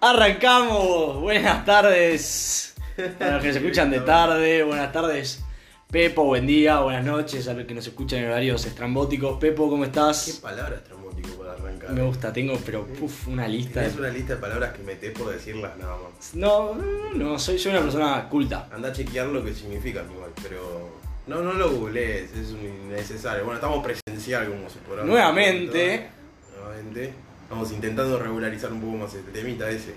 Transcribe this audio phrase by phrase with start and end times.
[0.00, 1.20] Arrancamos.
[1.20, 2.74] Buenas tardes.
[3.18, 5.42] Para los que se escuchan de tarde, buenas tardes.
[5.90, 9.38] Pepo, buen día, buenas noches a los que nos escuchan en horarios estrambóticos.
[9.40, 10.38] Pepo, ¿cómo ¿Qué estás?
[10.42, 11.90] palabras trambótico para arrancar?
[11.90, 13.84] Me gusta, tengo, pero puf, una lista.
[13.84, 16.34] Es de- una lista de palabras que metés por decirlas nada más.
[16.34, 18.68] No, no, no, soy, soy una persona culta.
[18.70, 20.96] Anda a chequear lo que significan igual, pero.
[21.26, 23.44] No, no lo googlees, es innecesario.
[23.44, 25.02] Bueno, estamos presencial como se podrá.
[25.04, 26.08] Nuevamente,
[26.56, 27.14] Nuevamente.
[27.48, 29.94] Estamos intentando regularizar un poco más este temita ese.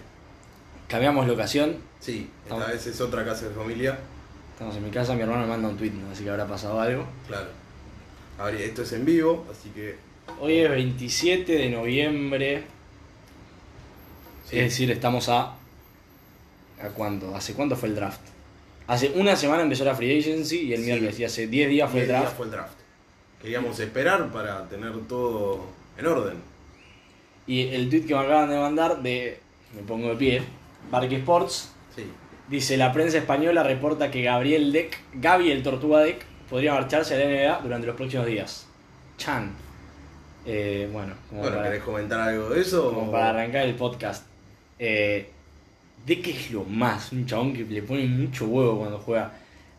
[0.88, 1.78] cambiamos locación.
[2.00, 4.00] Sí, esta Estamos- vez es otra casa de familia.
[4.54, 6.12] Estamos en mi casa, mi hermano me manda un tweet, ¿no?
[6.12, 7.06] así que habrá pasado algo.
[7.28, 7.48] Claro.
[8.40, 9.96] A ver, esto es en vivo, así que.
[10.40, 12.64] Hoy es 27 de noviembre.
[14.50, 14.58] sí.
[14.60, 15.56] Es decir, estamos a.
[16.82, 17.36] ¿A cuándo?
[17.36, 18.22] ¿Hace cuánto fue el draft?
[18.88, 20.86] Hace una semana empezó la free agency y el Sí.
[20.86, 22.38] miércoles, y hace 10 días fue el Diez días draft.
[22.38, 22.74] fue el draft.
[23.42, 25.66] Queríamos esperar para tener todo
[25.98, 26.51] en orden.
[27.52, 29.40] Y el tweet que me acaban de mandar de.
[29.76, 30.42] Me pongo de pie.
[30.90, 32.04] Barque Sports Sí.
[32.48, 37.18] dice: La prensa española reporta que Gabriel Deck, Gaby el Tortuga Deck, podría marcharse a
[37.18, 38.68] la NBA durante los próximos días.
[39.18, 39.52] Chan.
[40.46, 42.94] Eh, bueno, como, Bueno, para, ¿querés comentar algo de eso?
[42.94, 44.26] como o- para arrancar el podcast.
[44.80, 45.30] Eh,
[46.06, 49.32] Deck es lo más, un chabón que le pone mucho huevo cuando juega.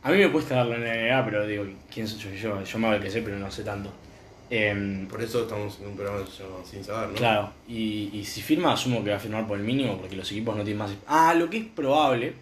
[0.02, 2.58] A mí me cuesta darlo en la NBA, pero digo, ¿quién soy yo?
[2.60, 3.90] Yo, yo me hago el que sé, pero no sé tanto.
[4.54, 7.14] Em, Por eso estamos en un programa llamado Sin Saber, ¿no?
[7.14, 10.30] Claro, y, y si firma, asumo que va a firmar por el mínimo porque los
[10.30, 10.90] equipos no tienen más.
[11.06, 12.34] Ah, lo que es probable,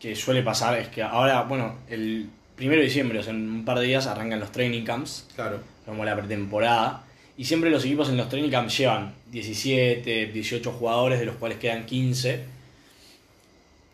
[0.00, 2.26] que suele pasar, es que ahora, bueno, el
[2.56, 5.60] primero de diciembre, o sea, en un par de días, arrancan los training camps, Claro.
[5.84, 7.04] como la pretemporada,
[7.36, 11.58] y siempre los equipos en los training camps llevan 17, 18 jugadores, de los cuales
[11.58, 12.44] quedan 15,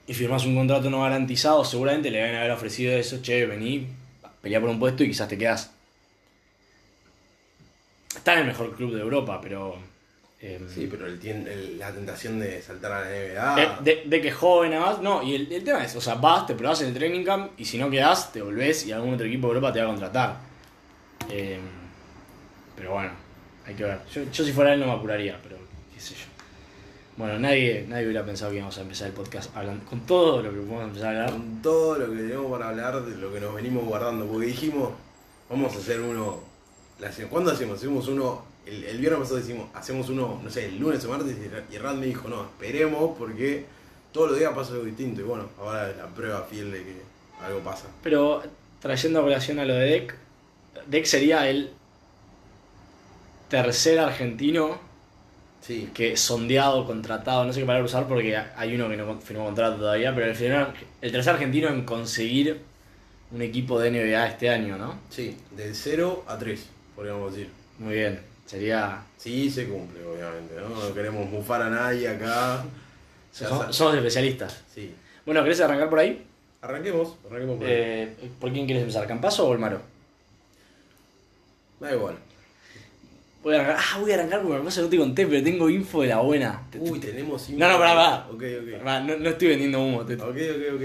[0.06, 3.88] y firmas un contrato no garantizado, seguramente le van a haber ofrecido eso, che, vení,
[4.40, 5.72] pelea por un puesto y quizás te quedas.
[8.14, 9.76] Está en el mejor club de Europa, pero.
[10.40, 13.80] eh, Sí, pero el, el- la tentación de saltar a la NBA.
[13.82, 16.46] de, de que es joven además, no, y el, el tema es, o sea, vas,
[16.46, 19.26] te probás en el training camp y si no quedás, te volvés y algún otro
[19.26, 20.36] equipo de Europa te va a contratar.
[21.30, 21.58] Eh,
[22.76, 23.10] pero bueno,
[23.66, 23.98] hay que ver.
[24.12, 25.56] Yo, yo si fuera él no me apuraría, pero
[25.94, 26.26] qué sé yo.
[27.16, 30.50] Bueno, nadie, nadie hubiera pensado que íbamos a empezar el podcast hablando con todo lo
[30.50, 31.30] que podemos empezar a hablar.
[31.30, 34.26] Con todo lo que tenemos para hablar de lo que nos venimos guardando.
[34.26, 34.90] Porque dijimos,
[35.48, 36.40] vamos a hacer uno.
[37.00, 37.78] La ¿Cuándo hacemos?
[37.78, 38.42] Hacemos uno.
[38.66, 41.36] El, el viernes pasado decimos, hacemos uno, no sé, el lunes o martes.
[41.38, 43.64] Y Ra- Y Rand me dijo, no, esperemos porque
[44.12, 45.20] todos los días pasa algo distinto.
[45.20, 46.96] Y bueno, ahora es la prueba fiel de que
[47.44, 47.86] algo pasa.
[48.02, 48.42] Pero
[48.80, 50.16] trayendo a colación a lo de Deck,
[50.86, 51.70] Deck sería el
[53.48, 54.78] tercer argentino
[55.60, 55.90] Sí.
[55.94, 59.76] que sondeado, contratado, no sé qué palabra usar porque hay uno que no firmó contrato
[59.78, 60.66] todavía, pero el,
[61.00, 62.60] el tercer argentino en conseguir
[63.32, 64.94] un equipo de NBA este año, ¿no?
[65.10, 67.50] Sí, del 0 a 3, podríamos decir.
[67.78, 69.02] Muy bien, sería...
[69.18, 70.68] Sí, se cumple, obviamente, ¿no?
[70.68, 72.64] No queremos mufar a nadie acá.
[73.32, 74.62] Sa- somos especialistas.
[74.74, 74.94] Sí.
[75.24, 76.24] Bueno, ¿querés arrancar por ahí?
[76.62, 77.72] Arranquemos, arranquemos por ahí.
[77.72, 79.06] Eh, ¿Por quién quieres empezar?
[79.06, 79.80] ¿Campazo o Olmaro?
[81.80, 82.16] Da igual.
[83.46, 85.44] Voy a arrancar, ah, voy a arrancar porque me pasa que no te conté, pero
[85.44, 86.62] tengo info de la buena.
[86.80, 87.48] Uy, tenemos...
[87.50, 88.26] No, no, pará, pará.
[88.28, 88.84] Ok, ok.
[88.84, 90.04] Va, No, no estoy vendiendo humo.
[90.04, 90.82] te- Ok, ok, ok.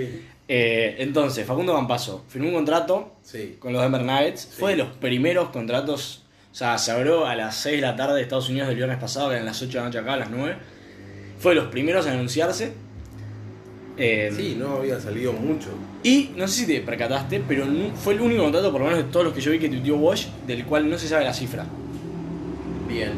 [0.47, 3.55] Eh, entonces, Facundo Campazo firmó un contrato Sí.
[3.57, 4.41] con los Denver Nuggets.
[4.41, 4.47] Sí.
[4.59, 6.23] Fue de los primeros contratos.
[6.51, 8.99] O sea, se abrió a las 6 de la tarde de Estados Unidos del viernes
[8.99, 10.55] pasado, que eran las 8 de la noche acá, a las 9.
[11.39, 12.73] Fue de los primeros en anunciarse.
[13.97, 15.69] Eh, Sí, no había salido mucho.
[16.03, 19.11] Y no sé si te percataste, pero fue el único contrato, por lo menos de
[19.11, 21.66] todos los que yo vi que tuiteó Wash, del cual no se sabe la cifra.
[22.91, 23.12] Bien.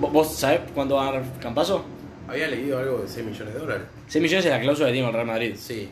[0.00, 1.84] ¿Vos, sabés cuánto va a ganar Campazo?
[2.28, 3.82] Había leído algo de 6 millones de dólares.
[4.08, 5.54] 6 millones es la cláusula que tiene el Real Madrid.
[5.56, 5.88] Sí.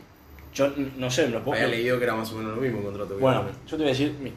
[0.53, 2.79] Yo no sé, me lo puedo Había leído que era más o menos lo mismo
[2.79, 3.15] el contrato.
[3.15, 4.33] que Bueno, yo te voy a decir mi-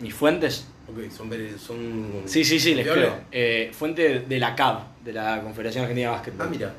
[0.00, 0.66] mis fuentes.
[0.88, 1.30] Ok, son...
[1.58, 3.14] son Sí, sí, sí, les creo.
[3.32, 6.46] Eh, fuente de la CAB, de la Confederación Argentina de Básquetbol.
[6.46, 6.74] Ah, mira.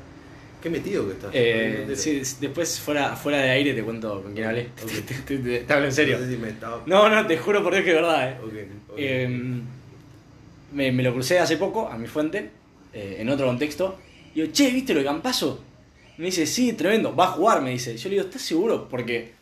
[0.62, 1.30] Qué metido que estás.
[1.32, 4.68] Eh, sí, después fuera, fuera de aire te cuento con quién hablé.
[4.82, 4.90] Ok.
[5.06, 6.18] Te, te- te- te hablo en serio.
[6.18, 6.82] No sé si me estaba...
[6.86, 8.36] No, no, te juro por Dios que es verdad, eh.
[8.42, 8.52] Ok,
[8.90, 8.94] ok.
[8.98, 9.60] Eh,
[10.72, 12.50] me, me lo crucé hace poco a mi fuente,
[12.92, 13.98] eh, en otro contexto.
[14.34, 15.62] Y digo, che, ¿viste lo de Campazo?
[16.18, 17.96] Me dice, sí, tremendo, va a jugar, me dice.
[17.96, 18.88] Yo le digo, ¿estás seguro?
[18.88, 19.32] Porque,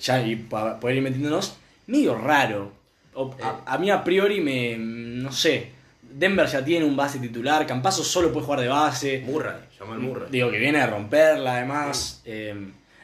[0.00, 1.56] ya, y para poder ir metiéndonos,
[1.86, 2.72] medio raro.
[3.14, 5.70] O- a, a mí a priori me, no sé,
[6.02, 9.22] Denver ya tiene un base titular, Campazo solo puede jugar de base.
[9.26, 10.28] Murray, llama al Murray.
[10.30, 12.22] Digo, que viene a romperla además.
[12.24, 12.54] Eh,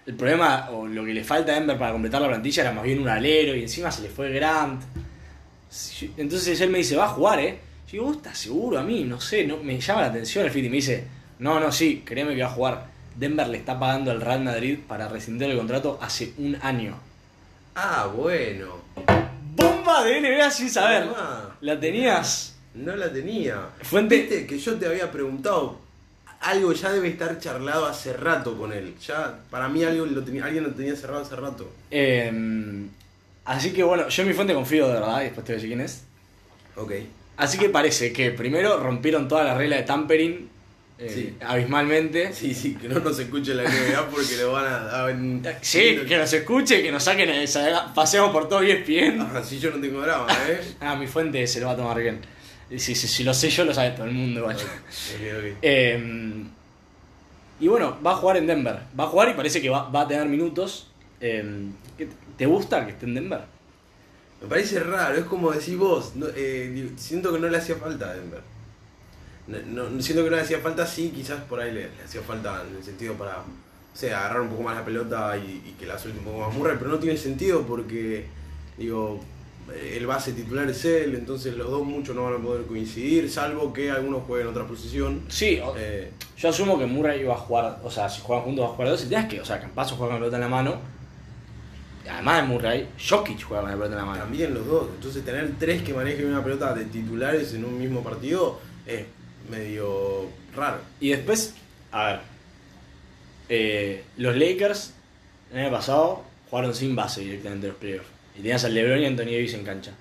[0.07, 2.85] el problema, o lo que le falta a Denver para completar la plantilla era más
[2.85, 4.83] bien un alero y encima se le fue Grant.
[6.17, 7.59] Entonces él me dice, va a jugar, ¿eh?
[7.87, 8.79] Yo digo, ¿vos estás seguro?
[8.79, 11.05] A mí, no sé, no, me llama la atención el fit y me dice,
[11.39, 12.87] no, no, sí, créeme que va a jugar.
[13.17, 16.97] Denver le está pagando al Real Madrid para rescindir el contrato hace un año.
[17.77, 18.79] Ah, bueno.
[19.57, 21.07] ¡Bomba de NBA sin saber!
[21.09, 21.57] Tomá.
[21.61, 22.57] ¿La tenías?
[22.75, 23.69] No la tenía.
[23.83, 25.79] Fuente- Viste que yo te había preguntado
[26.41, 28.95] algo ya debe estar charlado hace rato con él.
[29.07, 31.71] Ya, para mí algo lo tenía, alguien lo tenía cerrado hace rato.
[31.91, 32.31] Eh,
[33.45, 35.63] así que bueno, yo en mi fuente confío de verdad, y después te voy a
[35.63, 36.05] decir quién es.
[36.77, 36.93] Ok.
[37.37, 40.49] Así que parece que primero rompieron toda la regla de tampering
[40.99, 41.37] eh, Sí.
[41.45, 42.33] abismalmente.
[42.33, 45.43] Sí, sí, que no nos escuche la NBA porque lo van a dar en...
[45.61, 47.49] Sí, que nos escuche, que nos saquen, el-
[47.95, 49.21] paseamos por todo E bien.
[49.21, 50.61] Así yo no tengo drama, ¿eh?
[50.81, 52.21] Ah, mi fuente se lo va a tomar bien.
[52.71, 54.55] Si, si, si lo sé yo, lo sabe todo el mundo igual.
[54.57, 55.59] Ok, ok.
[55.63, 56.45] Eh,
[57.61, 58.79] y bueno, va a jugar en Denver.
[58.99, 60.89] Va a jugar y parece que va, va a tener minutos.
[61.21, 61.84] Eh, ¿qué-
[62.37, 63.41] ¿Te gusta que esté en Denver?
[64.43, 68.11] Me parece raro, es como decís vos, no, eh, siento que no le hacía falta
[68.11, 68.41] a Denver.
[69.47, 69.59] No,
[69.91, 72.63] no- siento que no le hacía falta, sí, quizás por ahí le, le hacía falta
[72.69, 73.45] en el sentido para, o
[73.97, 76.55] sea, agarrar un poco más la pelota y, y que la suelte un poco más
[76.55, 78.27] Murray, pero no tiene sentido porque,
[78.79, 79.21] digo,
[79.73, 83.73] el base titular es él, entonces los dos muchos no van a poder coincidir, salvo
[83.73, 85.23] que algunos jueguen otra posición.
[85.29, 88.69] Sí, Eh, yo asumo que Murray iba a jugar, o sea, si juegan juntos va
[88.69, 89.05] a jugar dos.
[89.05, 90.94] Y tienes que, o sea, Campazo juega con la pelota en la mano.
[92.09, 94.23] Además de Murray, Jokic juega con la pelota en la mano.
[94.23, 94.89] También los dos.
[94.95, 99.05] Entonces tener tres que manejen una pelota de titulares en un mismo partido es
[99.51, 100.79] medio raro.
[101.01, 101.55] Y después,
[101.93, 102.21] a ver,
[103.49, 104.93] eh, los Lakers
[105.53, 108.09] el año pasado jugaron sin base directamente los playoffs.
[108.35, 109.93] Y tenías a LeBron y Anthony Davis en cancha.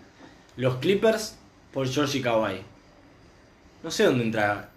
[0.57, 1.37] Los Clippers
[1.71, 2.61] por George y Kawhi.
[3.83, 4.69] No sé dónde entra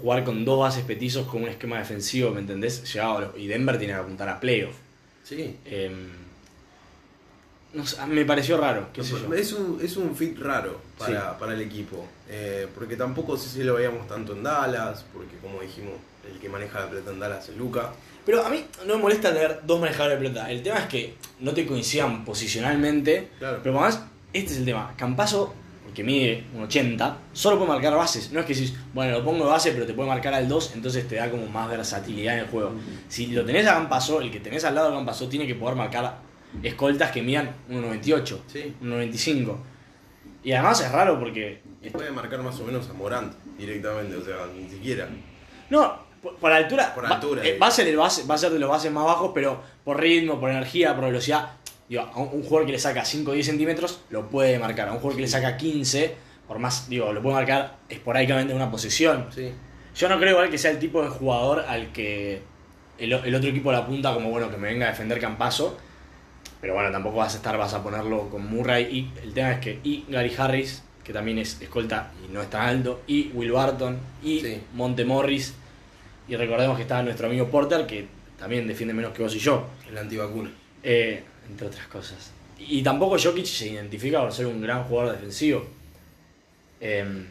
[0.00, 2.92] jugar con dos bases petizos con un esquema defensivo, ¿me entendés?
[2.92, 4.76] Llegado y Denver tiene que apuntar a playoff.
[5.24, 5.56] Sí.
[5.64, 6.25] Em,
[7.76, 9.34] no me pareció raro, qué yo.
[9.34, 12.06] Es un, es un fit raro para, para el equipo.
[12.28, 15.92] Eh, porque tampoco sé si lo veíamos tanto en Dallas, porque como dijimos,
[16.30, 17.92] el que maneja la pelota en Dallas es Luca.
[18.24, 20.50] Pero a mí no me molesta tener dos manejadores de pelota.
[20.50, 23.28] El tema es que no te coincidan posicionalmente.
[23.38, 23.60] Claro.
[23.62, 24.02] Pero además,
[24.32, 24.94] este es el tema.
[24.96, 28.32] Campazo, porque mide un 80, solo puede marcar bases.
[28.32, 30.72] No es que decís, bueno, lo pongo de base, pero te puede marcar al 2,
[30.74, 32.72] entonces te da como más versatilidad en el juego.
[33.08, 35.76] Si lo tenés a Campazo, el que tenés al lado de Campazo tiene que poder
[35.76, 36.25] marcar
[36.62, 38.74] escoltas que midan 1.98, Sí.
[38.82, 39.56] 1.95.
[40.42, 44.24] Y además es raro porque Y puede marcar más o menos a Morant directamente, o
[44.24, 45.08] sea, ni siquiera.
[45.70, 46.94] No, por, por altura.
[46.94, 47.58] Por altura, eh, eh.
[47.58, 50.00] va, a ser el base, va a ser de los bases más bajos, pero por
[50.00, 51.50] ritmo, por energía, por velocidad.
[51.88, 54.88] Digo, a un, un jugador que le saca 5 o 10 centímetros lo puede marcar.
[54.88, 56.14] A un jugador que le saca 15,
[56.46, 59.26] por más, digo, lo puede marcar esporádicamente en una posición.
[59.34, 59.52] Sí.
[59.96, 62.42] Yo no creo igual que sea el tipo de jugador al que
[62.98, 65.78] el, otro equipo le apunta como, bueno, que me venga a defender Campazo.
[66.60, 68.84] Pero bueno, tampoco vas a estar, vas a ponerlo con Murray.
[68.84, 72.50] Y el tema es que, y Gary Harris, que también es escolta y no es
[72.50, 74.60] tan alto, y Will Barton, y Sí.
[74.74, 75.54] Monte Morris.
[76.28, 78.06] Y recordemos que está nuestro amigo Porter, que
[78.38, 80.50] también defiende menos que vos y yo, El antivacuna.
[80.82, 82.32] eh, entre otras cosas.
[82.58, 85.64] Y tampoco Jokic se identifica por ser un gran jugador defensivo.
[86.80, 87.24] Eh,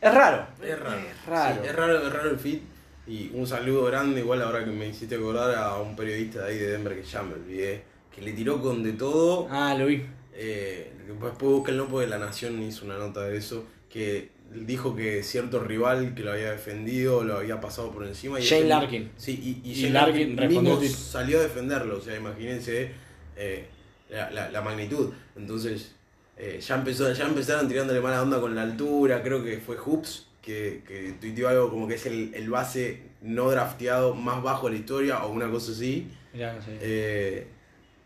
[0.00, 0.46] es raro.
[0.62, 0.98] Es raro.
[1.00, 1.54] Es raro.
[1.62, 2.62] Sí, es raro, es raro el fit.
[3.06, 6.58] Y un saludo grande, igual ahora que me hiciste acordar a un periodista de ahí
[6.58, 7.82] de Denver que ya me olvidé,
[8.14, 9.48] que le tiró con de todo.
[9.50, 10.02] Ah, lo vi.
[10.34, 15.60] Eh, después búsquenlo porque La Nación hizo una nota de eso, que dijo que cierto
[15.60, 18.38] rival que lo había defendido lo había pasado por encima.
[18.40, 19.10] Y Shane Larkin.
[19.16, 20.88] Sí, y, y Y Shane Larkin mismo sí.
[20.88, 22.90] salió a defenderlo, o sea, imagínense
[23.36, 23.66] eh,
[24.10, 25.10] la, la- la magnitud.
[25.36, 25.94] Entonces,
[26.36, 30.28] eh, ya, empezó, ya empezaron tirándole mala onda con la altura, creo que fue Hoops,
[30.42, 34.72] que, que tuiteó algo como que es el, el base no drafteado más bajo de
[34.74, 36.08] la historia o una cosa así.
[36.32, 36.60] Mirá, no.
[36.80, 37.46] Eh,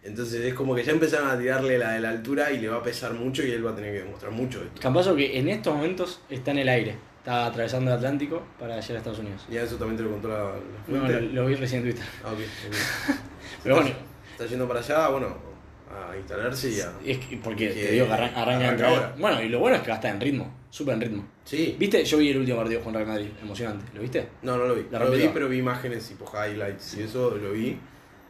[0.06, 2.76] entonces es como que ya empezaron a tirarle la de la altura y le va
[2.78, 4.80] a pesar mucho y él va a tener que demostrar mucho esto.
[4.80, 6.96] Campazo que en estos momentos está en el aire.
[7.18, 9.44] Está atravesando el Atlántico para llegar a Estados Unidos.
[9.50, 12.06] Ya eso también te lo contó la, la No, lo, lo vi recién en Twitter.
[12.24, 13.16] Ah, ok, ok.
[13.64, 13.90] Pero bueno,
[14.32, 15.36] Está yendo para allá, bueno,
[15.90, 16.92] a instalarse y a...
[17.04, 19.14] es que- porque Que te digo que arran- arranca, arranca entre- ahora.
[19.18, 20.54] Bueno, y lo bueno es que va a estar en ritmo.
[20.70, 21.26] Súper en ritmo.
[21.44, 21.74] Sí.
[21.78, 22.04] ¿Viste?
[22.04, 23.28] Yo vi el último partido con Real Madrid.
[23.42, 23.86] Emocionante.
[23.94, 24.28] ¿Lo viste?
[24.42, 24.86] No, no lo vi.
[24.90, 27.78] La lo vi, pero vi imágenes tipo highlights y eso lo vi.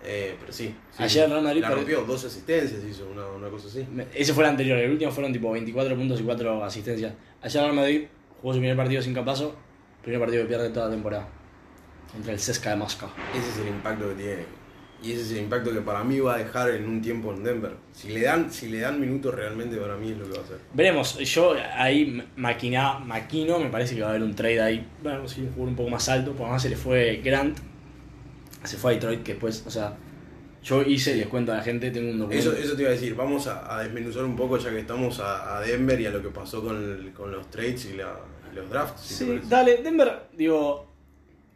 [0.05, 0.75] Eh, pero sí.
[0.97, 1.03] sí.
[1.03, 3.87] Ayer el Real Madrid La rompió, dos asistencias hizo, una, una cosa así.
[4.15, 4.79] Ese fue el anterior.
[4.79, 7.13] El último fueron tipo 24 puntos y 4 asistencias.
[7.43, 8.07] Ayer Real Madrid
[8.41, 9.57] jugó su primer partido sin Campazo.
[10.03, 11.29] Primer partido que pierde toda la temporada.
[12.13, 13.07] Contra el Cesca de Moscú.
[13.35, 14.67] Ese es el impacto que tiene.
[15.03, 17.45] Y ese es el impacto que para mí va a dejar en un tiempo en
[17.45, 17.73] Denver.
[17.93, 20.45] Si le dan, si le dan minutos realmente para mí es lo que va a
[20.45, 20.59] hacer.
[20.73, 25.29] Veremos, yo ahí maquina, maquino, me parece que va a haber un trade ahí, bueno,
[25.29, 27.59] sí, un jugador un poco más alto, por más se le fue Grant,
[28.67, 29.97] se fue a Detroit, que después, o sea,
[30.63, 32.51] yo hice, les cuento a la gente, tengo un documento.
[32.53, 35.21] Eso, eso te iba a decir, vamos a, a desmenuzar un poco ya que estamos
[35.21, 38.19] a, a Denver y a lo que pasó con, el- con los trades y, la-
[38.53, 39.01] y los drafts.
[39.01, 40.87] si Sí, dale, Denver, digo,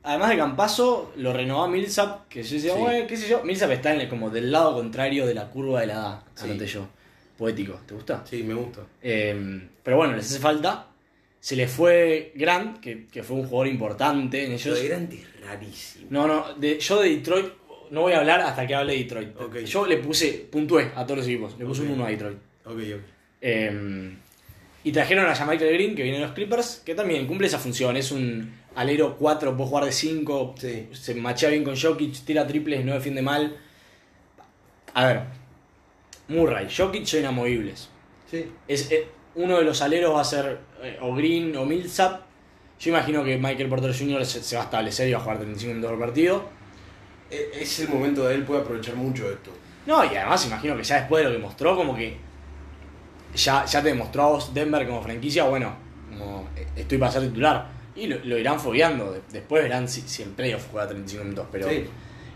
[0.05, 2.79] además de Campazo, lo renovó a Millsap, que yo decía, Sí.
[2.81, 5.81] bueno, qué sé yo, Millsap está en el- como del lado contrario de la curva
[5.81, 6.45] de la edad, Sí.
[6.45, 6.87] anoté yo,
[7.37, 8.23] poético, ¿te gusta?
[8.25, 8.83] Sí, me gusta.
[9.03, 10.87] Eh, pero bueno, les hace falta.
[11.41, 14.81] Se le fue Grant, que, que fue un jugador importante en Lo ellos.
[14.81, 16.07] de Grant es rarísimo.
[16.11, 17.47] No, no, de- yo de Detroit
[17.91, 19.37] no voy a hablar hasta que hable de Detroit.
[19.41, 19.57] Ok.
[19.65, 22.39] Yo le puse, puntué a todos los equipos, le puse un 1 a Detroit.
[22.67, 23.01] Ok, ok.
[23.41, 24.11] Eh,
[24.85, 27.97] y trajeron a Michael Green, que viene de los Clippers, que también cumple esa función.
[27.97, 30.89] Es un alero 4, puede jugar de 5, Sí.
[30.93, 33.57] se machea bien con Jokic, tira triples, no defiende mal.
[34.95, 35.21] A ver,
[36.29, 37.89] Murray, Jokic son inamovibles.
[38.31, 38.47] Sí.
[38.69, 42.23] Es, eh, uno de los aleros va a ser eh, o Green o Millsap.
[42.79, 44.25] Yo imagino que Michael Porter Jr.
[44.25, 46.45] se, se va a establecer y va a jugar 35 minutos por partido.
[47.31, 49.51] E- Es el momento de él, puede aprovechar mucho esto.
[49.87, 52.17] No, y además imagino que ya después de lo que mostró, como que
[53.35, 55.75] ya, ya te demostró a vos Denver como franquicia, bueno,
[56.11, 57.69] como eh, estoy para ser titular.
[57.95, 59.13] Y lo, lo irán fogueando.
[59.13, 61.47] De- Después verán si, si en playoff juega 35 minutos.
[61.53, 61.85] Pero, Sí.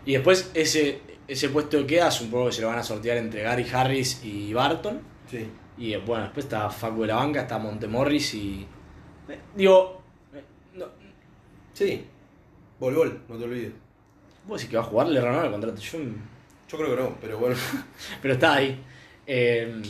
[0.06, 2.82] Y después ese, ese puesto que queda es un poco que se lo van a
[2.82, 5.00] sortear entre Gary Harris y Barton.
[5.30, 5.48] Sí.
[5.76, 8.66] Y eh, bueno, después está Facu de la banca, está Montemorris y.
[9.28, 10.02] eh, digo.
[10.34, 10.42] eh,
[10.74, 10.86] no,
[11.72, 12.04] Sí.
[12.78, 13.72] Vol, vol, no te olvides.
[14.46, 15.80] vos decís que va a jugar, le renovaron el contrato.
[15.80, 15.98] Yo,
[16.68, 17.56] Yo creo que no, pero bueno.
[18.22, 18.80] pero está ahí.
[19.26, 19.82] Eh,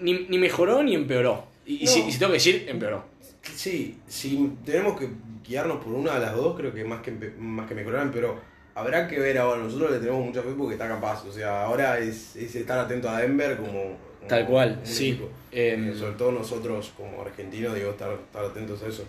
[0.00, 1.46] ni, ni mejoró ni empeoró.
[1.66, 1.90] Y, No.
[1.90, 3.04] si, tengo que decir, empeoró.
[3.42, 5.08] Sí, si tenemos que
[5.46, 8.40] guiarnos por una de las dos, creo que más que, empe- más que mejorar, pero
[8.74, 9.62] habrá que ver ahora.
[9.62, 11.24] Nosotros le tenemos mucha fe porque está capaz.
[11.24, 13.72] O sea, ahora es, es estar atento a Denver como.
[13.72, 15.10] como Tal cual, sí.
[15.10, 15.28] equipo.
[15.52, 19.04] Eh, Eh, sobre todo nosotros como argentinos, digo, estar, estar atentos a eso.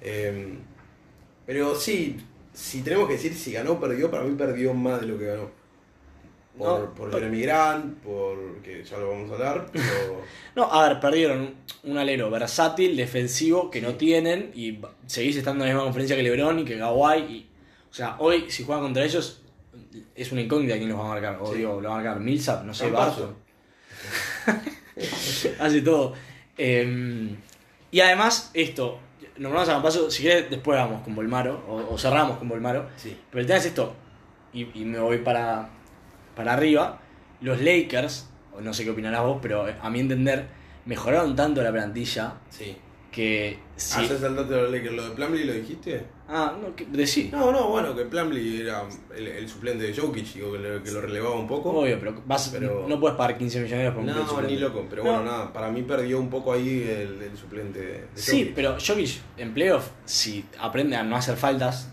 [0.00, 0.54] Eh,
[1.46, 2.16] pero sí,
[2.52, 5.26] si tenemos que decir si ganó o perdió, para mí perdió más de lo que
[5.26, 5.50] ganó.
[6.56, 10.22] Por, No, por Jeremy Grant, por que ya lo vamos a hablar, pero
[10.54, 15.70] No, a ver, perdieron un alero versátil, defensivo, que no tienen, y seguís estando en
[15.70, 17.18] la misma conferencia que LeBron y que Kawhi.
[17.20, 17.46] Y,
[17.92, 19.42] o sea, hoy, si juegan contra ellos,
[20.14, 21.38] es una incógnita quién los va a marcar.
[21.40, 21.58] O Sí.
[21.58, 22.90] digo, lo va a marcar Millsap, no sé.
[22.90, 23.36] Barton.
[25.60, 26.14] Hace todo.
[26.58, 27.34] Eh,
[27.90, 28.98] y además, esto,
[29.38, 32.88] nombramos a Campazo, si querés, después vamos con Bolmaro, o, o cerramos con Bolmaro.
[32.96, 33.16] sí.
[33.30, 33.94] Pero el tema es esto,
[34.52, 35.68] y, y me voy para,
[36.34, 37.00] para arriba.
[37.40, 38.28] Los Lakers,
[38.60, 40.46] no sé qué opinarás vos, pero a mi entender,
[40.86, 42.76] mejoraron tanto la plantilla Sí.
[43.12, 44.00] Que si.
[44.08, 44.94] Ya saltaste lo de Lakers.
[44.96, 46.04] ¿Lo de Plumlee lo dijiste?
[46.28, 47.28] Ah, no, que, decí.
[47.30, 48.82] No, no, bueno, que Plumlee era
[49.14, 51.70] el, el suplente de Jokic, digo, que, lo- que lo relevaba un poco.
[51.70, 54.52] Obvio, pero, vas, Pero- no puedes pagar 15 millones por un No, suplente.
[54.54, 55.10] ni loco, pero No.
[55.12, 58.54] bueno, nada, para mí perdió un poco ahí el, el suplente de de Sí, Jokic.
[58.54, 61.90] pero Jokic en playoff, si aprende a no hacer faltas,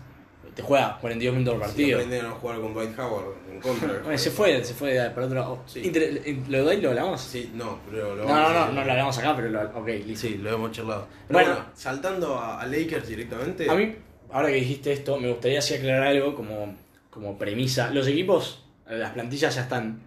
[0.54, 1.98] te juega 42 minutos por Si partido.
[1.98, 3.88] aprenden a jugar con Dwight Howard en contra.
[4.04, 5.62] Bueno, se fue, se fue para otro lado.
[5.66, 5.80] Sí.
[5.84, 7.20] Inter- ¿Lo de Dwight lo hablamos?
[7.20, 10.26] Sí, no, pero lo No, no, no, no lo hablamos acá, pero lo, ok, listo.
[10.28, 11.06] Sí, lo hemos charlado.
[11.28, 11.54] Pero Bueno.
[11.54, 13.70] bueno, saltando a, a Lakers directamente.
[13.70, 13.94] A mí,
[14.30, 16.74] ahora que dijiste esto, me gustaría así aclarar algo como,
[17.10, 17.90] como premisa.
[17.90, 20.00] Los equipos, las plantillas ya están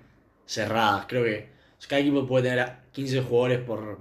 [0.46, 1.06] cerradas.
[1.08, 1.50] Creo que
[1.88, 4.00] cada equipo puede tener a 15 jugadores por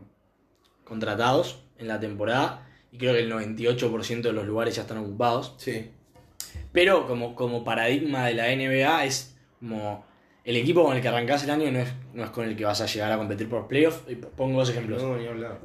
[0.85, 2.69] contratados en la temporada.
[2.91, 5.55] Y creo que el 98% de los lugares ya están ocupados.
[5.57, 5.91] Sí,
[6.73, 10.05] Pero como, como paradigma de la NBA es como
[10.45, 12.65] el equipo con el que arrancás el año no es, no es con el que
[12.65, 14.03] vas a llegar a competir por playoff.
[14.09, 15.03] Y pongo dos ejemplos.
[15.03, 15.17] no.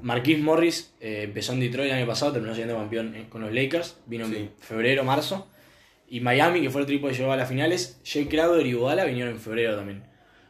[0.01, 3.51] Marquis Morris eh, empezó en Detroit el año pasado, terminó siendo campeón eh, con los
[3.53, 4.35] Lakers, vino Sí.
[4.35, 5.47] en febrero, marzo.
[6.09, 9.03] Y Miami, que fue el equipo que llegó a las finales, Jay Crowder y Udala
[9.05, 10.03] vinieron en febrero también.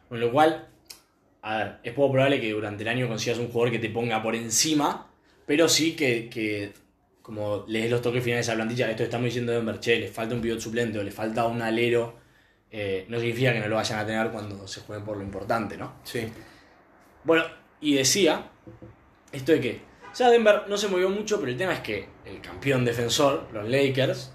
[0.08, 0.68] Con lo cual,
[1.42, 4.22] a ver, es poco probable que durante el año consigas un jugador que te ponga
[4.22, 5.10] por encima,
[5.46, 6.72] pero sí que, que
[7.28, 10.08] como lees los toques finales a la plantilla, esto estamos diciendo de Denver, che, le
[10.08, 12.16] falta un pivot suplente o le falta un alero,
[12.70, 15.76] eh, no significa que no lo vayan a tener cuando se jueguen por lo importante,
[15.76, 15.96] ¿no?
[16.04, 16.26] Sí,
[17.24, 17.44] Bueno,
[17.82, 18.50] y decía
[19.30, 22.08] esto de que, o sea, Denver no se movió mucho, pero el tema es que
[22.24, 24.32] el campeón defensor, los Lakers,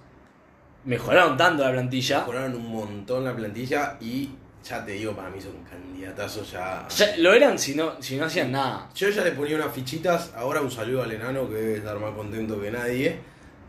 [0.86, 2.20] mejoraron tanto la plantilla.
[2.20, 4.30] mejoraron un montón la plantilla y
[4.64, 6.86] ya te digo, para mí son candidatazos ya.
[6.90, 8.90] Sea, lo eran si no, si no hacían nada.
[8.96, 12.12] Yo ya le ponía unas fichitas, ahora un saludo al enano que debe estar más
[12.16, 13.20] contento que nadie.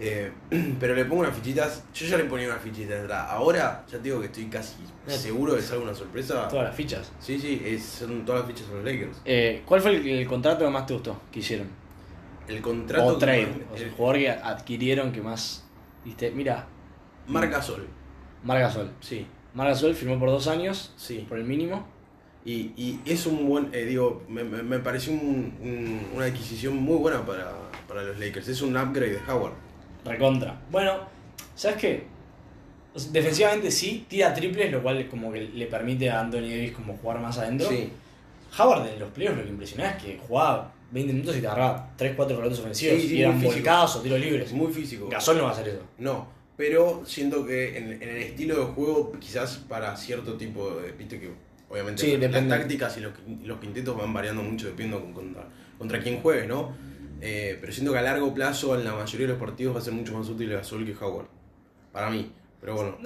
[0.00, 0.32] eh,
[0.80, 3.26] pero le pongo unas fichitas, yo ya le ponía unas fichitas atrás.
[3.30, 4.74] Ahora ya te digo que estoy casi
[5.06, 6.48] seguro de que salga una sorpresa.
[6.48, 7.12] Todas las fichas.
[7.20, 9.20] Sí, sí, es- son todas las fichas de los Lakers.
[9.24, 11.68] Eh, ¿Cuál fue el, el contrato que más te gustó que hicieron?
[12.48, 13.06] El contrato.
[13.08, 15.64] O que trade, más- o sea, el el- jugador que adquirieron que más.
[16.04, 16.66] Viste, mira,
[17.26, 17.86] Marca Sol.
[18.42, 18.90] Margasol.
[19.00, 21.24] Sí, Margasol firmó por dos años, sí.
[21.28, 21.86] por el mínimo.
[22.44, 26.76] Y, y es un buen, eh, digo, me, me, me pareció un- un- una adquisición
[26.76, 27.52] muy buena para,
[27.88, 28.48] para los Lakers.
[28.48, 29.54] Es un upgrade de Howard.
[30.04, 30.60] Recontra.
[30.70, 30.92] Bueno,
[31.54, 32.04] ¿sabes qué?
[32.94, 36.72] O sea, defensivamente sí, tira triples, lo cual como que le permite a Anthony Davis
[36.72, 37.68] como jugar más adentro.
[37.70, 37.88] Sí,
[38.58, 41.90] Howard en los playoffs lo que impresionaba es que jugaba 20 minutos y te agarraba
[41.98, 44.46] 3-4 relotes ofensivos Sí, sí, y eran volcados o tiros libres.
[44.48, 45.08] es muy físico.
[45.08, 45.80] Gasol no va a hacer eso.
[45.98, 50.92] No, pero siento que en, en el estilo de juego, quizás para cierto tipo de.
[50.92, 51.30] Viste que
[51.68, 56.00] obviamente Sí, las tácticas y los, los quintetos van variando mucho dependiendo con- contra, contra
[56.00, 56.76] quién juegue, ¿no?
[57.20, 59.82] Eh, pero siento que a largo plazo en la mayoría de los partidos va a
[59.82, 61.26] ser mucho más útil Gasol que Howard.
[61.92, 62.30] Para mí.
[62.60, 62.98] Pero bueno.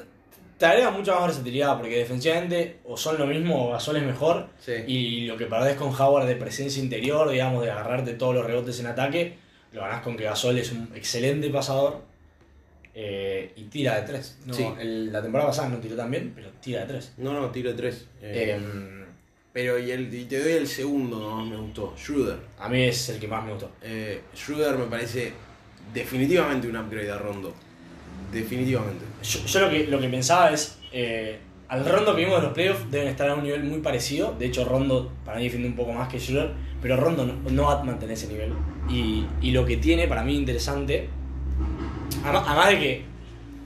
[0.58, 4.48] Te agrega mucha más versatilidad porque defensivamente o son lo mismo o Gasol es mejor.
[4.58, 4.72] Sí.
[4.88, 8.80] Y lo que perdés con Howard de presencia interior, digamos, de agarrarte todos los rebotes
[8.80, 9.38] en ataque,
[9.72, 12.02] lo ganás con que Gasol es un excelente pasador
[13.00, 14.38] eh, y tira de tres.
[14.44, 14.66] No, Sí.
[14.80, 17.12] el- la temporada pasada no tiró tan bien, pero tira de tres.
[17.18, 18.06] No, no, tiro de tres.
[18.20, 19.04] Eh, Eh,
[19.52, 21.94] pero y, el, y te doy el segundo, no me gustó.
[21.96, 22.38] Schroeder.
[22.58, 23.70] a mí es el que más me gustó.
[23.82, 25.32] Eh, Schroeder me parece
[25.94, 27.54] definitivamente un upgrade a Rondo.
[28.32, 29.04] Definitivamente.
[29.22, 30.78] Yo, yo lo, que, lo que pensaba es,
[31.68, 34.34] al Rondo que vimos de los playoffs deben estar a un nivel muy parecido.
[34.38, 36.50] De hecho, Rondo para mí defiende un poco más que Schroeder,
[36.82, 38.52] pero Rondo no, no va a mantener ese nivel.
[38.90, 41.08] Y, y lo que tiene para mí interesante,
[42.24, 43.04] además, de que,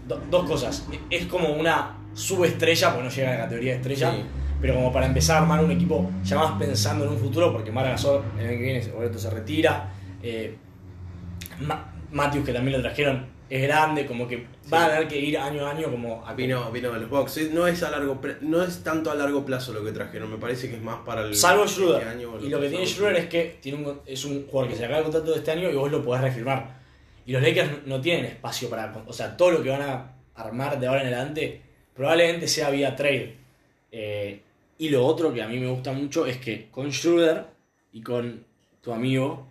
[0.06, 4.10] do- dos cosas, es como una subestrella, porque no llega a la categoría de estrella,
[4.12, 4.22] Sí.
[4.60, 7.72] pero como para empezar a armar un equipo ya más pensando en un futuro, porque
[7.72, 8.82] Mara Gasol el año que viene
[9.18, 9.92] se retira.
[10.22, 10.56] eh,
[11.60, 11.92] Ma-
[12.44, 15.70] que también lo trajeron, es grande, como que van a tener que ir año a
[15.72, 17.36] año como a Vino, vino de los.
[17.38, 20.36] Eh, No es, a largo no es tanto a largo plazo lo que trajeron, me
[20.38, 21.34] parece que es más para el.
[21.34, 22.08] Salvo este Schroeder.
[22.08, 22.86] año o Y lo que tiene.
[22.86, 25.50] Schroeder es que tiene un, es un jugador que se acaba el contrato de este
[25.50, 26.81] año y vos lo podés refirmar.
[27.26, 28.92] Y los Lakers no tienen espacio para.
[29.06, 31.60] O sea, todo lo que van a armar de ahora en adelante
[31.94, 33.36] probablemente sea vía trade.
[33.92, 34.40] Eh,
[34.78, 37.44] y lo otro que a mí me gusta mucho es que con Schroeder
[37.92, 38.44] y con
[38.80, 39.46] tu amigo.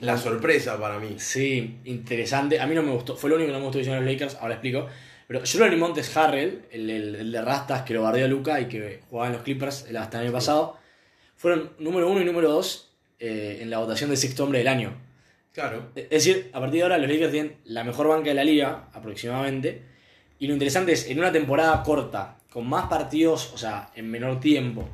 [0.00, 1.14] La sorpresa para mí.
[1.18, 2.60] Sí, interesante.
[2.60, 3.16] A mí no me gustó.
[3.16, 4.34] Fue lo único que no me gustó que los Lakers.
[4.40, 4.86] Ahora explico.
[5.26, 8.66] Pero Schroeder y Montes Harrell, el, el- el de Rastas que lo bardeó Luca y
[8.66, 10.76] que jugaba en los Clippers hasta el año pasado,
[11.36, 14.92] fueron número uno y número dos eh, en la votación de sexto hombre del año.
[15.56, 15.88] Claro.
[15.96, 18.90] Es decir, a partir de ahora los Lakers tienen la mejor banca de la liga,
[18.92, 19.82] aproximadamente.
[20.38, 24.38] Y lo interesante es, en una temporada corta, con más partidos, o sea, en menor
[24.38, 24.86] tiempo,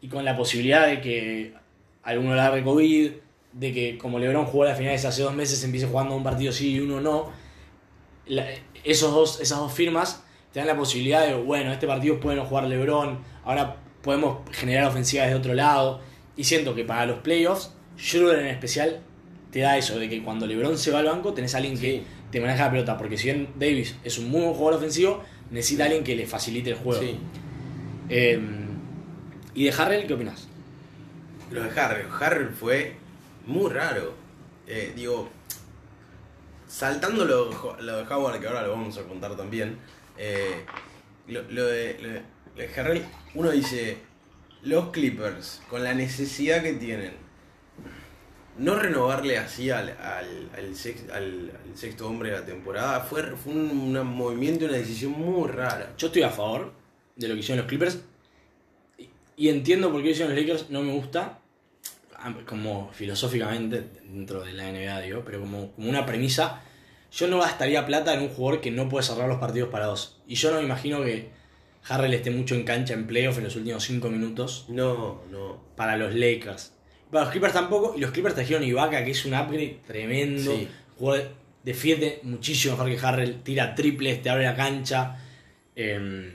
[0.00, 1.52] y con la posibilidad de que
[2.04, 3.10] alguno le agarre COVID,
[3.54, 6.74] de que como LeBron jugó las finales hace dos meses, empiece jugando un partido sí
[6.74, 7.32] y uno no,
[8.26, 8.46] la-
[8.84, 12.44] esos dos, esas dos firmas te dan la posibilidad de, bueno, este partido puede no
[12.44, 16.00] jugar LeBron, ahora podemos generar ofensivas de otro lado.
[16.36, 19.00] Y siento que para los playoffs, Schroeder en especial
[19.54, 21.98] te da eso, de que cuando LeBron se va al banco tenés a alguien que
[21.98, 22.02] Sí.
[22.32, 25.84] te maneja la pelota, porque si bien Davis es un muy buen jugador ofensivo, necesita
[25.84, 27.00] a alguien que le facilite el juego.
[27.00, 27.16] Sí.
[28.08, 28.40] Eh,
[29.54, 30.48] ¿Y de Harrell qué opinas?
[31.52, 32.06] Lo de Harrell.
[32.20, 32.96] Harrell fue
[33.46, 34.14] muy raro.
[34.66, 35.28] Eh, digo,
[36.66, 39.78] saltando lo, lo de Howard, que ahora lo vamos a contar también.
[40.18, 40.64] eh,
[41.28, 42.22] lo, lo de, lo de-
[42.56, 43.98] lo de Harrell, uno dice,
[44.62, 47.12] los Clippers, con la necesidad que tienen,
[48.58, 53.22] no renovarle así al, al, al sex- al- al sexto hombre de la temporada fue,
[53.36, 55.92] fue un, un movimiento, una decisión muy rara.
[55.98, 56.72] Yo estoy a favor
[57.16, 58.00] de lo que hicieron los Clippers.
[58.98, 60.70] Y, y entiendo por qué hicieron los Lakers.
[60.70, 61.38] No me gusta.
[62.16, 65.22] ah, Como filosóficamente, dentro de la NBA, digo.
[65.24, 66.62] Pero como, como una premisa.
[67.12, 70.20] Yo no gastaría plata en un jugador que no puede cerrar los partidos para dos.
[70.26, 71.30] Y yo no me imagino que
[71.88, 75.60] Harrell esté mucho en cancha en playoff en los últimos 5 minutos No, no.
[75.76, 76.72] para los Lakers.
[77.14, 77.94] Para los Clippers tampoco.
[77.96, 80.50] Y los Clippers trajeron Ibaka, que es un upgrade tremendo.
[80.50, 80.68] Sí.
[80.98, 81.30] Jugador
[81.62, 83.42] defiende muchísimo mejor que Harrell.
[83.44, 85.16] Tira triples, te abre la cancha.
[85.76, 86.32] Eh,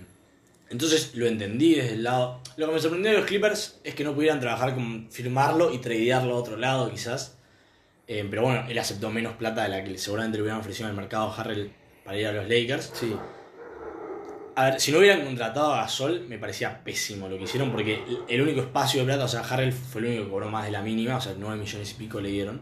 [0.70, 2.42] entonces lo entendí desde el lado.
[2.56, 5.80] Lo que me sorprendió de los Clippers es que no pudieran trabajar con firmarlo y
[5.80, 7.36] tradearlo a otro lado, quizás.
[8.08, 10.92] Eh, pero bueno, él aceptó menos plata de la que seguramente le hubieran ofrecido en
[10.92, 11.74] el mercado a Harrell
[12.06, 12.92] para ir a los Lakers.
[12.94, 13.14] Sí.
[14.60, 18.04] A ver, si no hubieran contratado a Gasol, me parecía pésimo lo que hicieron, porque
[18.28, 20.72] el único espacio de plata, o sea, Harrell fue el único que cobró más de
[20.72, 22.60] la mínima, o sea, 9 millones y pico le dieron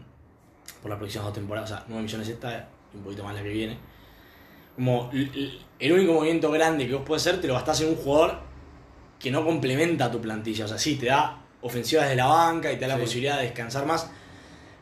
[0.80, 3.42] por las próximas dos temporadas, o sea, 9 millones esta y un poquito más la
[3.42, 3.78] que viene.
[4.76, 8.42] Como el único movimiento grande que vos podés hacer, te lo gastás en un jugador
[9.18, 12.76] que no complementa tu plantilla, o sea, sí, te da ofensivas desde la banca y
[12.76, 14.08] te da la posibilidad de descansar más,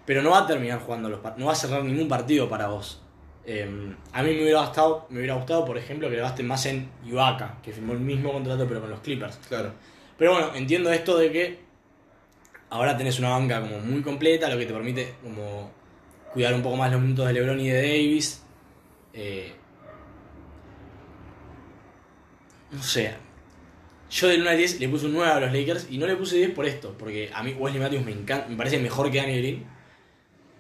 [0.05, 3.01] pero no va a terminar jugando los no va a cerrar ningún partido para vos.
[3.49, 6.67] Eh, a mí me hubiera, gustado, me hubiera gustado, por ejemplo, que le gasten más
[6.67, 9.39] en Ibaka, que firmó el mismo contrato pero con los Clippers.
[9.49, 9.73] Claro.
[10.19, 11.59] Pero bueno, entiendo esto de que
[12.71, 15.71] ahora tenés una banca como muy completa, lo que te permite como
[16.33, 18.43] cuidar un poco más los minutos de LeBron y de Davis.
[19.15, 19.53] Eh,
[22.73, 23.15] no sé.
[24.11, 26.17] Yo del 1 al 10 le puse un 9 a los Lakers y no le
[26.17, 29.19] puse 10 por esto, porque a mí Wesley Matthews me encanta, me parece mejor que
[29.19, 29.76] Danny Green.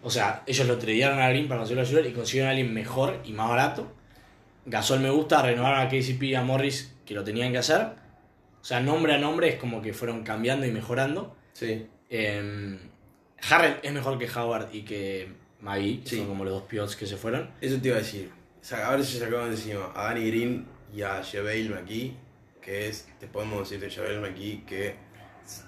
[0.06, 3.20] O sea, ellos lo tradearon a Green para conseguir a y consiguieron a alguien mejor
[3.24, 3.92] y más barato.
[4.64, 7.80] Gasol me gusta, renovaron a KCP y a Morris que lo tenían que hacer.
[8.60, 11.34] O sea, nombre a nombre es como que fueron cambiando y mejorando.
[11.54, 11.88] Sí.
[12.08, 12.78] Eh,
[13.50, 15.28] Harrell es mejor que Howard y que
[15.60, 16.16] Magui, que Sí.
[16.18, 17.50] son como los dos pivots que se fueron.
[17.60, 18.30] Eso te iba a decir.
[18.60, 22.14] Sa- A ver si sacaban encima a Danny Green y a JaVale McKee,
[22.62, 24.94] que es, te podemos decir de JaVale McKee que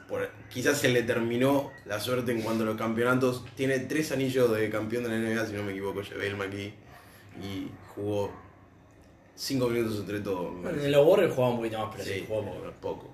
[0.08, 3.44] por- quizás se le terminó la suerte en cuanto a los campeonatos.
[3.56, 6.72] Tiene tres anillos de campeón de la NBA, si no me equivoco, el McKee.
[7.42, 8.32] Y jugó
[9.36, 10.52] cinco minutos entre todos.
[10.62, 10.86] parece.
[10.86, 12.72] En los Warriors jugaba un poquito más, pero sí, Sí, jugó poco.
[12.80, 13.08] poco.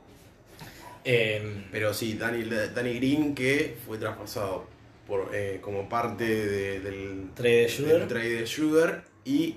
[1.05, 4.65] Eh, Pero sí, Danny, Danny Green que fue traspasado
[5.07, 9.57] por, eh, como parte de- del, Trade de del trade de Schroeder y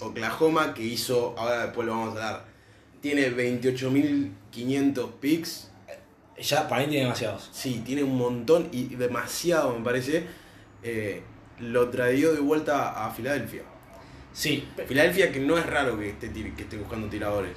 [0.00, 2.44] Oklahoma que hizo, ahora después lo vamos a hablar,
[3.00, 5.70] tiene 28.500 picks,
[6.40, 7.48] ya para mí tiene demasiados.
[7.52, 10.26] sí, tiene un montón y demasiado me parece,
[10.82, 11.22] eh,
[11.60, 13.62] lo trajo de vuelta a Filadelfia.
[14.32, 17.56] Sí, Filadelfia que no es raro que esté, que esté buscando tiradores.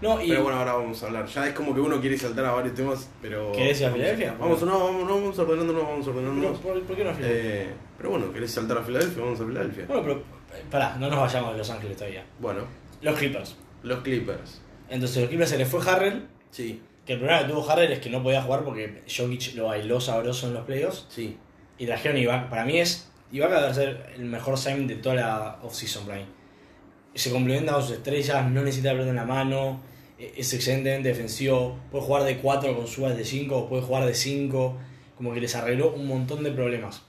[0.00, 1.26] no, y Pero bueno, ahora vamos a hablar.
[1.26, 3.52] Ya es como que uno quiere saltar a varios temas, pero.
[3.52, 4.34] ¿Querés ir a Filadelfia?
[4.40, 6.58] Vamos, no, vamos, no, vamos ordenándonos, vamos ordenándonos.
[6.60, 7.62] ¿por, por qué no Filadelfia?
[7.62, 9.22] Eh, pero bueno, ¿querés saltar a Filadelfia?
[9.22, 9.84] Vamos a Filadelfia.
[9.86, 12.24] Bueno, pero eh, pará, no nos vayamos de Los Ángeles todavía.
[12.40, 12.62] Bueno,
[13.02, 13.56] Los Clippers.
[13.82, 14.62] los Clippers.
[14.88, 16.26] Entonces, los Clippers se les fue Harrell.
[16.50, 19.66] Sí, Que el problema que tuvo Harrell es que no podía jugar porque Jokic lo
[19.66, 21.06] bailó sabroso en los playoffs.
[21.08, 21.36] sí.
[21.76, 22.48] Y trajeron Ibaka.
[22.50, 23.10] Para mí es.
[23.32, 26.26] Ibaka debe ser el mejor sign de toda la offseason para mí.
[27.14, 29.80] Se complementa con sus estrellas, no necesita pelota en la mano.
[30.18, 31.76] e- Es excelentemente defensivo.
[31.90, 34.78] Puede jugar de 4 con subas de 5, o puede jugar de 5.
[35.16, 37.02] Como que les arregló un montón de problemas.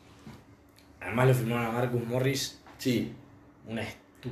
[1.00, 2.60] Además, lo firmaron a Marcus Morris.
[2.80, 3.14] Sí,
[3.68, 3.84] Una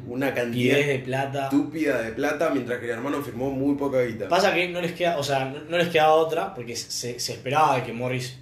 [0.07, 1.43] una cantidad de plata.
[1.45, 4.27] estúpida de plata, mientras que el hermano firmó muy poca guita.
[4.27, 7.83] Pasa que no les queda, o sea, no, les quedaba otra, porque se, se esperaba
[7.83, 8.39] que Morris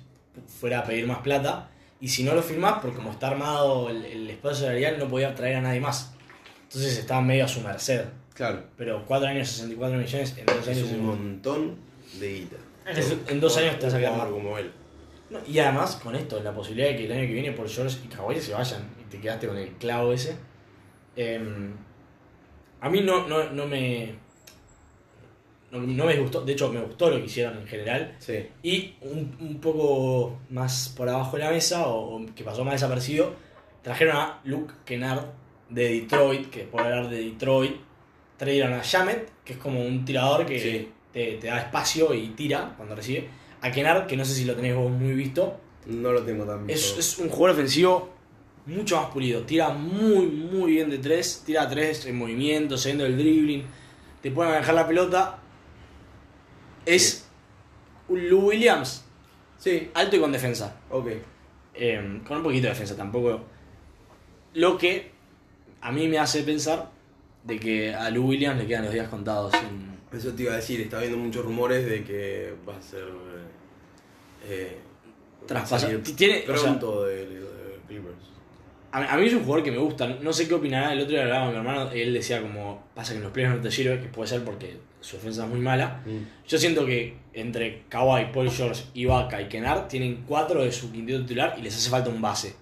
[0.59, 4.03] fuera a pedir más plata, y si no lo firmás, porque como está armado el,
[4.05, 6.13] el espacio salarial, no podía traer a nadie más.
[6.63, 8.05] Entonces estaban medio a su merced.
[8.33, 10.91] Claro, Pero 4 años, 64 millones, en 2 es años...
[10.91, 11.75] un montón
[12.19, 12.55] de guita.
[12.87, 14.29] Es- en dos años te vas a quedar mal.
[14.31, 14.71] como él.
[15.29, 17.97] No, y además, con esto, la posibilidad de que el año que viene Paul George
[18.03, 20.35] y Kawhi se vayan, y te quedaste con el clavo ese.
[21.15, 21.73] Em,
[22.81, 24.15] a mí no, no, no me...
[25.71, 28.15] No, no me gustó, de hecho me gustó lo que hicieron en general.
[28.19, 32.65] Sí, Y un, un poco más por abajo de la mesa, o, o que pasó
[32.65, 33.33] más desapercibido,
[33.81, 35.27] trajeron a Luke Kennard
[35.69, 37.77] de Detroit, que por hablar de Detroit,
[38.35, 40.91] trajeron a Jamet, que es como un tirador que Sí.
[41.13, 43.29] te, te da espacio y tira cuando recibe.
[43.61, 46.69] A Kennard, que no sé si lo tenéis vos muy visto, no lo tengo tan
[46.69, 48.09] es, es un jugador ofensivo
[48.65, 49.41] mucho más pulido.
[49.41, 53.65] Tira muy, muy bien de tres, tira tres en movimiento, saliendo del dribbling,
[54.21, 55.39] te puede manejar la pelota.
[56.85, 57.27] Es
[58.07, 59.05] un Lou Williams,
[59.57, 60.75] Sí, alto y con defensa.
[60.89, 61.07] ok.
[61.75, 63.41] Eh, con un poquito de defensa tampoco.
[64.55, 65.11] Lo que
[65.81, 66.89] a mí me hace pensar
[67.43, 69.53] de que a Lou Williams le quedan los días contados.
[69.53, 73.05] en- Eso te iba a decir, está habiendo muchos rumores de que va a ser.
[74.45, 74.77] Eh,
[75.65, 78.15] salir tiene- o sea- pronto de, de Clippers.
[78.91, 80.07] A, a mí es un jugador que me gusta.
[80.07, 80.93] No sé qué opinará.
[80.93, 81.91] El otro día hablaba con mi hermano.
[81.91, 84.77] Él decía como pasa que en los playoffs no te sirve, que puede ser porque
[84.99, 86.01] su defensa es muy mala.
[86.47, 91.21] Yo siento que entre Kawhi, Paul George, Ibaka y Kennard tienen cuatro de su quinteto
[91.21, 92.55] titular y les hace falta un base.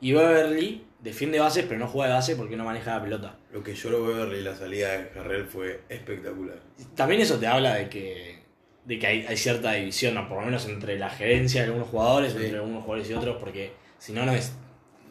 [0.00, 3.38] Y Beverly defiende bases, pero no juega de base porque no maneja la pelota.
[3.52, 6.58] Lo que yo lo veo y la salida de Jarrell fue espectacular.
[6.94, 8.40] También eso te habla de que,
[8.84, 10.28] de que hay, hay cierta división, ¿no?
[10.28, 12.38] por lo menos entre la gerencia de algunos jugadores, Sí.
[12.44, 14.52] entre algunos jugadores y otros, porque si no, no, es,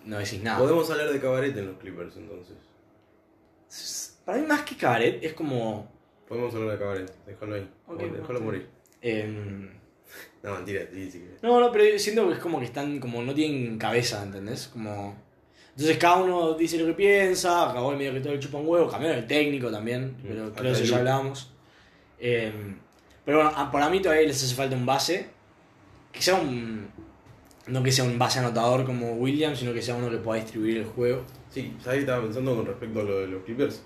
[0.06, 0.58] no decís nada.
[0.60, 2.56] Podemos hablar de cabaret en los Clippers entonces.
[4.26, 5.90] Para mí, más que cabaret, es como.
[6.28, 7.70] Podemos hablar de cabaret, déjalo ahí.
[7.88, 8.68] Ok, déjalo morir.
[9.02, 9.70] em,
[10.44, 11.24] No, mentira, sí, sí.
[11.42, 14.68] no, no, pero siento que es como que están, como no tienen cabeza, ¿entendés?
[14.70, 15.16] Como.
[15.72, 18.90] Entonces cada uno dice lo que piensa, acabó medio que todo el chupa un huevo,
[18.90, 21.54] cambiaron el técnico también, pero Mm, creo que eso ya el- hablábamos.
[22.20, 22.78] Em,
[23.26, 25.28] pero bueno, para mí todavía les hace falta un base,
[26.12, 26.90] que sea un.
[27.70, 30.78] No que sea un base anotador como Williams, sino que sea uno que pueda distribuir
[30.78, 31.24] el juego.
[31.50, 33.82] Sí, ¿sabes estaba pensando con respecto a lo de los Clippers?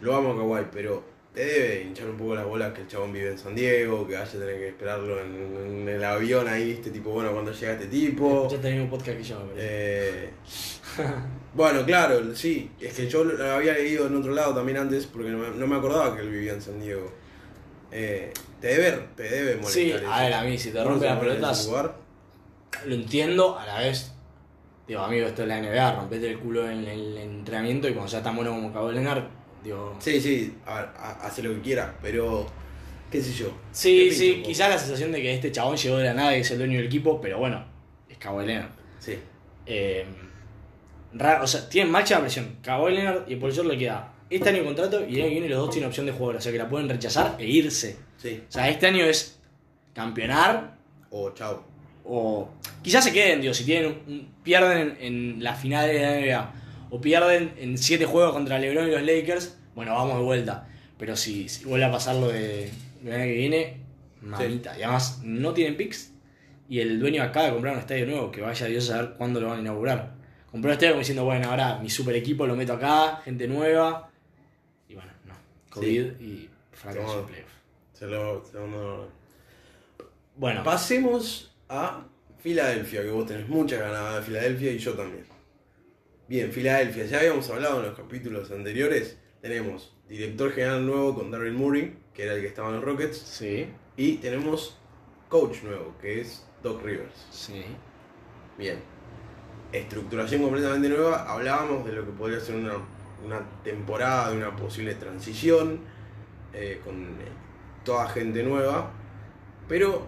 [0.00, 1.02] Lo amo a Kawhi, pero
[1.34, 4.14] te debe hinchar un poco las bolas que el chabón vive en San Diego, que
[4.14, 7.72] vaya a tener que esperarlo en, en el avión ahí, este tipo, bueno, cuando llega
[7.74, 8.48] este tipo.
[8.50, 9.36] Ya tenemos un podcast que yo.
[9.56, 10.30] Eh,
[11.54, 15.30] bueno, claro, sí, es que yo lo había leído en otro lado también antes, porque
[15.30, 17.12] no me, no me acordaba que él vivía en San Diego.
[17.92, 19.72] Eh, te debe, te debe molestar.
[19.72, 20.12] Sí, eso.
[20.12, 21.70] a ver, a mí, si te rompe las pelotas.
[22.86, 24.12] Lo entiendo, a la vez,
[24.86, 28.22] digo, amigo, esto es la NBA, rompete el culo en el entrenamiento y cuando ya
[28.22, 29.24] tan bueno como Cabo Leonard,
[29.62, 29.96] digo...
[29.98, 32.46] Sí, sí, a ver, ha- hace lo que quiera, pero
[33.10, 33.52] qué sé yo.
[33.72, 36.50] Sí, sí, quizás la sensación de que este chabón llegó de la nada y es
[36.50, 37.64] el dueño del equipo, pero bueno,
[38.08, 38.70] es Cabo Leonard.
[38.98, 39.18] Sí,
[39.66, 40.04] Eh,
[41.14, 42.56] raro, o sea, tienen máxima presión.
[42.62, 45.30] Cabo Leonard y Paul George le queda este año de contrato y el año que
[45.40, 47.98] viene los dos tienen opción de jugador, o sea que la pueden rechazar e irse.
[48.16, 48.42] sí.
[48.48, 49.40] O sea, este año es
[49.94, 50.76] campeonar
[51.10, 51.64] O chao.
[52.04, 52.50] O
[52.82, 54.96] quizás se queden, digo, si tienen un- pierden en,
[55.36, 56.52] en la final de la NBA
[56.90, 60.66] o pierden en siete juegos contra LeBron y los Lakers, bueno, vamos de vuelta.
[60.98, 62.70] Pero si, si vuelve a pasar lo de
[63.04, 63.76] año que viene,
[64.20, 64.78] mamita.
[64.78, 66.12] Y además no tienen picks.
[66.68, 69.14] Y el dueño acaba de comprar un estadio nuevo, que vaya a Dios a saber
[69.16, 70.12] cuándo lo van a inaugurar.
[70.50, 74.10] Compró un estadio como diciendo, bueno, ahora mi super equipo lo meto acá, gente nueva.
[74.88, 75.34] Y bueno, no.
[75.70, 77.50] COVID y fracaso en playoff.
[77.92, 79.08] Se lo, se lo-
[80.36, 82.04] Bueno, Pasemos a
[82.38, 85.24] Filadelfia, que vos tenés muchas ganas de Filadelfia y yo también.
[86.28, 89.18] Bien, Filadelfia, ya habíamos hablado en los capítulos anteriores.
[89.40, 93.16] Tenemos director general nuevo con Darryl Murray, que era el que estaba en los Rockets.
[93.18, 94.78] sí, Y tenemos
[95.28, 97.26] coach nuevo, que es Doc Rivers.
[97.30, 97.64] sí.
[98.58, 98.78] Bien.
[99.72, 101.30] Estructuración completamente nueva.
[101.32, 102.74] Hablábamos de lo que podría ser una,
[103.24, 105.80] una temporada de una posible transición
[106.52, 107.28] eh, con eh,
[107.84, 108.92] toda gente nueva.
[109.68, 110.06] Pero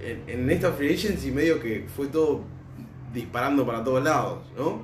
[0.00, 2.42] en, en esta free agency medio que fue todo
[3.12, 4.82] disparando para todos lados, ¿no?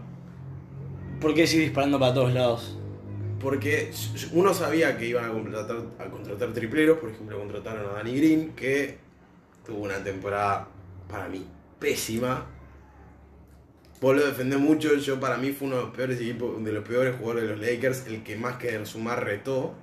[1.21, 2.79] ¿Por qué sigue disparando para todos lados?
[3.41, 3.91] Porque
[4.33, 8.53] uno sabía que iban a contratar, a contratar tripleros, por ejemplo, contrataron a Danny Green,
[8.53, 8.99] que
[9.67, 10.69] tuvo una temporada
[11.09, 11.45] para mí
[11.79, 12.47] pésima.
[14.01, 16.85] Vos lo defendés mucho, yo para mí fue uno de los peores equipos, de los
[16.85, 19.75] peores jugadores de los Lakers, el que más que en sumar retó.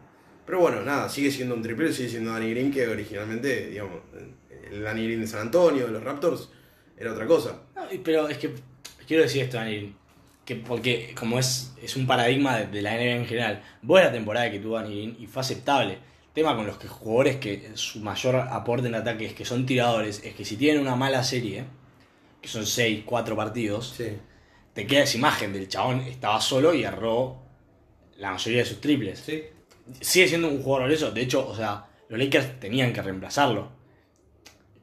[0.46, 4.00] Pero bueno, nada, sigue siendo un triplero, sigue siendo Danny Green, que originalmente, digamos,
[4.72, 6.50] el Danny Green de San Antonio, de los Raptors,
[6.98, 7.62] era otra cosa.
[8.04, 8.54] Pero es que
[9.08, 9.94] quiero decir esto, Daniel,
[10.46, 14.50] que porque como es, es un paradigma de, de la NBA en general, la temporada
[14.52, 16.00] que tuvo Daniel y fue aceptable.
[16.34, 20.22] Tema con los que jugadores que su mayor aporte en ataque es que son tiradores,
[20.24, 21.66] es que si tienen una mala serie,
[22.42, 24.10] que son 6, 4 partidos, Sí.
[24.74, 27.38] te queda esa imagen del chabón, estaba solo y erró
[28.18, 29.20] la mayoría de sus triples.
[29.26, 29.44] Sí.
[30.00, 33.70] Sigue siendo un jugador valioso, de hecho, o sea, los Lakers tenían que reemplazarlo.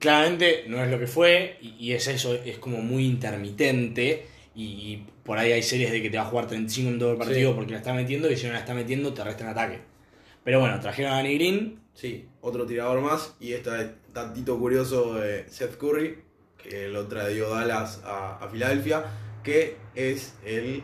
[0.04, 4.62] Claramente no es lo que fue, y, y es eso, es como muy intermitente, y,
[4.64, 7.18] y por ahí hay series de que te va a jugar 35 en todo el
[7.18, 7.56] partido Sí.
[7.56, 9.78] porque la está metiendo, y si no la está metiendo te resta en ataque.
[10.44, 13.34] Pero bueno, trajeron a Danny Green, Sí, otro tirador más.
[13.38, 16.18] Y esta es tantito curioso de Seth Curry,
[16.58, 19.04] que lo trajo Dallas a, a Filadelfia,
[19.44, 20.82] que es el.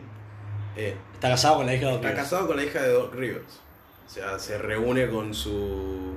[0.77, 2.23] eh, está casado con la hija de Doc está Rivers.
[2.29, 3.59] casado con la hija de Doc Rivers.
[4.07, 6.13] O sea, se reúne con su.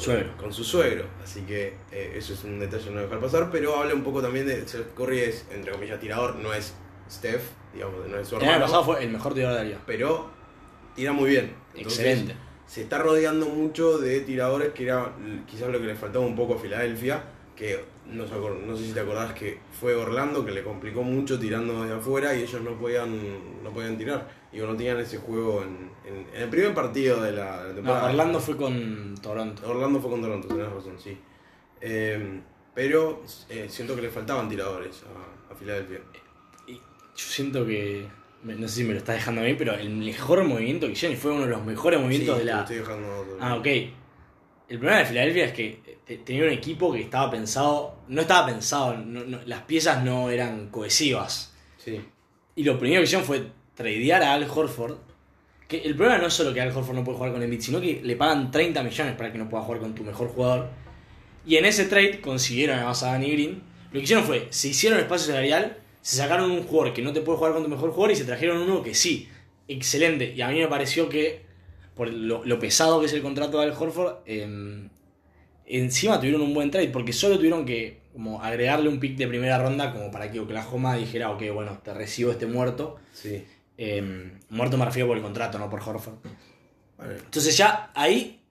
[0.00, 0.36] Suegro.
[0.36, 1.04] Con su suegro.
[1.22, 3.50] Así que eh, eso es un detalle no dejar pasar.
[3.50, 4.66] Pero habla un poco también de.
[4.66, 6.74] Seth Curry es, entre comillas, tirador, no es
[7.10, 7.42] Steph,
[7.74, 8.66] digamos, no es su El año hermano.
[8.66, 9.80] pasado fue el mejor tirador de la liga.
[9.86, 10.30] Pero
[10.94, 11.52] tira muy bien.
[11.74, 12.34] Entonces, Excelente.
[12.66, 15.12] se está rodeando mucho de tiradores que era
[15.48, 17.22] quizás lo que le faltaba un poco a Filadelfia,
[17.56, 21.94] que no, sé si te acordás que fue Orlando que le complicó mucho tirando de
[21.94, 26.26] afuera y ellos no podían no podían tirar y no tenían ese juego en, en-
[26.34, 28.06] en el primer partido de la, No, temporada.
[28.10, 29.62] Orlando fue con Toronto.
[29.70, 31.16] Orlando fue con Toronto, tenés razón, sí.
[31.80, 32.40] Eh,
[32.74, 36.00] pero eh, siento que le faltaban tiradores a, a Filadelfia.
[36.66, 36.80] Y yo
[37.16, 38.06] siento que,
[38.44, 41.16] no sé si me lo estás dejando a mí, pero el mejor movimiento que hicieron,
[41.16, 42.60] y fue uno de los mejores movimientos Sí, de la...
[42.60, 43.36] estoy dejando a otro.
[43.40, 43.66] Ah, ok.
[43.66, 48.46] El problema de Filadelfia es que te- tenía un equipo que estaba pensado, no estaba
[48.46, 51.54] pensado, no- no- las piezas no eran cohesivas.
[51.78, 52.00] Sí,
[52.56, 53.42] Y lo primero que hicieron fue
[53.74, 54.96] tradear a Al Horford.
[55.68, 57.80] Que el problema no es solo que Al Horford no puede jugar con Embiid, sino
[57.80, 60.68] que le pagan 30 millones para que no pueda jugar con tu mejor jugador.
[61.46, 63.62] Y en ese trade consiguieron además a Danny Green.
[63.92, 67.20] Lo que hicieron fue, se hicieron espacio salarial, se sacaron un jugador que no te
[67.22, 69.28] puede jugar con tu mejor jugador y se trajeron uno que sí.
[69.68, 70.34] Excelente.
[70.36, 71.42] Y a mí me pareció que,
[71.94, 74.88] por lo, lo pesado que es el contrato de Al Horford, em,
[75.78, 79.58] encima tuvieron un buen trade, porque solo tuvieron que como agregarle un pick de primera
[79.58, 82.98] ronda como para que Oklahoma dijera, ok, bueno, te recibo este muerto.
[83.12, 83.44] sí.
[83.82, 86.16] Em, muerto me refiero por el contrato, no por Horford.
[86.98, 87.14] Vale.
[87.14, 88.42] Entonces ya ahí...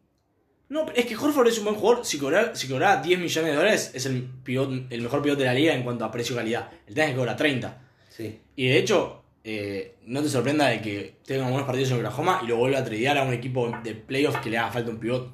[0.70, 2.04] No, es que Horford es un buen jugador.
[2.04, 5.48] Si cobrara, si cobrara 10 millones de dólares, es el, pivot, el mejor pivote de
[5.48, 6.72] la liga en cuanto a precio-calidad.
[6.88, 7.82] El tema es que cobra 30.
[8.10, 8.40] Sí.
[8.56, 12.48] Y de hecho, eh, no te sorprenda de que tenga buenos partidos en Oklahoma y
[12.48, 15.32] lo vuelva a tradear a un equipo de playoffs que le haga falta un pivot.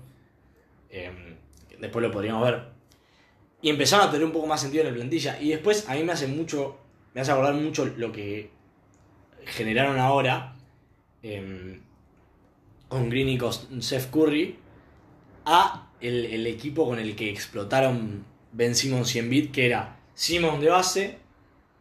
[0.89, 1.09] Eh,
[1.85, 2.63] después lo podríamos ver.
[3.61, 5.39] Y empezaron a tener un poco más sentido en la plantilla.
[5.41, 6.77] Y después a mí me hace mucho,
[7.13, 8.51] me hace acordar mucho lo que
[9.45, 10.55] generaron ahora
[11.23, 11.79] eh,
[12.87, 14.57] con Green y con Seth Curry
[15.45, 20.61] a el, el equipo con el que explotaron Ben Simmons y Embiid, que era Simmons
[20.61, 21.17] de base,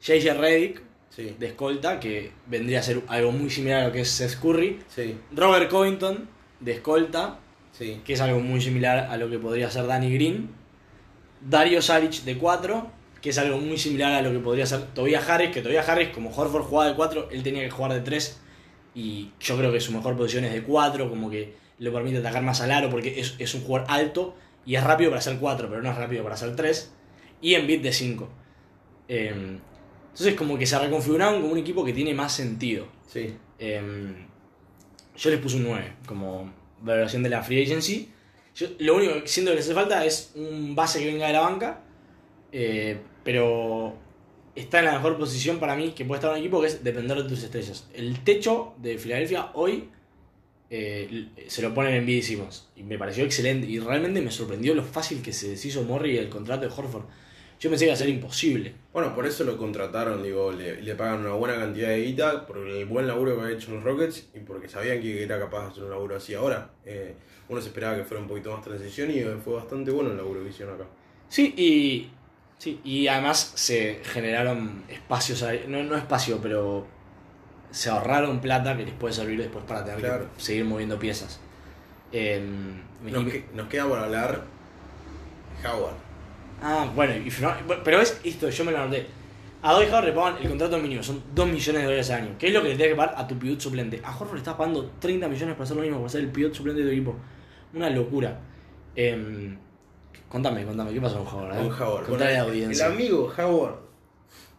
[0.01, 1.37] JJ Redick Sí.
[1.39, 4.81] de escolta, que vendría a ser algo muy similar a lo que es Seth Curry,
[4.89, 5.17] Sí.
[5.31, 7.39] Robert Covington de escolta,
[7.77, 8.01] Sí.
[8.05, 10.51] que es algo muy similar a lo que podría ser Danny Green,
[11.41, 12.87] Dario Saric de 4,
[13.21, 16.11] que es algo muy similar a lo que podría ser Tobias Harris, que Tobias Harris,
[16.11, 18.41] como Horford jugaba de 4, él tenía que jugar de 3,
[18.95, 22.43] y yo creo que su mejor posición es de 4, como que le permite atacar
[22.45, 25.69] más al aro, porque es, es un jugador alto y es rápido para hacer 4,
[25.69, 26.93] pero no es rápido para hacer 3,
[27.41, 28.29] y en beat de 5.
[29.09, 29.59] Eh,
[30.11, 32.87] entonces como que se reconfiguraron como un equipo que tiene más sentido.
[33.09, 33.37] Sí.
[33.59, 34.15] Eh,
[35.17, 36.53] yo les puse un 9 como
[36.85, 38.11] valoración de la free agency.
[38.55, 41.33] Yo lo único que siento que les hace falta es un base que venga de
[41.33, 41.81] la banca,
[42.53, 43.97] eh, pero
[44.55, 47.17] está en la mejor posición para mí que puede estar un equipo que es depender
[47.23, 47.89] de tus estrellas.
[47.93, 49.89] El techo de Filadelfia hoy
[50.71, 54.85] eh, se lo ponen en Simmons, y me pareció excelente y realmente me sorprendió lo
[54.85, 57.05] fácil que se deshizo Morri del contrato de Horford.
[57.65, 58.75] Yo pensé que iba a ser imposible.
[58.93, 62.59] Bueno, por eso lo contrataron, digo, le, le pagan una buena cantidad de guita por
[62.59, 65.63] el buen laburo que había hecho en los Rockets y porque sabían que era capaz
[65.63, 66.73] de hacer un laburo así ahora.
[66.85, 67.15] Eh,
[67.49, 70.43] uno se esperaba que fuera un poquito más transición y fue bastante bueno el laburo
[70.43, 70.85] que hicieron acá.
[71.31, 72.11] Sí, y,
[72.59, 76.87] sí, y además se generaron espacios, no, no espacio, pero
[77.71, 80.27] se ahorraron plata que les puede servir después para tener Claro.
[80.37, 81.41] que seguir moviendo piezas.
[82.13, 84.43] Em, Nos, y- que- nos queda por hablar
[85.65, 86.04] Howard.
[86.63, 87.31] Ah, bueno, y
[87.67, 89.07] bueno, pero es esto, yo me lo anoté.
[89.63, 92.35] A Dwight Howard le pagan el contrato mínimo, son 2 millones de dólares al año.
[92.39, 94.01] ¿Qué es lo que le tienes que pagar a tu pivot suplente?
[94.05, 96.53] A Horford le estás pagando 30 millones para hacer lo mismo, para ser el pivot
[96.55, 97.17] suplente de tu equipo.
[97.73, 98.39] Una locura.
[98.95, 99.57] Em,
[100.29, 101.57] contame, contame, ¿qué pasó con Howard?
[101.57, 101.69] eh?
[101.69, 102.07] Con Howard.
[102.07, 102.87] Contale a la Bueno, el audiencia.
[102.87, 103.75] amigo Howard,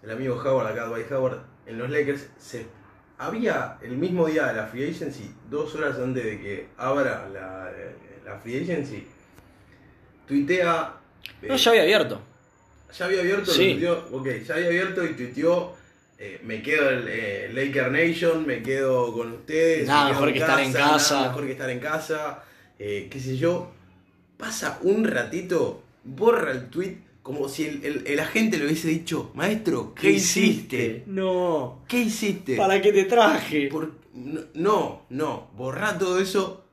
[0.03, 2.65] el amigo Howard acá, Dwight Howard, en los Lakers, se,
[3.19, 7.71] había el mismo día de la free agency, dos horas antes de que abra la,
[8.25, 9.07] la free agency,
[10.27, 10.93] tuitea.
[11.45, 12.21] Eh, No, ya había abierto.
[12.97, 13.71] ya había abierto, Sí.
[13.71, 15.73] tuiteó, ok, ya había abierto y tuiteó.
[16.17, 19.85] eh, me quedo en eh, Laker Nation, me quedo con ustedes.
[19.85, 21.21] Nada me mejor que estar en nada casa.
[21.27, 22.43] mejor que estar en casa,
[22.79, 23.71] eh, qué sé yo.
[24.37, 29.31] Pasa un ratito, borra el tweet como si el, el- el agente le hubiese dicho,
[29.33, 31.03] maestro, ¿qué, hiciste?
[31.07, 31.83] No.
[31.87, 32.55] ¿Qué hiciste?
[32.55, 33.67] ¿Para qué te traje?
[33.67, 33.91] Por-
[34.53, 36.63] no, no, borra todo eso.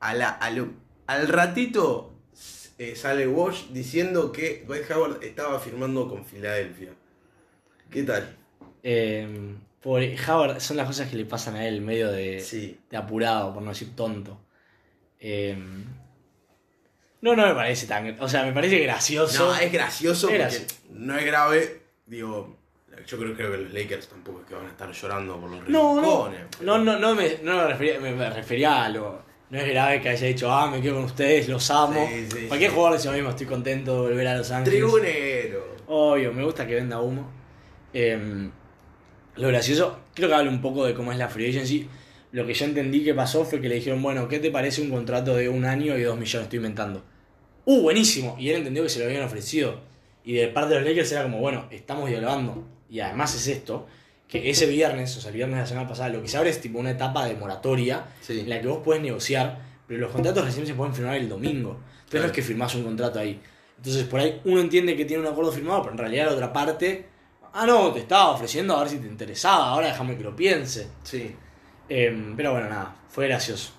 [0.00, 0.70] A la, a lo-
[1.08, 2.11] al ratito
[2.82, 6.90] eh, sale Walsh diciendo que Dwight Howard estaba firmando con Filadelfia.
[7.90, 8.36] ¿Qué tal?
[8.82, 12.78] Em, pobre Howard, son las cosas que le pasan a él, medio de, Sí.
[12.90, 14.40] de apurado, por no decir tonto.
[15.20, 15.84] Em,
[17.20, 18.16] no, no me parece tan.
[18.20, 19.46] O sea, me parece gracioso.
[19.46, 20.74] No, es gracioso Es porque gracioso.
[20.90, 21.82] no es grave.
[22.06, 22.56] Digo,
[23.06, 25.68] yo creo, creo que los Lakers tampoco es que van a estar llorando por los
[25.68, 26.60] No, no, rincones.
[26.62, 29.22] no, no, no me, no me refería, me refería a lo.
[29.52, 32.08] No es grave que haya dicho, ah, me quedo con ustedes, los amo.
[32.10, 32.74] Sí, sí, Cualquier sí.
[32.74, 34.80] jugador dice lo mismo, estoy contento de volver a Los Ángeles.
[34.80, 35.76] Tribunero.
[35.88, 37.30] Obvio, me gusta que venda humo.
[37.92, 38.50] Em,
[39.36, 41.86] lo gracioso, creo que habla un poco de cómo es la free agency.
[42.32, 44.88] Lo que yo entendí que pasó fue que le dijeron, bueno, ¿qué te parece un
[44.88, 46.44] contrato de un año y dos millones?
[46.44, 47.04] Estoy inventando.
[47.66, 48.36] ¡Uh, buenísimo!
[48.38, 49.80] Y él entendió que se lo habían ofrecido.
[50.24, 52.66] Y de parte de los Lakers era como, bueno, estamos dialogando.
[52.88, 53.86] Y además es esto,
[54.32, 56.48] que ese viernes, o sea, el viernes de la semana pasada, lo que se abre
[56.48, 58.40] es tipo una etapa de moratoria Sí.
[58.40, 61.72] en la que vos puedes negociar, pero los contratos recién se pueden firmar el domingo.
[61.72, 62.26] Entonces no Claro.
[62.28, 63.38] es que firmás un contrato ahí.
[63.76, 66.50] Entonces por ahí uno entiende que tiene un acuerdo firmado, pero en realidad la otra
[66.52, 67.04] parte,
[67.52, 70.88] ah, no, te estaba ofreciendo a ver si te interesaba, ahora déjame que lo piense.
[71.02, 71.34] Sí.
[71.90, 73.72] Em, pero bueno, nada, fue gracioso.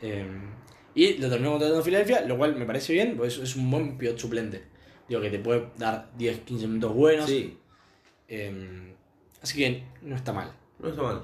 [0.00, 0.48] Em,
[0.94, 3.70] y lo terminó contratando en Filadelfia, lo cual me parece bien, porque es, es un
[3.70, 4.64] buen pivot suplente.
[5.08, 7.28] Digo que te puede dar 10, 15 minutos buenos.
[7.28, 7.58] Sí.
[8.28, 8.94] Em,
[9.42, 10.52] así que no está mal.
[10.78, 11.22] No está mal.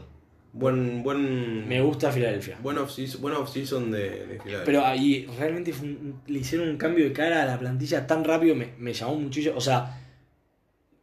[0.52, 1.68] Buen, buen.
[1.68, 2.56] Me gusta Filadelfia.
[2.62, 4.64] Buen off-season buen off-season de, de Filadelfia.
[4.64, 8.24] Pero ahí realmente fue un- le hicieron un cambio de cara a la plantilla tan
[8.24, 9.54] rápido, me, me llamó muchísimo.
[9.56, 10.00] O sea,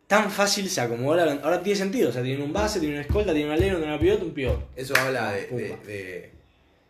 [0.08, 1.34] tan fácil se acomodó la.
[1.44, 2.10] Ahora tiene sentido.
[2.10, 4.32] O sea, tiene un base, tiene una escolta, tiene un alero, tiene una pivot, un
[4.34, 4.70] pivot.
[4.76, 5.48] Eso habla de-
[5.86, 6.32] de-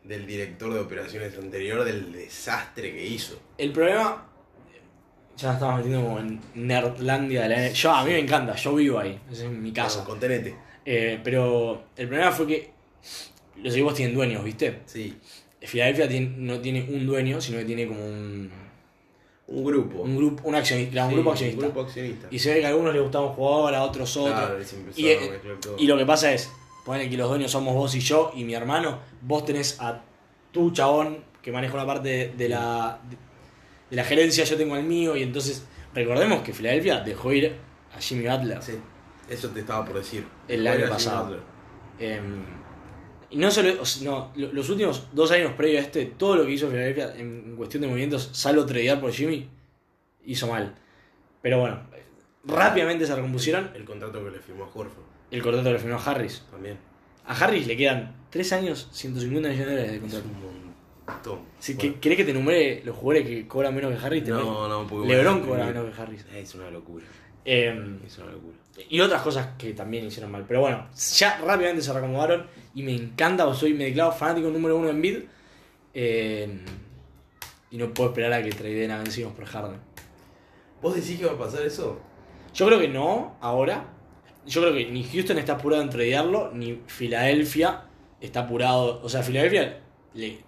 [0.06, 3.40] del director de operaciones anterior, del desastre que hizo.
[3.58, 4.30] El problema.
[5.38, 8.76] Ya nos estamos metiendo como en Nerdlandia de la Yo, a mí me encanta, yo
[8.76, 9.20] vivo ahí.
[9.32, 10.00] Esa es mi casa.
[10.00, 10.56] Con- Contenete.
[10.86, 12.72] Eh, pero el problema fue que
[13.64, 14.82] los equipos tienen dueños, ¿viste?
[14.86, 15.18] Sí.
[15.62, 18.52] Filadelfia tiene- no tiene un dueño, sino que tiene como un,
[19.48, 20.02] Un grupo.
[20.02, 21.66] un grupo, un accionista, un Sí, grupo accionista.
[21.66, 22.28] Un grupo accionista.
[22.32, 24.34] Y se ve que a algunos les gustaba un jugador, a otros otro.
[24.34, 24.58] Claro,
[24.96, 25.32] y eh,
[25.78, 26.52] y lo que pasa es,
[26.86, 30.02] ponen que los dueños somos vos y yo y mi hermano, vos tenés a
[30.52, 33.18] tu chabón que maneja una parte de, de la, de,
[33.94, 37.54] de la gerencia, yo tengo el mío, y entonces recordemos que Filadelfia dejó ir
[37.96, 38.60] a Jimmy Butler.
[38.64, 38.74] Sí,
[39.30, 40.26] eso te estaba por decir.
[40.48, 41.38] El año pasado.
[42.00, 42.44] Em,
[43.30, 46.54] y no solo, no, lo- los últimos dos años previos a este, todo lo que
[46.54, 49.48] hizo Filadelfia en cuestión de movimientos, salvo tradear por Jimmy,
[50.26, 50.74] hizo mal.
[51.44, 51.82] Pero bueno,
[52.46, 53.70] rápidamente se recompusieron.
[53.76, 56.44] El contrato que le firmó a Horford El contrato que le firmó a Harris.
[56.50, 56.78] también.
[57.26, 60.28] A Harris le quedan 3 años, 150 millones de dólares de Es contrato.
[60.28, 60.63] un
[61.08, 61.40] montón.
[61.60, 64.28] Si Bueno, que- ¿Querés que te enumere los jugadores que cobran menos que Harris?
[64.28, 66.26] No, no, porque Lebron bueno, cobra menos que Harris.
[66.34, 67.06] Es una locura.
[67.46, 68.58] Em, Es una locura.
[68.90, 70.46] y otras cosas que también hicieron mal.
[70.48, 70.88] Pero bueno,
[71.18, 75.02] ya rápidamente se reacomodaron y me encanta, porque soy, me declaro fanático número uno en
[75.02, 75.18] Bid.
[75.94, 76.60] Em,
[77.70, 79.80] y no puedo esperar a que traden a Ben Simmons por Harden.
[80.82, 82.00] ¿Vos decís que va a pasar eso?
[82.54, 83.90] Yo creo que no, ahora.
[84.46, 87.84] Yo creo que ni Houston está apurado en tradearlo, ni Filadelfia
[88.20, 89.02] está apurado.
[89.04, 89.80] O sea, Filadelfia
[90.14, 90.40] le,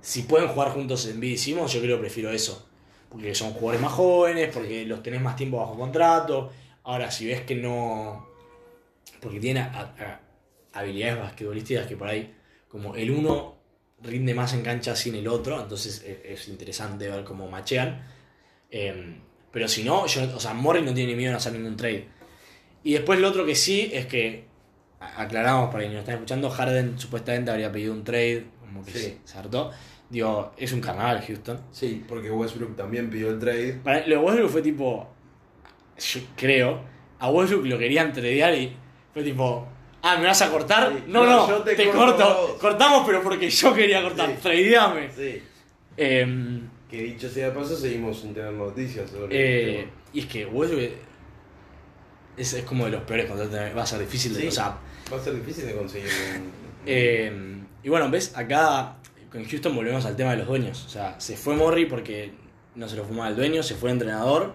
[0.00, 2.66] si pueden jugar juntos en BD Simmons, yo creo que prefiero eso.
[3.08, 6.50] Porque son jugadores más jóvenes, porque los tenés más tiempo bajo contrato.
[6.84, 8.28] Ahora, si ves que no.
[9.20, 10.20] Porque tienen a- a-
[10.78, 12.34] habilidades basquetbolísticas que por ahí,
[12.68, 13.56] como el uno
[14.02, 18.02] rinde más en cancha sin el otro, entonces es, es interesante ver cómo machean.
[18.70, 19.16] Eh,
[19.50, 22.06] pero si no, yo, o sea, Morris no tiene ni miedo en hacer ningún trade.
[22.84, 24.44] Y después lo otro que sí es que,
[25.00, 28.46] aclaramos para quienes nos están escuchando, Harden supuestamente habría pedido un trade,
[28.82, 29.18] como que Sí.
[29.24, 29.70] se hartó.
[30.10, 31.60] Digo, es un carnaval Houston.
[31.70, 33.74] Sí, porque Westbrook también pidió el trade.
[33.84, 35.08] Para, lo de Westbrook fue tipo,
[35.98, 36.80] yo creo,
[37.18, 38.74] a Westbrook lo querían tradear y
[39.12, 39.66] fue tipo,
[40.02, 40.92] ah, ¿me vas a cortar?
[40.96, 42.56] Sí, no, no, te, te corto.
[42.60, 44.36] Cortamos, pero porque yo quería cortar, Sí.
[44.42, 45.10] tradeame.
[45.12, 45.42] Sí.
[45.96, 49.28] Em, Que dicho sea de paso, seguimos sin tener noticias sobre
[49.80, 50.90] Eh, y es que Westbrook
[52.38, 53.76] es, es como de los peores contratos.
[53.76, 54.40] Va a ser difícil de.
[54.40, 54.46] Sí.
[54.48, 54.78] O sea,
[55.12, 56.67] Va a ser difícil de conseguir un...
[56.88, 58.96] eh, y bueno, ves, acá
[59.30, 60.84] con Houston volvemos al tema de los dueños.
[60.86, 62.32] O sea, se fue Morri porque
[62.74, 64.54] no se lo fumaba el dueño, se fue el entrenador.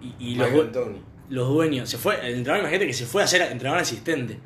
[0.00, 3.80] Y, y los, dueños, se fue, el entrenador, imagínate que se fue a ser entrenador
[3.82, 4.38] asistente.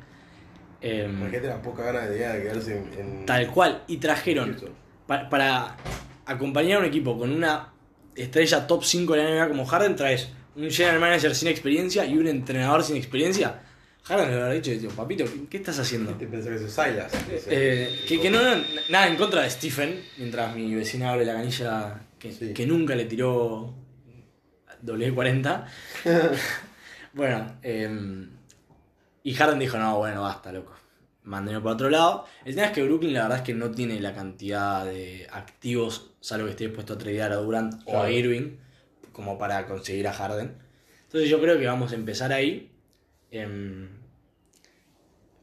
[0.81, 4.71] Eh, Imagínate la poca gana de de quedarse en, en tal cual, y trajeron Houston.
[5.07, 5.77] pa- para
[6.25, 7.69] acompañar a un equipo con una
[8.15, 12.17] estrella top 5 de la NBA como Harden, traes un general manager sin experiencia y
[12.17, 13.61] un entrenador sin experiencia.
[14.03, 16.11] Harden le habrá dicho, papito, ¿qué, qué estás haciendo?
[16.17, 17.11] ¿Qué te pensás que sos Silas?
[17.47, 21.33] Eh, que, que no, no, nada en contra de Stephen, mientras mi vecina abre la
[21.35, 22.53] canilla que, Sí.
[22.53, 23.73] que nunca le tiró
[24.85, 25.65] W40.
[27.13, 28.27] bueno, eh,
[29.23, 30.73] y Harden dijo, no, bueno, basta, loco.
[31.23, 32.25] Mándenlo para otro lado.
[32.43, 36.11] El tema es que Brooklyn la verdad es que no tiene la cantidad de activos,
[36.19, 38.11] salvo que esté dispuesto a tradear a Durant o a.
[38.11, 38.57] Irving,
[39.13, 40.57] como para conseguir a Harden.
[41.05, 42.69] Entonces yo creo que vamos a empezar ahí.
[43.33, 43.89] Em,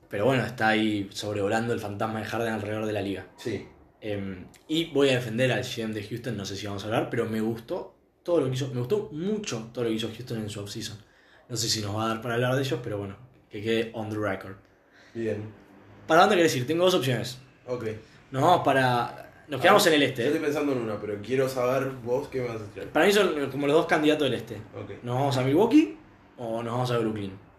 [0.08, 3.26] pero bueno, está ahí sobrevolando el fantasma de Harden alrededor de la liga.
[3.36, 3.66] Sí.
[4.00, 7.10] Em, y voy a defender al GM de Houston, no sé si vamos a hablar,
[7.10, 10.38] pero me gustó todo lo que hizo, me gustó mucho todo lo que hizo Houston
[10.38, 10.98] en su offseason.
[11.48, 13.16] No sé si nos va a dar para hablar de ellos, pero bueno,
[13.50, 14.54] que quede on the record.
[15.12, 15.42] Bien.
[16.06, 16.68] ¿Para dónde querés ir?
[16.68, 17.38] Tengo dos opciones.
[17.66, 17.86] Ok.
[18.30, 19.32] Nos vamos para.
[19.48, 20.22] Nos quedamos en el este.
[20.22, 20.32] Yo ¿eh?
[20.32, 22.88] estoy pensando en una, pero quiero saber vos qué me vas a decir.
[22.90, 24.62] Para mí son como los dos candidatos del este.
[25.02, 25.98] ¿Nos vamos a Milwaukee
[26.38, 27.49] o nos vamos a Brooklyn?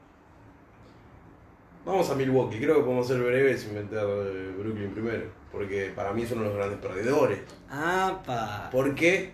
[1.91, 2.57] Vamos a Milwaukee.
[2.57, 5.25] Creo que podemos ser breves y meter eh, Brooklyn primero.
[5.51, 7.39] Porque para mí son uno de los grandes perdedores.
[7.69, 8.69] Ah, pa.
[8.71, 9.33] Porque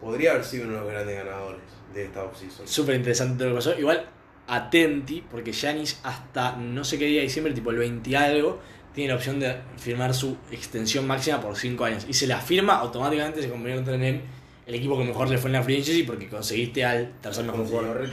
[0.00, 1.60] podría haber sido uno de los grandes ganadores
[1.92, 2.66] de esta offseason.
[2.66, 3.78] Súper interesante todo lo que pasó.
[3.78, 4.06] Igual,
[4.46, 8.58] atenti, porque Giannis hasta no sé qué día de diciembre, tipo el 20 y algo,
[8.94, 12.06] tiene la opción de firmar su extensión máxima por 5 años.
[12.08, 14.22] Y se la firma, automáticamente se convierte en el,
[14.66, 17.66] el equipo que mejor le fue en la free agency porque conseguiste al tercer mejor
[17.66, 18.08] jugador.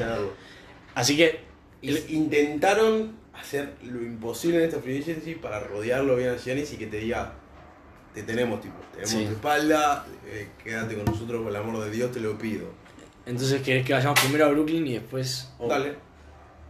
[0.93, 1.39] Así que,
[1.81, 6.87] intentaron hacer lo imposible en esta free agency para rodearlo bien a Giannis y que
[6.87, 7.33] te diga,
[8.13, 9.25] te tenemos, tipo, tenemos Sí.
[9.25, 12.65] tu espalda, eh, quédate con nosotros, por el amor de Dios te lo pido.
[13.25, 15.51] entonces, ¿querés que vayamos primero a Brooklyn y después...
[15.67, 15.95] Dale.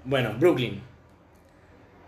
[0.03, 0.81] Bueno, Brooklyn.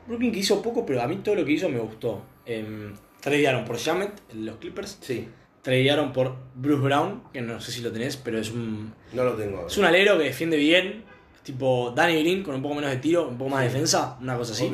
[0.08, 2.24] Brooklyn que hizo poco, pero a mí todo lo que hizo me gustó.
[2.46, 2.92] Eh,
[3.22, 4.98] tradearon por Shamet, los Clippers.
[5.02, 5.28] Sí,
[5.62, 9.34] Tradearon por Bruce Brown, que no sé si lo tenés, pero es un, no lo
[9.34, 9.68] tengo.
[9.68, 11.04] es un alero que defiende bien.
[11.50, 14.38] Tipo Danny Green con un poco menos de tiro, un poco más de defensa, una
[14.38, 14.72] cosa así.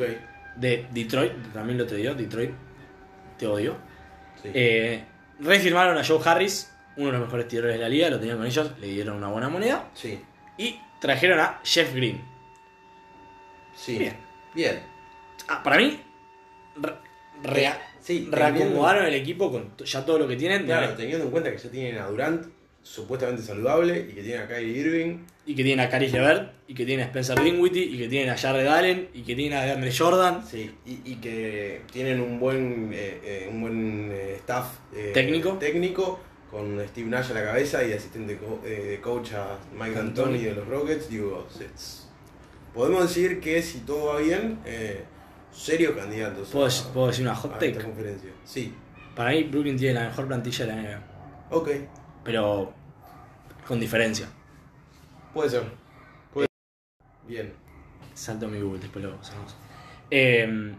[0.56, 2.14] De Detroit, también lo tradeó.
[2.14, 2.50] Detroit,
[3.38, 3.76] te odio.
[4.42, 4.50] Sí.
[4.52, 5.02] Eh,
[5.40, 8.44] refirmaron a Joe Harris, uno de los mejores tiradores de la liga, lo tenían con
[8.46, 9.88] ellos, le dieron una buena moneda.
[9.94, 10.20] sí,
[10.58, 12.22] Y trajeron a Jeff Green.
[13.74, 13.98] sí.
[13.98, 14.16] Bien.
[14.54, 14.82] Bien.
[15.48, 15.98] Ah, para mí,
[16.76, 16.94] re-
[17.42, 20.64] rea- Sí, reacomodaron el equipo con ya todo lo que tienen.
[20.66, 22.46] Claro, teniendo en cuenta que ya tienen a Durant
[22.82, 25.18] supuestamente saludable y que tienen a Kyrie Irving.
[25.48, 28.30] Y que tienen a Caris Levert, y que tienen a Spencer Dinwiddie, y que tienen
[28.30, 30.44] a Jared Allen, y que tienen a DeAndre Jordan.
[30.44, 35.52] Sí, y, y que tienen un buen, eh, eh, un buen eh, staff eh, Técnico.
[35.52, 36.18] técnico
[36.50, 40.38] con Steve Nash a la cabeza y asistente co- eh, de coach a Mike D'Antoni
[40.42, 41.08] de los Rockets.
[41.08, 42.08] Digo, es-
[42.74, 44.58] podemos decir que si todo va bien,
[45.52, 47.70] serios candidatos ¿Puedo, a, puedo decir una hot a take?
[47.72, 48.30] esta conferencia.
[48.44, 48.74] Sí,
[49.14, 51.02] Para mí, Brooklyn tiene la mejor plantilla de la NBA.
[51.50, 51.68] ok,
[52.24, 52.74] Pero
[53.66, 54.28] con diferencia.
[55.36, 55.62] Puede ser.
[56.32, 56.48] Puede-
[57.28, 57.52] Bien,
[58.14, 59.54] Salto mi Google, después lo hacemos.
[60.10, 60.72] Eh,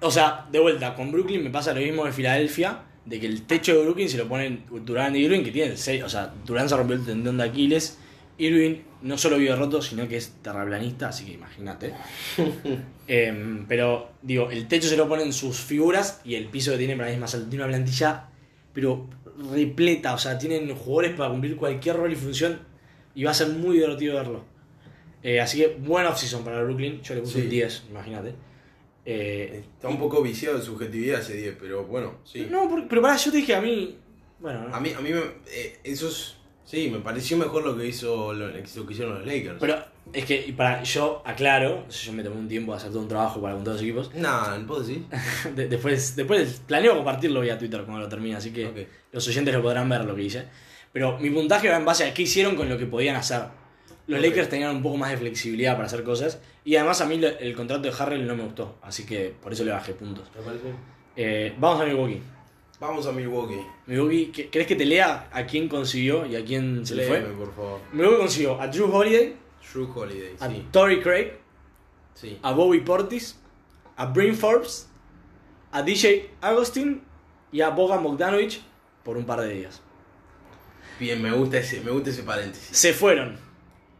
[0.00, 3.42] o sea, de vuelta, con Brooklyn me pasa lo mismo de Filadelfia, de que el
[3.42, 6.68] techo de Brooklyn se lo ponen Durant y Irving, que tienen 6, o sea, Durant
[6.68, 7.98] se rompió el tendón de Aquiles,
[8.38, 11.92] Irving no solo vive roto, sino que es terraplanista, así que imagínate.
[13.08, 16.96] Eh, pero, digo, el techo se lo ponen sus figuras y el piso que tiene
[16.96, 17.48] para mí es más alto.
[17.50, 18.28] Tiene una plantilla,
[18.72, 19.06] pero
[19.52, 22.60] repleta, o sea, tienen jugadores para cumplir cualquier rol y función
[23.14, 24.44] y va a ser muy divertido verlo.
[25.22, 27.40] Eh, así que buena offseason para Brooklyn, yo le puse Sí.
[27.44, 28.34] un 10, imagínate.
[29.04, 32.46] Eh, Está un poco viciado de subjetividad ese 10, pero bueno, sí.
[32.50, 33.96] No, por- pero pará, yo te dije a mí.
[34.40, 34.74] Bueno, no.
[34.74, 35.20] A mí, a mí me,
[35.52, 36.34] eh, eso es,
[36.64, 38.52] sí, me pareció mejor lo que hizo lo, lo
[38.86, 39.56] que hicieron los Lakers.
[39.60, 39.76] Pero
[40.12, 43.40] es que para, yo aclaro, yo me tomé un tiempo de hacer todo un trabajo
[43.40, 44.14] para con todos los equipos.
[44.14, 45.04] Nah, ¿no puedo decir?
[45.54, 48.76] De- después, después planeo compartirlo vía Twitter cuando lo termine, así que Ok.
[49.12, 50.44] los oyentes lo podrán ver lo que hice.
[50.92, 53.42] Pero mi puntaje va en base a qué hicieron con lo que podían hacer.
[54.06, 54.26] Los Ok.
[54.26, 56.40] Lakers tenían un poco más de flexibilidad para hacer cosas.
[56.64, 58.76] Y además a mí el contrato de Harrell no me gustó.
[58.82, 60.30] Así que por eso le bajé puntos.
[60.32, 60.64] ¿Te parece?
[61.16, 62.20] Eh, vamos a Milwaukee.
[62.80, 63.60] Vamos a Milwaukee.
[63.86, 67.20] Milwaukee, ¿qué- ¿querés que te lea a quién consiguió y a quién se le fue?
[67.20, 67.80] por favor.
[67.92, 69.36] Milwaukee consiguió a Drew Holiday,
[69.72, 70.66] True Holiday, a sí.
[70.72, 71.32] Torrey Craig,
[72.14, 72.38] sí.
[72.42, 73.38] a Bobby Portis,
[73.96, 74.88] a Bryn Forbes,
[75.70, 77.02] a DJ Agustin
[77.52, 78.60] y a Bogan Bogdanovic
[79.04, 79.80] por un par de días.
[81.02, 82.76] Bien, me gusta ese, me gusta ese paréntesis.
[82.78, 83.36] Se fueron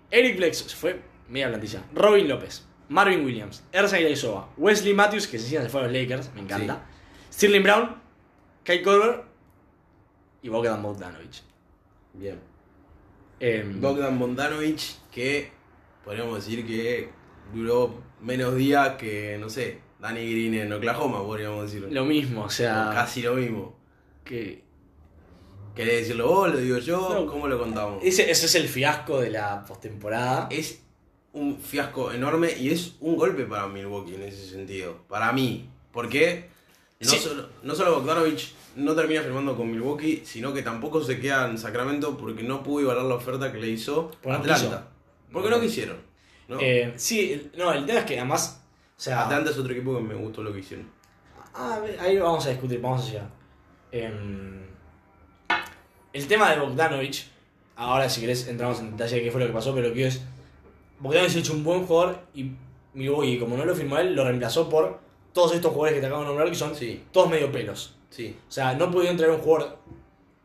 [0.08, 5.36] Eric Bledsoe, se fue media plantilla, Robin López, Marvin Williams, Ersan Ilyasova, Wesley Matthews, que
[5.36, 6.86] se se fue a los Lakers, me encanta,
[7.32, 7.96] Sterling Brown,
[8.62, 9.24] Kyle Korver
[10.42, 11.42] y Bogdan Bogdanovic.
[12.14, 12.38] Bien.
[13.40, 14.80] Em, Bogdan Bogdanovic,
[15.10, 15.50] que
[16.04, 17.10] podríamos decir que
[17.52, 21.88] duró menos días que, no sé, Danny Green en Oklahoma, podríamos decirlo.
[21.90, 23.76] lo mismo, o sea, Casi lo mismo.
[24.24, 24.62] que
[25.74, 26.50] ¿Querés decirlo vos?
[26.50, 27.08] ¿Lo digo yo?
[27.14, 27.26] No.
[27.30, 28.02] ¿Cómo lo contamos?
[28.02, 30.48] ese, ese es el fiasco de la postemporada.
[30.50, 30.80] Es
[31.32, 34.98] un fiasco enorme y es un golpe para Milwaukee en ese sentido.
[35.08, 35.68] Para mí.
[35.92, 36.48] Porque
[37.00, 37.18] no, Sí.
[37.18, 41.58] solo, no solo Bogdanovich no termina firmando con Milwaukee, sino que tampoco se queda en
[41.58, 44.88] Sacramento porque no pudo igualar la oferta que le hizo no Atlanta.
[45.32, 45.96] Porque no quisieron.
[46.48, 46.58] ¿no?
[46.60, 48.62] Eh, sí, no, el tema es que además,
[48.96, 50.86] o sea, Atlanta es otro equipo que me gustó lo que hicieron.
[51.54, 53.30] Ah, ahí vamos a discutir, vamos a llegar.
[53.90, 54.62] Em,
[56.12, 57.26] el tema de Bogdanovich,
[57.76, 60.06] ahora si querés entramos en detalle de qué fue lo que pasó, pero lo que
[60.06, 60.20] es,
[61.00, 62.52] Bogdanovich ha hecho un buen jugador y
[62.94, 65.00] Milwaukee, como no lo firmó él, lo reemplazó por
[65.32, 67.02] todos estos jugadores que te acabo de nombrar que son Sí.
[67.10, 67.94] todos medio pelos.
[68.10, 68.36] Sí.
[68.48, 69.78] O sea, no pudieron traer un jugador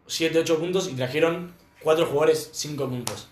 [0.07, 1.53] 7, 8 puntos y trajeron
[1.83, 3.27] 4 jugadores 5 puntos.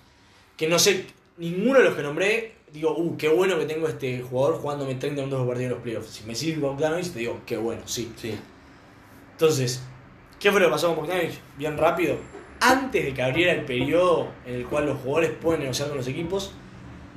[0.57, 1.05] Que no sé,
[1.37, 5.21] ninguno de los que nombré, digo, uh, qué bueno que tengo este jugador jugándome 30
[5.21, 6.09] minutos por partido en los playoffs.
[6.09, 8.11] Si me sirve Bogdanovich, te digo, qué bueno, sí.
[8.17, 8.37] Sí.
[9.31, 9.81] Entonces,
[10.45, 11.39] ¿qué fue lo que pasó con Bogdanovich?
[11.57, 12.17] Bien rápido.
[12.59, 16.07] Antes de que abriera el periodo en el cual los jugadores pueden negociar con los
[16.07, 16.51] equipos,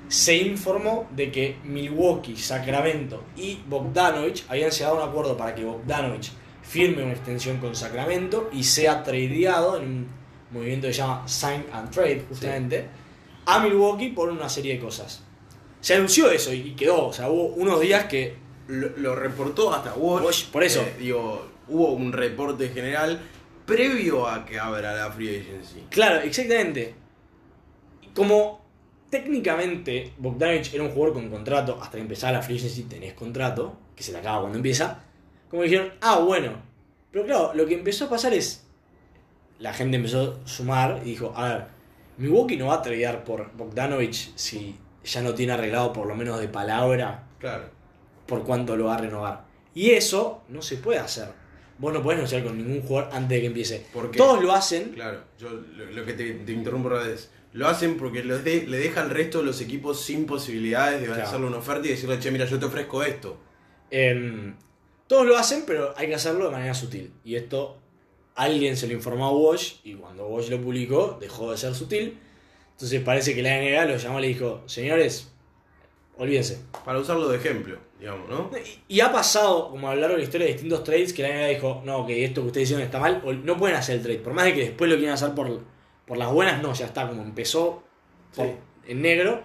[0.08, 5.62] se informó de que Milwaukee, Sacramento y Bogdanovich habían llegado a un acuerdo para que
[5.62, 10.08] Bogdanovich firme una extensión con Sacramento y sea tradeado en un
[10.50, 12.86] movimiento que se llama Sign and Trade, justamente,
[13.44, 15.22] a Milwaukee por una serie de cosas.
[15.82, 18.36] Se anunció eso y quedó, o sea, hubo unos días que
[18.68, 20.24] Lo, lo reportó hasta Watch.
[20.24, 20.80] Watch, por eso.
[20.80, 23.20] Eh, digo, hubo un reporte general
[23.66, 25.84] previo a que abra la free agency.
[25.90, 26.94] Claro, exactamente.
[28.14, 28.60] Como
[29.10, 33.76] técnicamente Bogdanovich era un jugador con contrato, hasta que empezaba la free agency tenés contrato,
[33.94, 35.00] que se le acaba cuando empieza,
[35.50, 36.52] como dijeron, ah, bueno.
[37.10, 38.66] Pero claro, lo que empezó a pasar es,
[39.58, 41.66] la gente empezó a sumar y dijo, a ver,
[42.18, 46.38] Milwaukee no va a tradear por Bogdanovich si ya no tiene arreglado por lo menos
[46.40, 47.64] de palabra Claro.
[48.26, 49.44] por cuánto lo va a renovar.
[49.74, 51.28] Y eso no se puede hacer.
[51.78, 53.86] Vos no podés negociar con ningún jugador antes de que empiece.
[53.92, 54.18] ¿Por qué?
[54.18, 57.30] Todos lo hacen, Claro, yo lo, lo que te, te interrumpo vez.
[57.52, 61.06] Lo hacen porque los de- le deja al resto de los equipos sin posibilidades de
[61.06, 61.22] Claro.
[61.22, 63.38] hacerle una oferta y decirle, che, mira, yo te ofrezco esto.
[63.90, 64.54] Em,
[65.06, 67.12] todos lo hacen, pero hay que hacerlo de manera sutil.
[67.24, 67.78] Y esto
[68.34, 72.18] alguien se lo informó a Wash y cuando Wash lo publicó dejó de ser sutil.
[72.72, 75.32] Entonces parece que la NBA lo llamó y le dijo, señores,
[76.18, 76.60] olvídense.
[76.84, 78.50] Para usarlo de ejemplo, digamos, ¿no?
[78.88, 81.22] Y, y ha pasado, como a lo largo de la historia, de distintos trades que
[81.22, 83.96] la NBA dijo, no, que esto que ustedes hicieron está mal, o no pueden hacer
[83.96, 84.18] el trade.
[84.18, 85.60] Por más de que después lo quieran hacer por,
[86.06, 87.82] por las buenas, no, ya está, como empezó
[88.34, 88.52] por- Sí.
[88.88, 89.42] en negro.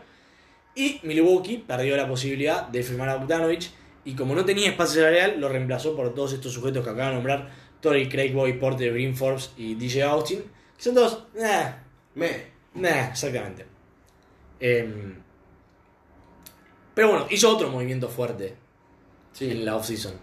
[0.76, 3.72] Y Milwaukee perdió la posibilidad de firmar a Bogdanovich.
[4.06, 7.14] Y como no tenía espacio salarial, lo reemplazó por todos estos sujetos que acabo de
[7.16, 10.44] nombrar: Tory, Craig Boy, Porter, Green Forbes y DJ Austin.
[10.76, 11.24] Que son todos.
[11.36, 11.70] Nah,
[12.16, 12.48] Me.
[12.74, 13.66] nah, exactamente.
[14.60, 15.16] Em,
[16.94, 18.56] pero bueno, hizo otro movimiento fuerte
[19.40, 20.14] en la offseason.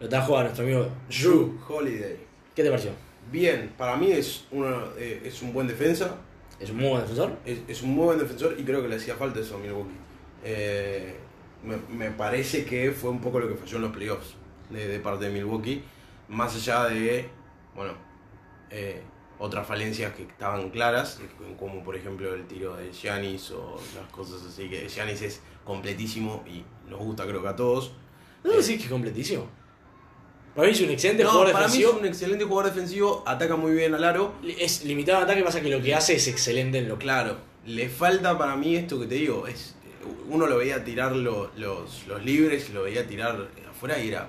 [0.00, 1.58] Lo trajo a nuestro amigo Drew.
[1.58, 2.16] Drew Holiday.
[2.54, 2.92] ¿Qué te pareció?
[3.30, 6.16] Bien, para mí es, una, eh, es un buen defensa.
[6.58, 7.36] ¿Es un muy buen defensor?
[7.44, 9.96] Es, es un muy buen defensor y creo que le hacía falta eso a Milwaukee.
[10.44, 11.14] Eh,
[11.62, 14.34] me, me parece que fue un poco lo que falló en los playoffs
[14.70, 15.82] de, de parte de Milwaukee,
[16.28, 17.28] más allá de,
[17.74, 17.92] bueno,
[18.70, 19.02] eh,
[19.38, 21.20] otras falencias que estaban claras,
[21.58, 26.42] como por ejemplo el tiro de Giannis o las cosas así, que Giannis es completísimo
[26.48, 27.92] y nos gusta creo que a todos.
[28.42, 29.46] ¿No Eh, decís que es completísimo?
[30.56, 31.92] Para mí es un excelente No, jugador para mí defensivo.
[31.92, 35.60] es un excelente jugador defensivo, ataca muy bien al aro, Es limitado en ataque, pasa
[35.60, 37.04] que lo que hace es excelente en lo que.
[37.04, 39.76] Claro, le falta para mí esto que te digo, es
[40.30, 44.28] uno lo veía tirar lo- los, los libres lo veía tirar afuera y era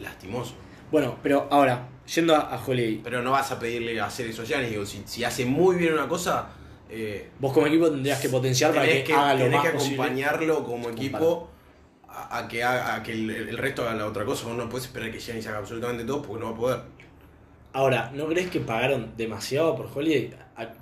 [0.00, 0.54] lastimoso.
[0.92, 4.44] Bueno, pero ahora, yendo a, a Holiday, Pero no vas a pedirle hacer eso a
[4.44, 4.70] Giannis.
[4.70, 6.48] Digo, si, si hace muy bien una cosa,
[6.88, 9.94] eh, vos como equipo tendrías que potenciar para que, que, haga lo más que posible.
[9.96, 11.50] acompañarlo como equipo
[12.08, 14.46] a, a que, haga, a que el, el resto haga la otra cosa.
[14.46, 16.80] Vos no puedes esperar que Giannis haga absolutamente todo porque no va a poder.
[17.72, 20.32] Ahora, ¿no crees que pagaron demasiado por Holiday?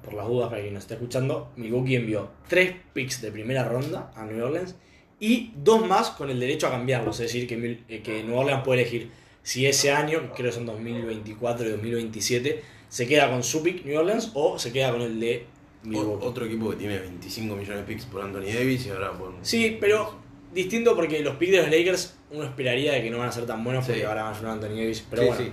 [0.05, 4.13] Por las dudas para quien nos esté escuchando, Milwaukee envió tres picks de primera ronda
[4.15, 4.77] a New Orleans
[5.19, 7.19] y dos más con el derecho a cambiarlos.
[7.19, 9.11] Es decir, que, eh, que New Orleans puede elegir
[9.43, 13.99] si ese año, creo que son 2024 y 2027, se queda con su pick New
[13.99, 15.47] Orleans o se queda con el de
[15.93, 19.35] O- otro equipo que tiene 25 millones de picks por Anthony Davis y ahora por.
[19.43, 20.19] Sí, pero
[20.53, 23.45] distinto porque los picks de los Lakers uno esperaría de que no van a ser
[23.47, 24.07] tan buenos porque Sí.
[24.07, 25.05] ahora van a ser Anthony Davis.
[25.11, 25.53] Pero Sí, bueno, sí.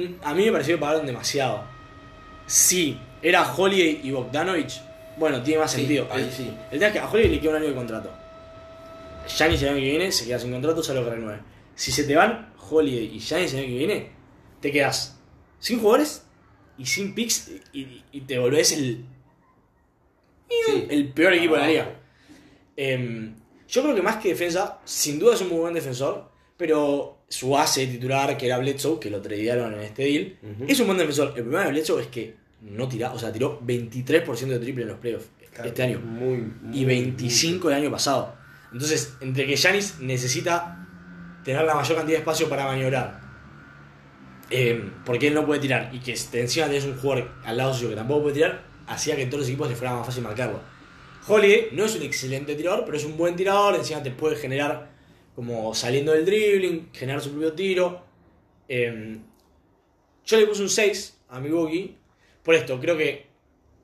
[0.00, 1.62] Mm, A mí me pareció que pagaron demasiado.
[2.46, 4.80] Si era Holiday y Bogdanovich,
[5.18, 6.08] bueno, tiene más Sí, sentido.
[6.10, 6.50] ahí el, sí.
[6.70, 8.10] el tema es que a Holiday le queda un año de contrato.
[9.28, 11.40] Giannis el año que viene se queda sin contrato, salvo que renueve.
[11.74, 14.10] Si se te van Holiday y Giannis el año que viene,
[14.60, 15.18] te quedas
[15.58, 16.26] sin jugadores
[16.76, 19.04] y sin picks y, y te volvés el,
[20.48, 20.86] Sí.
[20.90, 22.00] el peor equipo de la liga.
[22.76, 23.34] Em,
[23.68, 27.50] yo creo que más que defensa, sin duda es un muy buen defensor, pero su
[27.50, 30.38] base titular, que era Bledsoe, que lo tradearon en este deal,
[30.68, 31.28] es un buen defensor.
[31.36, 34.88] El problema de Bledsoe es que no tira, o sea, tiró 23% de triple en
[34.88, 35.26] los playoffs
[35.64, 38.34] este año Muy, muy, y 25 el año pasado.
[38.72, 40.86] Entonces, entre que Yanis necesita
[41.44, 43.20] tener la mayor cantidad de espacio para maniobrar,
[44.50, 47.72] eh, porque él no puede tirar, y que te- encima tenés un jugador al lado
[47.74, 50.60] suyo que tampoco puede tirar, hacía que todos los equipos te fuera más fácil marcarlo.
[51.26, 54.90] Holiday no es un excelente tirador, pero es un buen tirador, encima te puede generar
[55.34, 58.02] como saliendo del dribbling, generar su propio tiro.
[58.68, 59.18] Eh,
[60.26, 61.96] yo le puse un 6 a Milwaukee,
[62.42, 63.26] por esto, creo que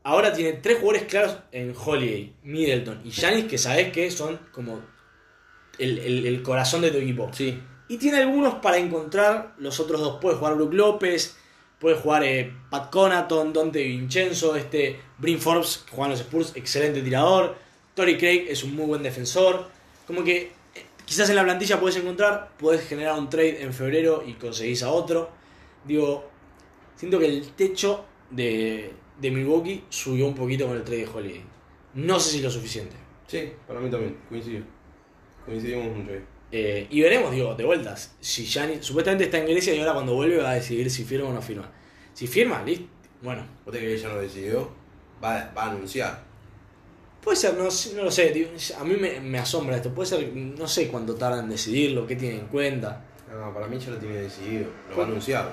[0.03, 4.81] ahora tiene tres jugadores claros en Holiday, Middleton y Giannis que sabes que son como
[5.79, 7.31] el, el- el corazón de tu equipo.
[7.33, 7.59] Sí.
[7.89, 10.19] Y tiene algunos para encontrar los otros dos.
[10.21, 11.37] Puede jugar Brook López,
[11.81, 16.53] puede jugar eh, Pat Conaton, Dante Vincenzo, este Brin Forbes, que juega en los Spurs,
[16.55, 17.57] excelente tirador.
[17.95, 19.69] Tory Craig es un muy buen defensor.
[20.07, 24.23] Como que eh, quizás en la plantilla puedes encontrar, puedes generar un trade en febrero
[24.25, 25.31] y conseguís a otro.
[25.85, 26.29] Digo,
[26.95, 31.45] siento que el techo de, de Milwaukee subió un poquito con el trade de Holiday.
[31.95, 32.95] No sé si lo suficiente.
[33.27, 34.65] Sí, para mí también, coincido.
[35.47, 36.21] Coincidimos mucho ahí.
[36.53, 38.15] Eh, y veremos, digo, de vueltas.
[38.21, 41.29] Si Giannis, supuestamente está en Grecia y ahora cuando vuelve va a decidir si firma
[41.29, 41.71] o no firma.
[42.13, 42.87] Si firma, listo.
[43.23, 44.71] Bueno, ¿Vos te crees que ella no decidió?
[45.23, 46.23] Va, va a anunciar.
[47.23, 48.31] puede ser, no, no lo sé.
[48.31, 49.95] digo, a mí me, me asombra esto.
[49.95, 53.05] Puede ser, no sé cuánto tardan en decidirlo, qué tienen en cuenta.
[53.31, 54.67] No, para mí ya lo tiene decidido.
[54.91, 55.49] Lo va a anunciar.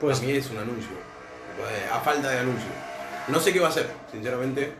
[0.00, 0.90] Pues, Para mí es un anuncio.
[1.92, 2.68] A falta de anuncio.
[3.28, 4.72] No sé qué va a hacer, sinceramente.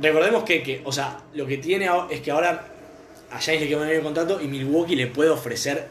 [0.00, 2.66] recordemos que, que, o sea, lo que tiene es que ahora
[3.30, 5.88] a Giannis le queda un año de contrato y Milwaukee le puede ofrecer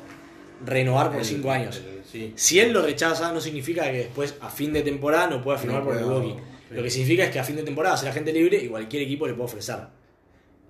[0.66, 1.78] renovar por El- 5 años.
[1.78, 2.34] el- sí.
[2.36, 5.80] Si él lo rechaza, no significa que después a fin de temporada no pueda firmar
[5.80, 6.36] No por Milwaukee.
[6.72, 9.26] Lo que significa es que a fin de temporada será gente libre y cualquier equipo
[9.26, 9.78] le puede ofrecer.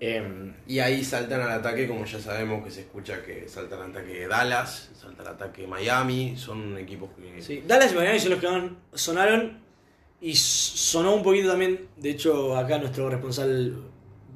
[0.01, 3.91] Em, Y ahí saltan al ataque, como ya sabemos que se escucha que saltan al
[3.91, 7.41] ataque Dallas, salta al ataque Miami, son equipos que...
[7.41, 9.59] sí, Dallas y Miami son los que van- sonaron
[10.21, 11.87] y sonó un poquito también.
[11.97, 13.73] De hecho, acá nuestro responsable,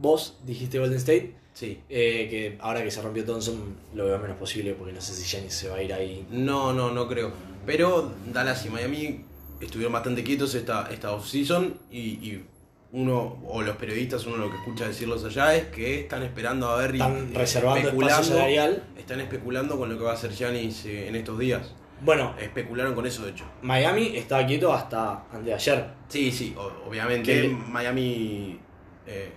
[0.01, 1.33] vos dijiste Golden State.
[1.53, 1.79] Sí.
[1.89, 5.23] eh, que ahora que se rompió Thompson lo veo menos posible porque no sé si
[5.23, 6.25] Giannis se va a ir ahí.
[6.31, 7.31] No, no, no creo.
[7.65, 9.23] Pero Dallas y Miami
[9.61, 12.43] estuvieron bastante quietos esta, esta off-season y, y
[12.91, 16.77] uno, o los periodistas, uno lo que escucha decirlos allá es que están esperando a
[16.77, 18.83] ver y Están y reservando espacio salarial.
[18.97, 21.73] Están especulando con lo que va a hacer Giannis eh, en estos días.
[22.01, 23.45] Bueno, Especularon con eso, de hecho.
[23.61, 25.85] Miami estaba quieto hasta antes de ayer.
[26.09, 26.53] Sí, sí,
[26.87, 28.59] obviamente Que- Miami...
[29.07, 29.31] eh,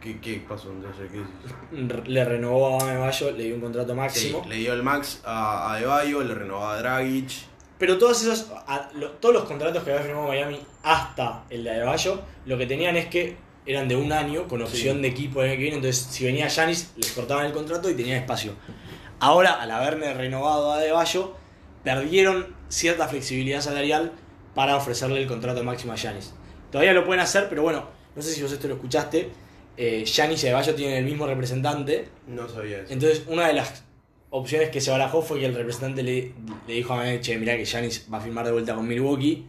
[0.00, 1.10] ¿qué, ¿Qué pasó entonces?
[1.12, 2.08] ¿Qué?
[2.10, 4.44] Le renovó a Adebayo, le dio un contrato Sí, máximo.
[4.48, 7.30] le dio el max a, Adebayo, le renovó a Dragic.
[7.78, 11.70] Pero todos esos, a- lo- todos los contratos que había firmado Miami hasta el de
[11.70, 13.36] Adebayo, lo que tenían es que
[13.66, 15.02] eran de un año con opción Sí.
[15.02, 15.76] de equipo el año que viene.
[15.76, 18.52] Entonces, si venía Yanis, les cortaban el contrato y tenían espacio.
[19.20, 21.34] Ahora, al haberle renovado a Adebayo,
[21.84, 24.12] perdieron cierta flexibilidad salarial
[24.54, 26.32] para ofrecerle el contrato máximo a Yanis.
[26.70, 27.84] Todavía lo pueden hacer, pero bueno,
[28.14, 29.30] no sé si vos esto lo escuchaste.
[29.82, 32.06] Eh, y tienen el mismo representante.
[32.26, 32.92] No sabía eso.
[32.92, 33.82] Entonces, una de las
[34.28, 36.32] opciones que se barajó fue que el representante le,
[36.68, 39.46] le dijo a Miami, che, mirá que Giannis va a firmar de vuelta con Milwaukee,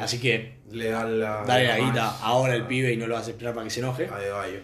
[0.00, 1.44] así que le dan la.
[1.46, 3.70] dale la guita ahora el a- pibe y no lo vas a esperar para que
[3.70, 4.06] se enoje.
[4.06, 4.60] A Adebayo.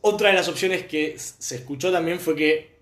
[0.00, 2.78] Otra de las opciones que se escuchó también fue que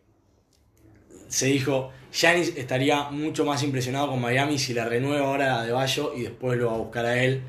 [1.29, 6.15] se dijo, Giannis estaría mucho más impresionado con Miami si le renueva ahora a Adebayo
[6.17, 7.43] y después lo va a buscar a él.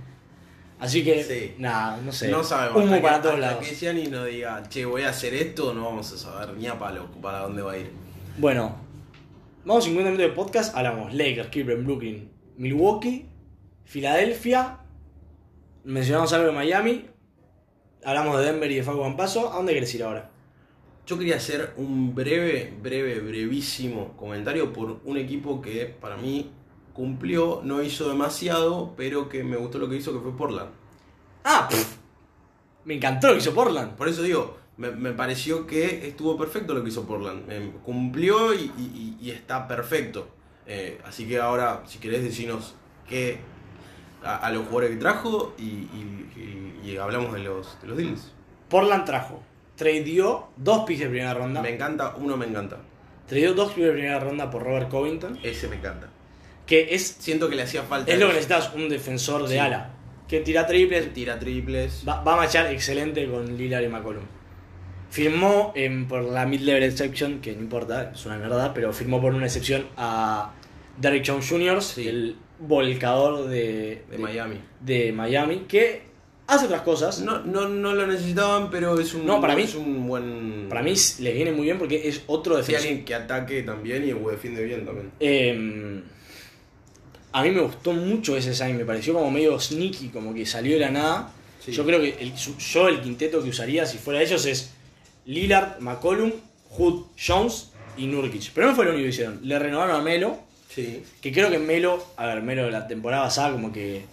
[0.79, 1.55] Así que, Sí.
[1.57, 2.27] nada, no sé.
[2.29, 2.83] No sabemos.
[2.83, 3.67] Humo para que, todos hasta lados.
[3.67, 6.31] que Gianni no diga, che, voy a hacer esto, no vamos a saber esto, no
[6.31, 7.91] vamos a saber ni a palo para dónde va a ir.
[8.37, 8.75] Bueno,
[9.65, 10.75] vamos 50 minutos de podcast.
[10.75, 13.25] Hablamos Lakers, Cleveland, Brooklyn, Milwaukee,
[13.85, 14.77] Filadelfia.
[15.83, 17.05] Mencionamos algo de Miami.
[18.05, 19.51] Hablamos de Denver y de Facu Campaso.
[19.51, 20.29] ¿A dónde querés ir ahora?
[21.07, 26.51] Yo quería hacer un breve, breve, brevísimo comentario por un equipo que para mí
[26.97, 30.71] cumplió, no hizo demasiado, pero que me gustó lo que hizo, que fue Portland.
[31.45, 31.95] Ah, pff,
[32.83, 33.93] me encantó lo que hizo Portland.
[33.95, 37.49] Por eso digo, me, me pareció que estuvo perfecto lo que hizo Portland.
[37.49, 40.27] Eh, cumplió y, y- y está perfecto.
[40.65, 42.75] Eh, así que ahora, si querés decirnos
[43.07, 43.39] qué
[44.23, 45.87] a, a los jugadores que trajo y,
[46.99, 48.31] hablamos de los, de los deals.
[48.69, 49.41] Portland trajo,
[49.75, 51.61] tradeó dos picks de primera ronda.
[51.61, 52.77] Me encanta, uno me encanta.
[53.27, 55.37] Tradeó dos picks de primera ronda por Robert Covington.
[55.43, 56.09] Ese me encanta.
[56.67, 58.11] Que es, Siento que le hacía falta.
[58.11, 59.57] es lo que necesitas, un defensor de Sí.
[59.57, 59.93] ala.
[60.27, 62.03] Que tira triples, Tira triples.
[62.07, 64.23] Va, va a machar excelente con Lillard y McCollum.
[65.09, 69.33] Firmó em, por la mid-level exception, que no importa, es una verdad, pero firmó por
[69.33, 70.53] una excepción a
[70.99, 72.07] Derrick Jones Jr., Sí.
[72.09, 74.57] el volcador de, De Miami.
[74.81, 76.01] de Miami, que
[76.47, 77.21] hace otras cosas.
[77.21, 80.65] No, no, no lo necesitaban, pero es un, No, para mí- es un buen.
[80.67, 82.87] Para mí les viene muy bien porque es otro Sí, defensor.
[82.89, 85.11] alguien que ataque también y defiende bien también.
[85.21, 86.03] Em,
[87.31, 90.73] a mí me gustó mucho ese sign, me pareció como medio sneaky, como que salió
[90.73, 91.31] de la nada.
[91.63, 91.71] Sí.
[91.71, 94.73] Yo creo que el, yo el quinteto que usaría si fuera ellos es
[95.25, 96.31] Lillard, McCollum,
[96.69, 98.51] Hood, Jones y Nurkic.
[98.53, 99.39] Pero no fue lo único que hicieron.
[99.43, 100.39] Le renovaron a Melo,
[100.73, 101.03] Sí.
[101.21, 104.05] que creo que Melo, a ver, Melo la temporada pasada como que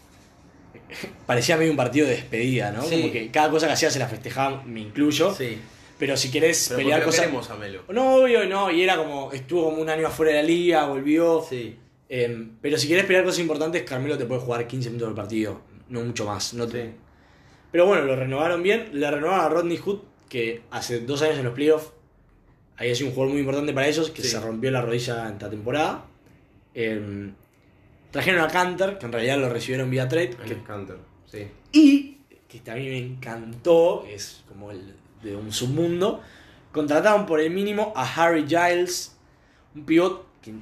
[1.27, 2.83] parecía medio un partido de despedida, ¿no?
[2.85, 3.01] Sí.
[3.01, 5.35] Como que cada cosa que hacía se la festejaban, me incluyo.
[5.35, 5.59] Sí.
[5.99, 7.29] Pero si querés Pero pelear cosas...
[7.51, 7.83] a Melo.
[7.89, 11.45] No, obvio, no, y era como, estuvo como un año afuera de la liga, volvió.
[11.49, 11.77] Sí.
[12.09, 15.61] Em, pero si querés pelear cosas importantes, Carmelo te puede jugar 15 minutos del partido,
[15.89, 16.55] no mucho más.
[16.55, 16.91] No te- Sí.
[17.73, 18.91] Pero bueno, lo renovaron bien.
[18.93, 21.91] Le renovaron a Rodney Hood, que hace dos años en los playoffs
[22.77, 24.29] había sido un jugador muy importante para ellos, que Sí.
[24.29, 26.05] se rompió la rodilla en esta temporada.
[26.75, 27.35] Em,
[28.11, 30.31] trajeron a Canter, que en realidad lo recibieron vía trade.
[30.47, 30.99] Que- Canter.
[31.27, 31.49] Sí.
[31.73, 34.95] y, que a mí me encantó, es como el
[35.25, 36.21] de un submundo,
[36.71, 39.17] contrataron por el mínimo a Harry Giles,
[39.75, 40.53] un pivot que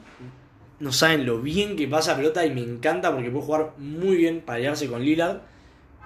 [0.80, 4.40] no saben lo bien que pasa pelota y me encanta porque puede jugar muy bien
[4.40, 5.40] para aliarse con Lillard,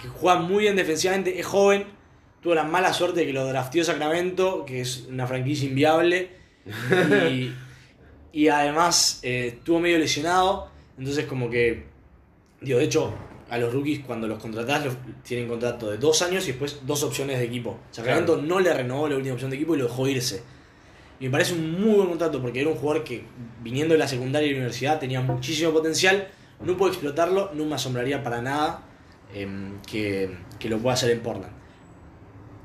[0.01, 1.85] que juega muy bien defensivamente, es joven,
[2.43, 6.31] tuvo la mala suerte de que lo drafteó Sacramento, que es una franquicia inviable,
[7.31, 7.53] y,
[8.33, 11.87] y además eh, estuvo medio lesionado, entonces como que,
[12.61, 13.15] digo, de hecho,
[13.49, 17.03] a los rookies cuando los contratás los, tienen contrato de dos años y después dos
[17.03, 17.79] opciones de equipo.
[17.91, 20.43] Sacramento no le renovó la última opción de equipo y lo dejó irse.
[21.21, 23.23] Y me parece un muy buen contrato porque era un jugador que
[23.63, 26.29] viniendo de la secundaria y la universidad tenía muchísimo potencial,
[26.61, 28.83] no puedo explotarlo, no me asombraría para nada
[29.35, 31.53] em, que, que lo pueda hacer en Portland.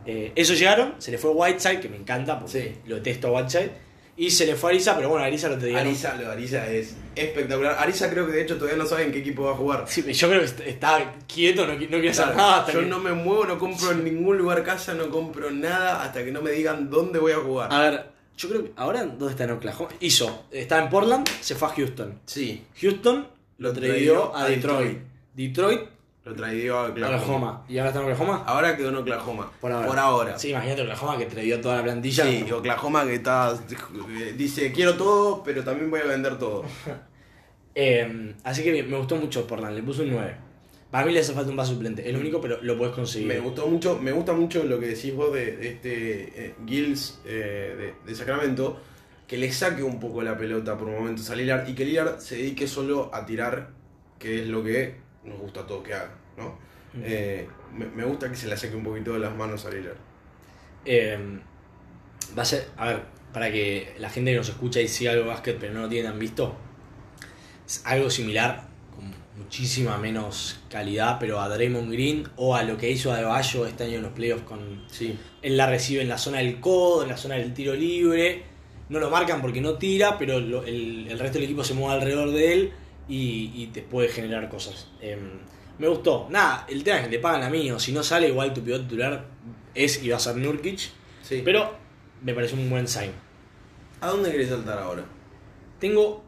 [0.06, 2.89] Eh, eso llegaron, se le fue Whiteside, que me encanta porque Sí.
[2.89, 3.72] lo detesto a Whiteside,
[4.18, 5.78] y se le fue Arisa, pero bueno, Arisa lo te digo.
[5.78, 7.76] Arisa, lo Arisa es espectacular.
[7.80, 9.86] Arisa creo que de hecho todavía no sabe en qué equipo va a jugar.
[9.88, 12.86] Sí, yo creo que est- está quieto, no, no quiere hacer nada hasta yo que-
[12.88, 16.41] no me muevo, no compro en ningún lugar casa, no compro nada hasta que no
[16.41, 17.74] me digan dónde voy a jugar.
[17.74, 18.11] A ver,
[18.42, 19.92] yo creo que ahora, ¿dónde está en Oklahoma?
[20.00, 22.20] Hizo, estaba en Portland, se fue a Houston.
[22.26, 23.28] Sí, Houston
[23.60, 24.98] lo tradeó tradeó a a Detroit.
[25.36, 25.82] Detroit,
[26.24, 27.18] lo traído a Oklahoma.
[27.18, 27.66] Oklahoma.
[27.70, 28.44] ¿Y ahora está en Oklahoma?
[28.48, 29.52] Ahora quedó en Oklahoma.
[29.62, 29.88] Por ahora.
[29.88, 30.39] Por ahora.
[30.39, 32.24] Sí, imagínate Oklahoma que tradeó toda la plantilla.
[32.24, 33.54] Sí, Oklahoma que está
[34.36, 36.64] dice quiero todo, pero también voy a vender todo.
[37.74, 40.36] Eh, así que me gustó mucho Portland, le puse un 9.
[40.92, 43.28] Para mí le hace falta un base suplente, es lo único, pero lo puedes conseguir.
[43.28, 47.22] Me gustó mucho, me gusta mucho lo que decís vos de, de este eh, Gills
[47.26, 48.82] eh, de, de Sacramento,
[49.26, 52.36] que le saque un poco la pelota por momentos a Lillard y que Lillard se
[52.36, 53.70] dedique solo a tirar,
[54.20, 56.60] que es lo que nos gusta a todos que haga, ¿no?
[57.02, 59.96] Eh, me, me gusta que se le saque un poquito de las manos a Lillard.
[60.84, 61.18] Eh,
[62.38, 65.24] va a ser, a ver, para que la gente que nos escucha y siga algo
[65.24, 66.54] de básquet pero no lo tienen visto,
[67.66, 68.68] es algo similar,
[69.44, 73.96] muchísima menos calidad, pero a Draymond Green o a lo que hizo Adebayo este año
[73.98, 74.84] en los playoffs con...
[74.89, 78.44] Sí, Él la recibe en la zona del codo, en la zona del tiro libre,
[78.89, 81.96] no lo marcan porque no tira, pero lo- el, el resto del equipo se mueve
[81.96, 82.72] alrededor de él
[83.08, 84.88] y, y te puede generar cosas.
[85.02, 85.18] Eh,
[85.80, 86.28] me gustó.
[86.30, 88.62] Nada, el tema es que le pagan a mí, o si no sale, igual tu
[88.62, 89.26] pivot titular
[89.74, 90.80] es y va a ser Nurkic.
[91.24, 91.42] sí.
[91.44, 91.76] Pero
[92.22, 93.12] me parece un buen sign.
[94.02, 95.04] ¿A dónde querés saltar ahora?
[95.80, 96.24] Tengo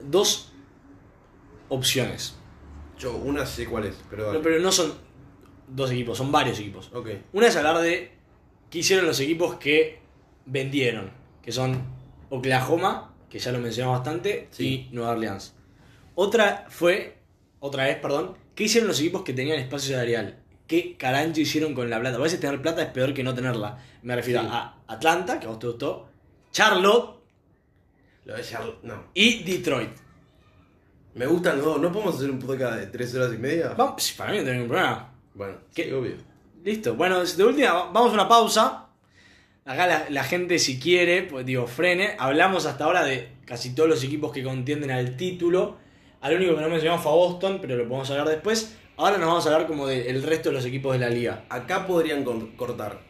[0.00, 0.52] dos
[1.74, 2.36] opciones.
[2.98, 4.38] Yo, una sé cuál es, pero dale.
[4.38, 4.94] No, pero no son
[5.68, 6.90] dos equipos, son varios equipos.
[6.94, 8.12] Ok, Una es hablar de
[8.70, 10.00] qué hicieron los equipos que
[10.46, 11.10] vendieron,
[11.42, 11.82] que son
[12.30, 14.88] Oklahoma, que ya lo mencionamos bastante, Sí.
[14.90, 15.54] y Nueva Orleans.
[16.14, 17.18] Otra fue,
[17.60, 20.38] otra vez, perdón, ¿Qué hicieron los equipos que tenían espacio salarial?
[20.68, 22.18] ¿Qué carancho hicieron con la plata?
[22.18, 23.78] A veces tener plata es peor que no tenerla.
[24.04, 24.46] Me refiero Sí.
[24.48, 26.08] a Atlanta, que a vos te gustó,
[26.52, 27.16] Charlotte
[28.24, 29.06] Lo de Charlotte, no.
[29.12, 29.90] y Detroit.
[31.14, 31.80] Me gustan los dos.
[31.80, 33.74] ¿No podemos hacer un podcast de tres horas y media?
[33.76, 35.12] Vamos, para mí no tengo ningún problema.
[35.34, 35.84] Bueno, ¿Qué?
[35.84, 36.14] sí, obvio.
[36.64, 36.94] Listo.
[36.94, 38.86] Bueno, de última, vamos a una pausa.
[39.64, 42.16] Acá la, la gente, si quiere, pues digo, frene.
[42.18, 45.76] Hablamos hasta ahora de casi todos los equipos que contienden al título.
[46.20, 48.76] Al único que no mencionamos fue a Boston, pero lo podemos hablar después.
[48.96, 51.44] Ahora nos vamos a hablar como del resto de los equipos de la liga.
[51.48, 52.24] Acá podrían
[52.56, 53.00] cortar.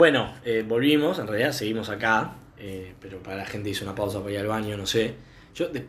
[0.00, 4.20] Bueno, eh, volvimos, en realidad seguimos acá, eh, pero para la gente hizo una pausa
[4.20, 5.12] para ir al baño, no sé.
[5.54, 5.84] Yo de-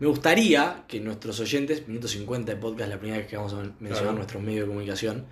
[0.00, 3.58] me gustaría que nuestros oyentes, minuto 50 de podcast, la primera vez que vamos a
[3.58, 4.16] men- mencionar Claro.
[4.16, 5.26] nuestros medios de comunicación,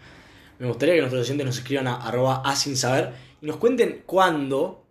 [0.61, 3.11] me gustaría que nuestros oyentes nos escriban a arroba a sin saber
[3.43, 4.85] y nos cuenten cuándo,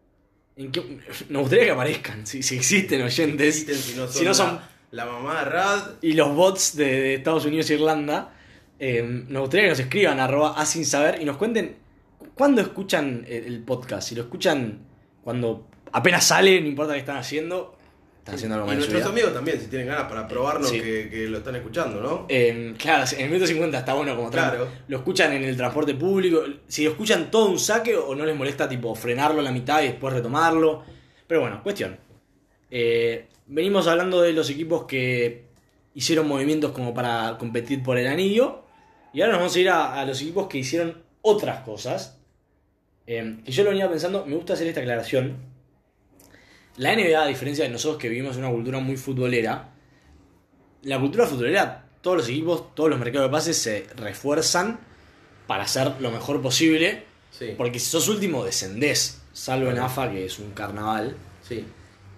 [0.57, 4.25] en qué, nos gustaría que aparezcan, si, si existen oyentes, Existen, si no son, si
[4.25, 4.59] no son
[4.91, 5.81] la, la mamá de Rad.
[6.01, 8.33] y los bots de, de Estados Unidos e Irlanda,
[8.79, 11.78] eh, nos gustaría que nos escriban arroba a sin saber y nos cuenten
[12.39, 14.07] cuándo escuchan el, podcast.
[14.07, 14.79] Si lo escucan
[15.21, 17.75] cuando apenas sale, no importa qué están haciendo,
[18.19, 20.79] están haciendo algo Y nuestros amigos también, si tienen ganas para probarnos Sí.
[20.79, 22.27] que, que lo están escuchando, ¿no?
[22.29, 24.31] Eh, claro, en el minuto 50 está bueno como.
[24.31, 24.69] Claro.
[24.87, 26.43] Lo escuchan en el transporte público.
[26.65, 29.81] Si lo escuchan todo un saque o no les molesta tipo frenarlo a la mitad
[29.83, 30.85] y después retomarlo.
[31.27, 31.99] Pero bueno, cuestión.
[32.71, 35.49] Eh, venimos hablando de los equipos que
[35.93, 38.63] hicieron movimientos como para competir por el anillo.
[39.11, 42.18] Y ahora nos vamos a ir a, a los equipos que hicieron otras cosas.
[43.11, 45.35] Eh, que yo lo venía pensando, me gusta hacer esta aclaración.
[46.77, 49.71] La NBA, a diferencia de nosotros que vivimos en una cultura muy futbolera,
[50.83, 54.79] la cultura futbolera, todos los equipos, todos los mercados de pases se refuerzan
[55.47, 57.03] para hacer lo mejor posible.
[57.31, 57.55] Sí.
[57.57, 59.23] Porque si sos último, descendés.
[59.33, 59.79] Salvo en.
[59.79, 61.17] AFA, que es un carnaval.
[61.41, 61.65] Sí.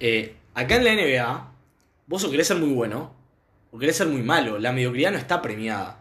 [0.02, 1.52] Eh, acá en la NBA,
[2.08, 3.16] vos o querés ser muy bueno,
[3.72, 4.60] o querés ser muy malo.
[4.60, 6.01] La mediocridad no está premiada.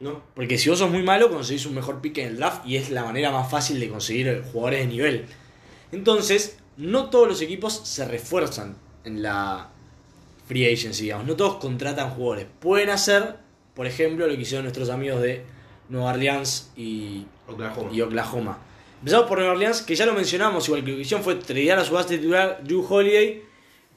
[0.00, 0.22] ¿No?
[0.34, 2.90] Porque si vos sos muy malo, conseguís un mejor pick en el draft y es
[2.90, 5.26] la manera más fácil de conseguir jugadores de nivel.
[5.92, 9.68] Entonces, no todos los equipos se refuerzan en la
[10.46, 11.26] free agency, digamos.
[11.26, 12.46] No todos contratan jugadores.
[12.60, 13.36] Pueden hacer,
[13.74, 15.44] por ejemplo, lo que hicieron nuestros amigos de
[15.90, 17.90] Nueva Orleans y, Oklahoma.
[17.92, 18.58] y Oklahoma.
[19.00, 21.78] Empezamos por Nueva Orleans, que ya lo mencionamos, igual que lo que hicieron fue tradear
[21.78, 23.42] a su base titular Drew Holiday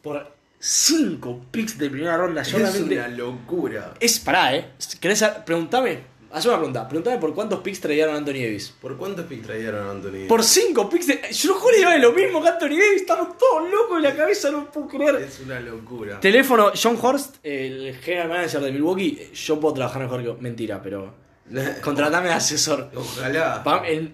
[0.01, 0.32] por
[0.65, 2.41] 5 picks de primera ronda.
[2.41, 3.95] Es una locura.
[3.99, 4.71] es pará, ¿eh?
[5.01, 5.21] ¿Querés?
[5.45, 6.13] Preguntame.
[6.31, 6.87] Haz una pregunta.
[6.87, 8.73] Preguntame por cuántos picks tradearon a Anthony Davis.
[8.81, 10.27] ¿Por cuántos picks trajeron a Anthony?
[10.29, 11.21] Por 5 picks de...
[11.33, 13.01] Yo juro que lo mismo que Anthony Davis.
[13.01, 15.15] Estamos todos locos de la cabeza, no puedo creer.
[15.15, 16.21] Es una locura.
[16.21, 19.31] Teléfono, John Horst, el general manager de Milwaukee.
[19.33, 20.41] Yo puedo trabajar mejor que...
[20.41, 21.22] Mentira, pero...
[21.81, 22.89] Contratame de asesor.
[22.95, 23.63] Ojalá.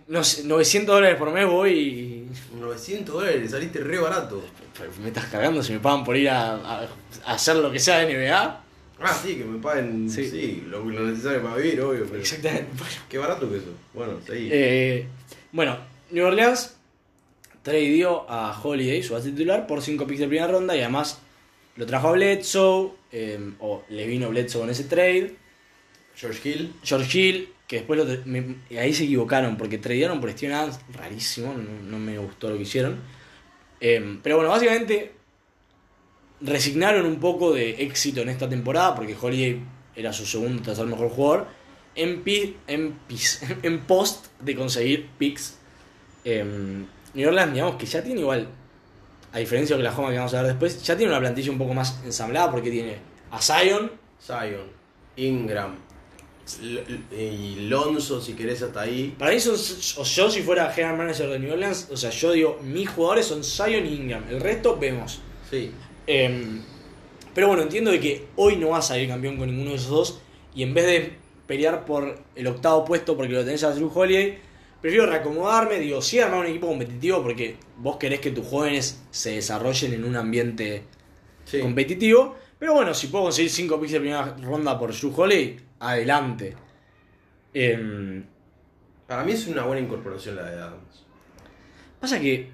[0.08, 2.30] No sé, 900 dólares por mes voy y...
[2.60, 4.44] 900 dólares, saliste re barato.
[5.02, 6.88] Me estás cagando si me pagan por ir a, a-
[7.26, 8.64] a hacer lo que sea de NBA.
[9.02, 10.30] Ah, sí, que me paguen Sí.
[10.30, 10.64] sí.
[10.68, 12.06] lo, lo necesario para vivir, obvio.
[12.10, 12.68] Pero Exactamente.
[12.78, 13.68] Bueno, Qué barato que eso.
[13.94, 14.50] Bueno, seguí.
[14.52, 15.08] Eh,
[15.52, 15.78] bueno,
[16.12, 16.76] New Orleans
[17.64, 21.20] tradeó a Holiday, su base titular, por 5 picks de primera ronda y además
[21.76, 25.36] lo trajo a Bledsoe, eh, o le vino Bledsoe en ese trade.
[26.20, 26.74] George Hill.
[26.84, 31.54] George Hill, que después lo me- ahí se equivocaron porque tradearon por Steven Adams, rarísimo,
[31.54, 32.98] no, no me gustó lo que hicieron.
[33.80, 35.14] Eh, pero bueno, básicamente
[36.42, 39.62] resignaron un poco de éxito en esta temporada porque Holiday
[39.96, 41.48] era su segundo tercer mejor jugador
[41.96, 45.58] en, pi- en, pis- en post de conseguir picks.
[46.26, 46.44] Eh,
[47.14, 48.48] New Orleans, digamos que ya tiene igual,
[49.32, 51.74] a diferencia de Oklahoma que vamos a ver después, ya tiene una plantilla un poco
[51.74, 52.98] más ensamblada porque tiene
[53.32, 53.92] a Zion,
[54.22, 54.80] Zion.
[55.18, 55.76] Ingram.
[56.62, 59.16] Y Lonzo, si querés, hasta ahí.
[59.18, 62.32] Para mí son, o yo si fuera general manager de New Orleans, o sea, yo
[62.32, 65.22] digo, mis jugadores son Zion y Ingram, el resto vemos.
[65.50, 65.72] Sí.
[66.08, 66.62] Em,
[67.34, 69.90] pero bueno, entiendo de que hoy no vas a salir campeón con ninguno de esos
[69.90, 70.20] dos,
[70.56, 71.14] y en vez de
[71.46, 74.40] pelear por el octavo puesto porque lo tenés a Drew Holiday,
[74.82, 79.32] prefiero reacomodarme, digo, sí armar un equipo competitivo porque vos querés que tus jóvenes se
[79.32, 80.84] desarrollen en un ambiente
[81.46, 81.60] Sí.
[81.60, 86.56] competitivo, pero bueno, si puedo conseguir 5 picks de primera ronda por Drew Holiday, adelante.
[87.54, 88.26] Em,
[89.08, 91.06] Para mí es una buena incorporación la de Adams.
[92.00, 92.50] Pasa que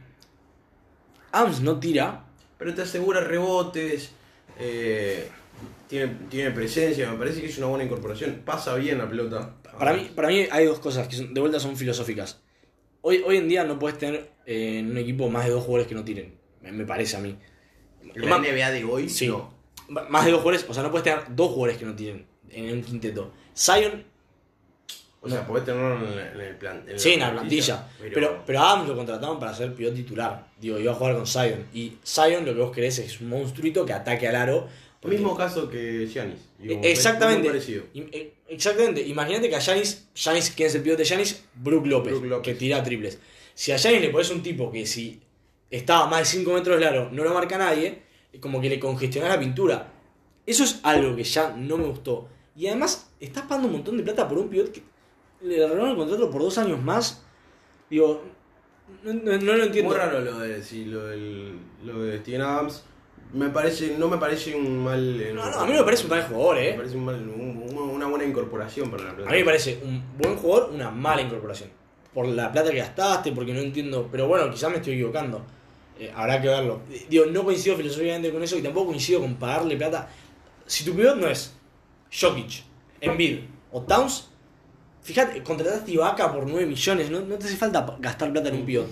[1.32, 2.24] Adams no tira.
[2.58, 4.12] Pero te asegura rebotes.
[4.58, 5.30] eh,
[5.90, 7.12] tiene, tiene presencia.
[7.12, 8.42] Me parece que es una buena incorporación.
[8.46, 9.54] Pasa bien la pelota.
[9.78, 12.42] Para mí, para mí hay dos cosas que son- de vuelta son filosóficas.
[13.02, 15.88] Hoy, hoy en día no puedes tener eh, en un equipo más de dos jugadores
[15.88, 16.40] que no tiren.
[16.62, 17.38] Me, me parece a mí.
[18.16, 19.28] La NBA de hoy, Sí.
[19.28, 19.54] no.
[19.90, 22.26] Más de dos jugadores, o sea, no puedes tener dos jugadores que no tiren
[22.56, 23.32] en un quinteto.
[23.56, 24.04] Zion,
[25.22, 26.84] O sea, podés tenerlo en, el- plan.
[26.88, 27.88] en Sí, en la plantilla.
[28.14, 30.48] Pero, pero a Adams lo contrataron para ser pivot titular.
[30.60, 31.66] Digo, iba a jugar con Zion.
[31.74, 34.68] Y Zion lo que vos querés es un monstruito que ataque al aro.
[35.02, 36.40] porque- Mismo caso que Giannis.
[36.58, 37.48] digo, Eh, Exactamente.
[37.96, 39.02] eh, Exactamente.
[39.02, 41.44] Imagínate que a Giannis, Giannis, ¿quién es el pivote de Giannis?
[41.56, 42.44] Brook López, Brook López.
[42.54, 43.20] que tira triples.
[43.54, 45.22] Si a Giannis le pones un tipo que si
[45.72, 48.02] estaba más de 5 metros del aro no lo marca nadie,
[48.40, 49.92] como que le congestionás la pintura.
[50.46, 52.28] Eso es algo que ya no me gustó.
[52.56, 54.82] Y además, estás pagando un montón de plata por un pivot que
[55.42, 57.24] le renovaron el contrato por dos años más.
[57.90, 58.24] Digo,
[59.04, 59.90] no, no- no lo entiendo.
[59.92, 62.84] Muy raro lo de, sí, lo del, lo de Steven Adams.
[63.34, 65.20] Me parece, no me parece un mal.
[65.22, 66.74] eh, No, no, a mí me parece un gran jugador, Me eh.
[66.76, 69.30] parece un mal, un- un- una buena incorporación para la planta.
[69.30, 71.70] A mí me parece un buen jugador, una mala incorporación.
[72.14, 74.08] Por la plata que gastaste, porque no entiendo.
[74.10, 75.42] Pero bueno, quizás me estoy equivocando.
[76.00, 76.82] Eh, habrá que verlo.
[77.10, 80.08] Digo, no coincido filosóficamente con eso y tampoco coincido con pagarle plata.
[80.66, 81.54] Si tu pivot no es
[82.12, 82.64] Jokic,
[83.02, 83.40] Embiid
[83.72, 84.30] o Towns,
[85.02, 87.10] fíjate, contrataste a Ibaka por 9 millones.
[87.12, 88.88] No, no te hace falta gastar plata en un pivot.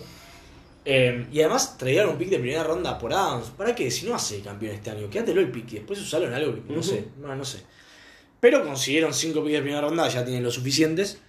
[0.86, 3.52] Eh, y además traían un pick de primera ronda por Adams.
[3.52, 3.90] ¿Para qué?
[3.90, 6.74] Si no hace campeón este año, quédatelo el pick y después usalo en algo que
[6.74, 7.06] no sé.
[7.20, 7.60] No, no sé.
[8.40, 11.20] Pero consiguieron 5 picks de primera ronda, ya tienen los suficientes.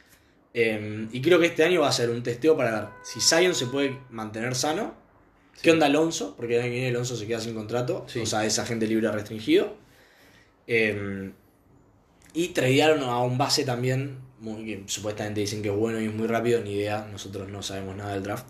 [0.52, 3.54] Eh, y creo que este año va a ser un testeo para ver si Zion
[3.54, 4.94] se puede mantener sano.
[5.62, 6.34] ¿Qué onda Alonso?
[6.36, 8.04] Porque el año que viene Alonso se queda sin contrato.
[8.08, 8.20] Sí.
[8.20, 9.76] O sea, es agente libre restringido.
[10.66, 11.30] Eh,
[12.34, 16.14] y tradearon a un base también, muy, que supuestamente dicen que es bueno y es
[16.14, 16.60] muy rápido.
[16.60, 18.46] Ni idea, nosotros no sabemos nada del draft.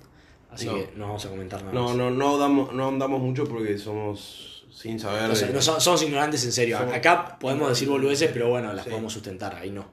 [0.51, 0.75] Así No.
[0.75, 1.73] que no vamos a comentar nada.
[1.75, 1.97] No, más.
[1.97, 5.29] no, no, damos, no andamos mucho porque somos sin saber.
[5.29, 6.79] No de- no son- somos ignorantes en serio.
[6.79, 8.91] Somos- Acá podemos decir boludeces, pero bueno, las Sí.
[8.91, 9.85] podemos sustentar, ahí no.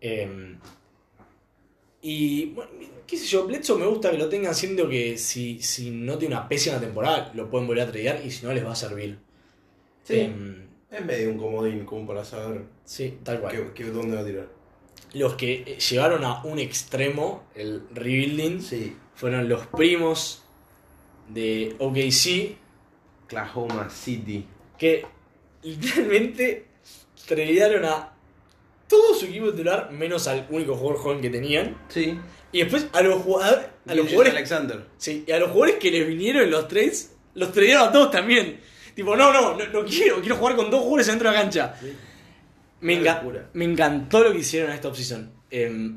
[0.00, 0.56] Eh,
[2.02, 2.70] y bueno,
[3.06, 6.34] qué sé yo, Bledsoe me gusta que lo tengan, siendo que si, si no tiene
[6.34, 9.18] una pésima temporada, lo pueden volver a tradear y si no les va a servir.
[10.04, 10.14] Sí.
[10.16, 10.63] Eh,
[10.96, 13.52] Es medio un comodín como para saber sí, tal cual.
[13.52, 14.46] qué, qué- dónde va a tirar.
[15.14, 18.96] Los que eh, llevaron a un extremo, el rebuilding, Sí.
[19.14, 20.42] fueron los primos
[21.28, 22.56] de OKC,
[23.24, 24.46] Oklahoma City.
[24.78, 25.04] que
[25.62, 26.66] literalmente
[27.26, 28.12] tradearon a
[28.88, 31.76] todo su equipo titular, menos al único jugador joven que tenían.
[31.88, 32.18] Sí.
[32.52, 34.84] Y después a los jugadores, a los jugadores, Alexander.
[34.98, 38.10] sí, y a los jugadores que les vinieron en los trades, los tradearon a todos
[38.10, 38.60] también.
[38.94, 41.74] Tipo, no, no, no, no quiero, quiero jugar con dos jugadores dentro de la cancha.
[42.80, 43.48] Me, locura.
[43.54, 45.30] me encantó lo que hicieron en esta offseason.
[45.50, 45.90] Eh,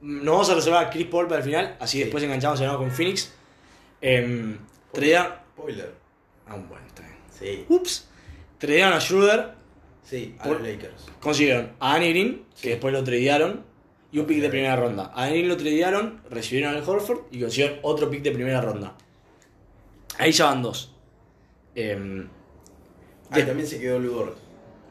[0.00, 2.90] nos vamos a reservar a Chris Paul para el final, así después enganchamos nuevo con
[2.90, 3.32] Phoenix.
[4.00, 4.56] Eh,
[4.92, 5.32] tradearon.
[5.56, 5.94] Spoiler.
[6.46, 7.14] Ah, bueno, está bien.
[7.30, 7.64] Sí.
[7.68, 8.08] Ups.
[8.58, 9.54] Tradearon a Schroeder,
[10.04, 11.06] Sí, a Por- los Lakers.
[11.20, 13.64] consiguieron a Danny Green, que después lo tradearon,
[14.12, 15.10] y un pick de primera ronda.
[15.14, 18.94] A Green lo tradearon, recibieron al Horford y consiguieron otro pick de primera ronda.
[20.18, 20.92] Ahí ya van dos.
[21.74, 22.26] Eh,
[23.34, 24.36] Ah, y también se quedó Ludor.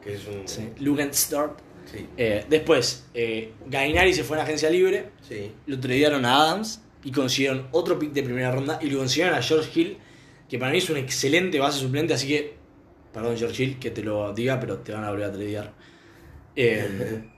[0.02, 0.46] Que es un.
[0.46, 1.58] sí, Lugenstart.
[1.90, 2.06] Sí.
[2.16, 5.52] Eh, después, eh, Gainari se fue a la agencia libre, Sí.
[5.66, 9.42] lo tradearon a Adams y consiguieron otro pick de primera ronda y lo consiguieron a
[9.42, 9.98] George Hill,
[10.48, 12.54] que para mí es un excelente base suplente, así que,
[13.12, 15.72] perdón George Hill que te lo diga, pero te van a volver a tradear.
[16.56, 17.22] Eh,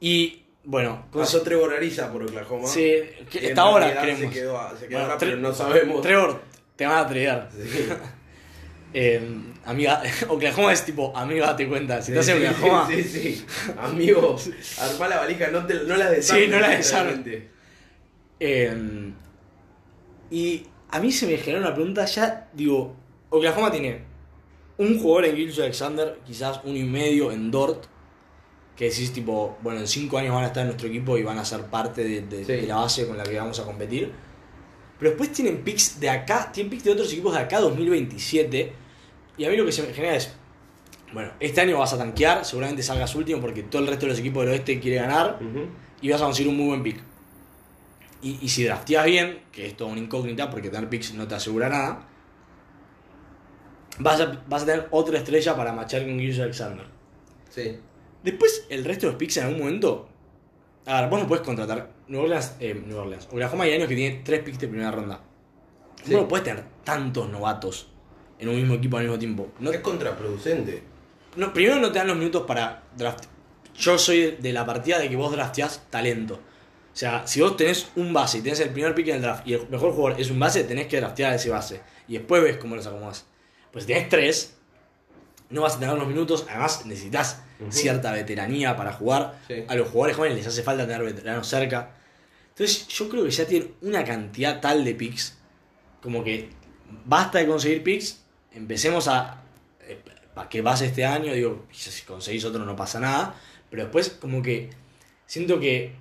[0.00, 2.66] y bueno, Pasó Trevor Ariza por Oklahoma.
[2.68, 2.92] sí,
[3.30, 4.20] que en hasta ahora creemos.
[4.20, 6.02] Se quedó, se quedó Bueno, ahora, Tre- pero no sabemos.
[6.02, 6.40] Trevor,
[6.76, 7.50] te van a tradear.
[7.52, 7.88] Sí.
[8.94, 9.20] Eh,
[9.64, 13.44] amiga, Oklahoma es tipo, amiga, date cuenta, si estás en Sí, Oklahoma, Sí, sí.
[13.78, 14.36] Amigo,
[14.80, 16.44] armá la valija, no, te, no la desarmes.
[16.46, 17.42] Sí, no la desarmes.
[18.40, 19.12] Eh,
[20.30, 22.94] y a mí se me generó una pregunta ya, digo,
[23.30, 24.00] Oklahoma tiene
[24.78, 27.84] un jugador en Gilles Alexander, quizás uno y medio en Dort,
[28.76, 31.38] que decís tipo, bueno, en cinco años van a estar en nuestro equipo y van
[31.38, 32.52] a ser parte de, de- Sí.
[32.52, 34.12] de la base con la que vamos a competir.
[34.98, 38.72] Pero después tienen picks de acá, tienen picks de otros equipos de acá 2027.
[39.38, 40.32] Y a mí lo que se me genera es,
[41.12, 44.18] bueno, este año vas a tanquear, seguramente salgas último porque todo el resto de los
[44.18, 45.38] equipos del oeste quiere ganar
[46.00, 47.02] y vas a conseguir un muy buen pick.
[48.22, 51.34] Y, y si drafteas bien, que es toda una incógnita porque tener picks no te
[51.34, 52.08] asegura nada,
[53.98, 56.86] vas a, vas a tener otra estrella para machar con Gilles Alexander.
[57.50, 57.78] Sí.
[58.22, 60.08] Después, el resto de los picks en algún momento.
[60.86, 61.90] A ver, vos no puedes contratar.
[62.06, 63.26] New Orleans, eh, New Orleans.
[63.30, 65.20] Oklahoma hay años que tiene tres picks de primera ronda.
[66.04, 66.12] Sí.
[66.12, 67.88] Vos no puedes tener tantos novatos
[68.38, 69.52] en un mismo equipo al mismo tiempo.
[69.58, 70.82] No, es contraproducente.
[71.36, 73.24] no, primero no te dan los minutos para draft.
[73.76, 76.34] Yo soy de la partida de que vos drafteás talento.
[76.34, 79.46] O sea, si vos tenés un base y tenés el primer pick en el draft
[79.46, 81.80] y el mejor jugador es un base, tenés que draftear a ese base.
[82.08, 83.26] Y después ves cómo los acomodás.
[83.72, 84.56] Pues si tenés tres,
[85.50, 86.46] no vas a tener los minutos.
[86.48, 89.38] Además, necesitas Cierta veteranía para jugar.
[89.46, 89.64] Sí.
[89.68, 91.90] A los jugadores jóvenes les hace falta tener veteranos cerca.
[92.50, 95.38] Entonces, yo creo que ya tienen una cantidad tal de picks.
[96.02, 96.50] Como que
[97.04, 98.22] basta de conseguir picks.
[98.52, 99.42] Empecemos a.
[100.34, 101.32] ¿Para qué vas este año?
[101.32, 103.34] Digo, si conseguís otro no pasa nada.
[103.70, 104.70] Pero después, como que
[105.26, 105.94] siento que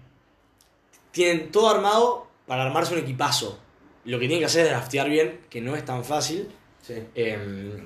[1.12, 3.60] tienen todo armado para armarse un equipazo.
[4.04, 6.50] Lo que tienen que hacer es draftear bien, que no es tan fácil.
[6.82, 6.96] Sí.
[7.16, 7.82] Eh,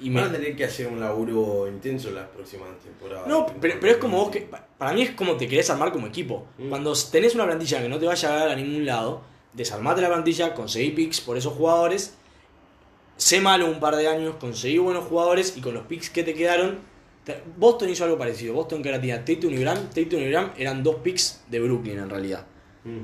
[0.00, 3.26] y me- Van a tener que hacer un laburo intenso las próximas temporadas.
[3.28, 4.40] No, pero, pero es como vos que.
[4.42, 6.46] pa- Para mí es como te querés armar como equipo.
[6.58, 6.68] Mm.
[6.68, 9.22] Cuando tenés una plantilla que no te vaya a dar a ningún lado,
[9.52, 12.14] desarmate la plantilla, conseguí picks por esos jugadores,
[13.16, 16.34] sé malo un par de años, conseguí buenos jugadores y con los picks que te
[16.34, 16.78] quedaron.
[17.24, 18.52] te- Boston hizo algo parecido.
[18.52, 19.88] Boston que ahora tenía Tatum y Graham.
[19.94, 22.44] Tatum y Graham eran dos picks de Brooklyn en realidad.
[22.84, 22.98] Mm.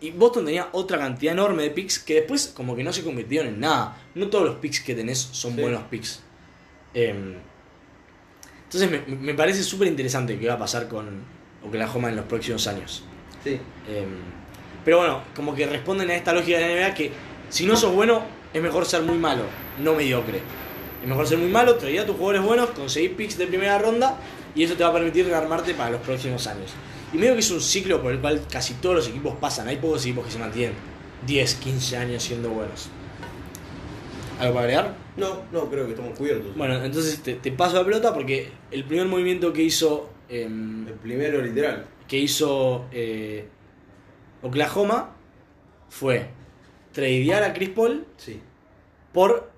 [0.00, 3.48] Y Boston tenía otra cantidad enorme de picks que después como que no se convirtieron
[3.48, 3.96] en nada.
[4.14, 5.60] No todos los picks que tenés son Sí.
[5.60, 6.22] buenos picks.
[6.94, 7.34] Em,
[8.64, 11.22] entonces me, me parece súper interesante qué va a pasar con
[11.66, 13.04] Oklahoma en los próximos años.
[13.44, 13.58] Sí.
[13.88, 14.16] Em,
[14.84, 17.12] pero bueno, como que responden a esta lógica de la NBA que
[17.50, 18.22] si no sos bueno,
[18.54, 19.42] es mejor ser muy malo,
[19.82, 20.40] no mediocre.
[21.02, 24.18] Es mejor ser muy malo, traer a tus jugadores buenos, conseguir picks de primera ronda
[24.54, 26.70] y eso te va a permitir armarte para los próximos años.
[27.12, 29.66] Y medio que es un ciclo por el cual casi todos los equipos pasan.
[29.68, 30.74] Hay pocos equipos que se mantienen
[31.26, 32.88] 10, 15 años siendo buenos.
[34.38, 34.94] ¿Algo para agregar?
[35.16, 36.56] No, no, creo que estamos cubiertos.
[36.56, 40.94] Bueno, entonces te, te paso la pelota porque el primer movimiento que hizo em, El
[40.94, 41.86] primero literal.
[42.08, 43.46] que hizo eh,
[44.42, 45.14] Oklahoma
[45.88, 46.28] fue
[46.92, 48.40] tradear a Chris Paul Sí.
[49.12, 49.50] por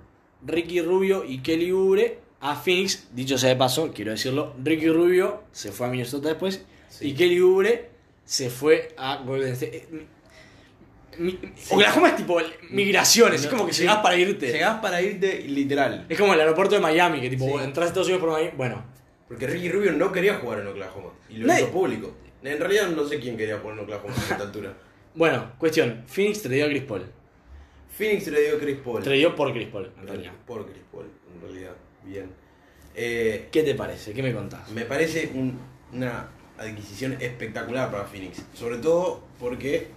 [0.45, 3.09] Ricky Rubio y Kelly Oubre a Phoenix.
[3.15, 7.09] Dicho sea de paso, quiero decirlo, Ricky Rubio se fue a Minnesota después Sí.
[7.09, 7.89] y Kelly Oubre
[8.25, 9.77] se fue a Golden State.
[9.77, 10.07] Eh,
[11.19, 11.39] mi-
[11.71, 12.39] Oklahoma es tipo
[12.71, 13.83] migraciones, es como que Sí.
[13.83, 14.53] llegás para irte.
[14.53, 16.07] Llegás para irte literal.
[16.09, 17.65] Es como el aeropuerto de Miami, que tipo, Sí.
[17.65, 18.57] entras a Estados Unidos por Miami.
[18.57, 18.85] Bueno,
[19.29, 21.11] Porque Ricky Rubio no quería jugar en Oklahoma.
[21.31, 22.15] Y lo hizo público.
[22.43, 24.77] En realidad no sé quién quería jugar en Oklahoma a esta altura.
[25.15, 27.07] bueno, cuestión, Phoenix tradeó a Chris Paul.
[27.97, 29.03] Phoenix le dio Chris Paul.
[29.03, 30.33] Tradeó por Chris Paul, en realidad.
[30.47, 31.73] Por Chris Paul, en realidad.
[32.05, 32.31] Bien.
[32.95, 34.13] Eh, ¿Qué te parece?
[34.13, 34.69] ¿Qué me contás?
[34.71, 35.59] me parece un-
[35.95, 36.29] una
[36.63, 38.43] adquisición espectacular para Phoenix.
[38.55, 39.89] Sobre todo porque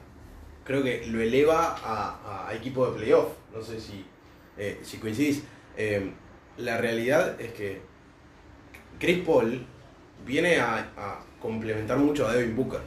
[0.64, 3.30] creo que lo eleva a, equipo de playoff.
[3.54, 4.06] No sé si,
[4.58, 5.44] eh, coincidís.
[5.78, 6.12] Eh,
[6.58, 7.82] la realidad es que
[9.00, 9.66] Chris Paul
[10.26, 12.82] viene a, a complementar mucho a Devin Booker,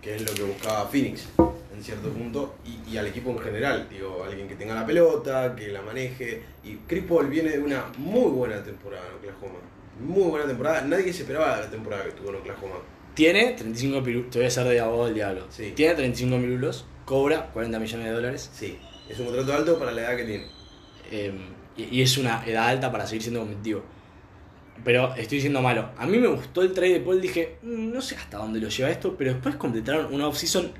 [0.00, 1.28] que es lo que buscaba Phoenix
[1.76, 3.86] en cierto punto, y, y al equipo en general.
[3.90, 6.42] Digo, alguien que tenga la pelota, que la maneje.
[6.64, 9.58] Y Chris Paul viene de una muy buena temporada en Oklahoma.
[10.00, 10.82] Muy buena temporada.
[10.82, 12.74] Nadie se esperaba la temporada que tuvo en Oklahoma.
[13.14, 15.46] Tiene 35 pirulos, te voy a hacer de abogado del diablo.
[15.48, 15.72] Sí.
[15.74, 18.78] Tiene 35 pirulos, cobra 40 millones de dólares Sí,
[19.08, 20.46] es un contrato alto para la edad que tiene.
[21.10, 21.32] eh,
[21.78, 23.82] y, y es una edad alta para seguir siendo competitivo.
[24.84, 25.90] Pero estoy diciendo malo.
[25.96, 28.68] A mí me gustó el trade de Paul, dije, "Mm, no sé hasta dónde lo
[28.68, 30.72] lleva esto, pero después completaron una offseason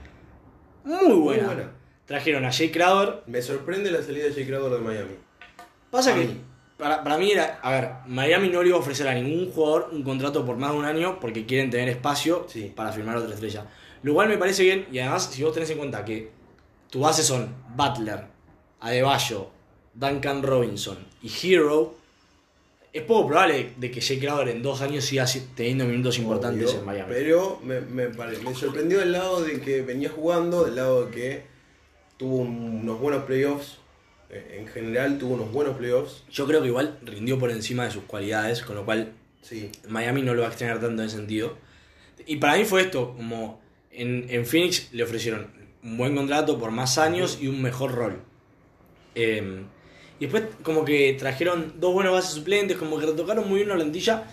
[0.85, 1.47] muy buena.
[1.47, 1.73] Muy buena.
[2.05, 3.23] Trajeron a Jay Crowder.
[3.27, 5.15] Me sorprende la salida de Jay Crowder de Miami.
[5.91, 6.41] Pasa A que mí.
[6.77, 9.89] Para, para mí era, a ver, Miami no le iba a ofrecer a ningún jugador
[9.93, 12.73] un contrato por más de un año porque quieren tener espacio Sí.
[12.75, 13.67] para firmar otra estrella.
[14.03, 16.31] Lo cual me parece bien y además si vos tenés en cuenta que
[16.91, 18.25] tu base son Butler,
[18.81, 19.49] Adebayo,
[19.95, 21.95] Duncan Robinson y Hero,
[22.93, 26.69] es poco probable de que Jay Crowder en dos años siga si- teniendo minutos importantes
[26.71, 27.09] Obvio, en Miami.
[27.13, 31.11] Pero me, me, pare- me sorprendió del lado de que venía jugando, del lado de
[31.11, 31.43] que
[32.17, 33.79] tuvo un- unos buenos playoffs.
[34.31, 36.25] Eh, En general tuvo unos buenos playoffs.
[36.31, 39.13] Yo creo que igual rindió por encima de sus cualidades, con lo cual
[39.43, 41.57] Sí, Miami no lo va a extrañar tanto en ese sentido.
[42.27, 43.61] Y para mí fue esto, como
[43.93, 45.47] en, en Phoenix le ofrecieron
[45.85, 48.21] un buen contrato por más años y un mejor rol.
[49.15, 49.63] Eh,
[50.19, 53.77] y después como que trajeron dos buenos bases suplentes, como que retocaron muy bien la
[53.77, 54.25] plantilla.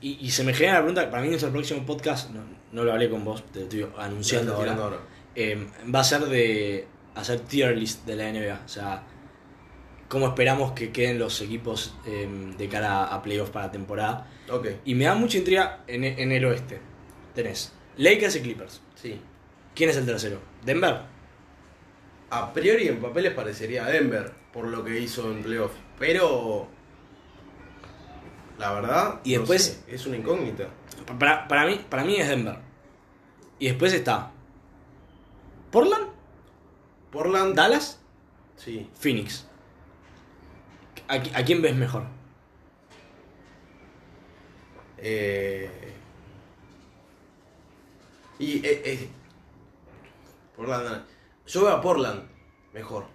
[0.00, 2.42] Y, y se me genera la pregunta, para mí nuestro próximo podcast, no,
[2.72, 4.96] no lo hablé con vos, te lo estoy anunciando ahora, ahora.
[5.34, 8.62] eh, va a ser de hacer tier list de la NBA.
[8.64, 9.02] O sea,
[10.10, 12.28] cómo esperamos que queden los equipos eh,
[12.58, 14.26] de cara a playoffs para la temporada.
[14.50, 16.80] Ok, Y me da mucha intriga en, en el oeste.
[17.34, 18.82] Tenés Lakers y Clippers.
[18.96, 19.18] sí.
[19.74, 20.40] ¿Quién es el tercero?
[20.64, 21.02] Denver.
[22.30, 25.70] A priori en papeles parecería Denver por lo que hizo en playoff.
[25.98, 26.66] Pero
[28.58, 30.66] la verdad, Y no después- sé, es una incógnita.
[31.18, 32.56] Para, para, mí, para mí es Denver.
[33.60, 34.32] Y después está
[35.70, 36.08] Portland,
[37.12, 38.00] Portland, Dallas,
[38.56, 38.88] sí.
[38.98, 39.46] Phoenix.
[41.12, 42.04] ¿A, qui- a quién ves mejor?
[44.98, 45.68] Eh,
[48.38, 49.08] y eh, eh,
[50.56, 51.04] Portland,
[51.46, 52.22] yo veo a Portland
[52.72, 53.06] mejor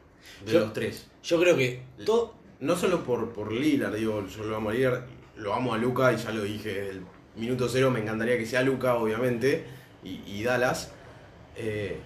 [0.45, 1.07] de Yo- los tres.
[1.23, 5.03] Yo creo que todo, No solo por, por Lillard, digo, yo lo amo a Lillard,
[5.35, 7.01] lo amo a Luca y ya lo dije el
[7.35, 9.65] minuto cero, me encantaría que sea Luca, obviamente,
[10.03, 10.91] y, y Dallas.
[11.57, 11.97] Eh,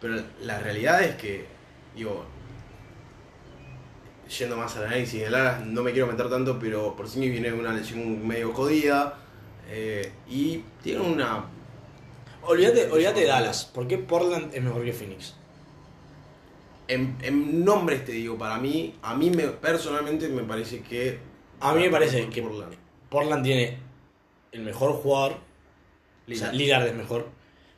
[0.00, 1.44] pero la realidad es que,
[1.94, 2.24] digo,
[4.38, 7.52] yendo más al análisis de Dallas, no me quiero meter tanto, pero por sí viene
[7.52, 9.18] una lesión medio jodida.
[9.68, 11.44] eh, y tiene una.
[12.42, 13.64] Olvídate, olvídate de Dallas.
[13.66, 15.34] ¿Por qué Portland es mejor que Phoenix?
[16.88, 21.18] En, en nombres te digo, para mí, a mí me, personalmente me parece que.
[21.60, 22.74] A mí me parece que Portland.
[23.08, 23.78] Portland tiene
[24.52, 25.36] el mejor jugador.
[26.30, 26.54] O sea, Lillard.
[26.54, 27.28] Lillard es mejor.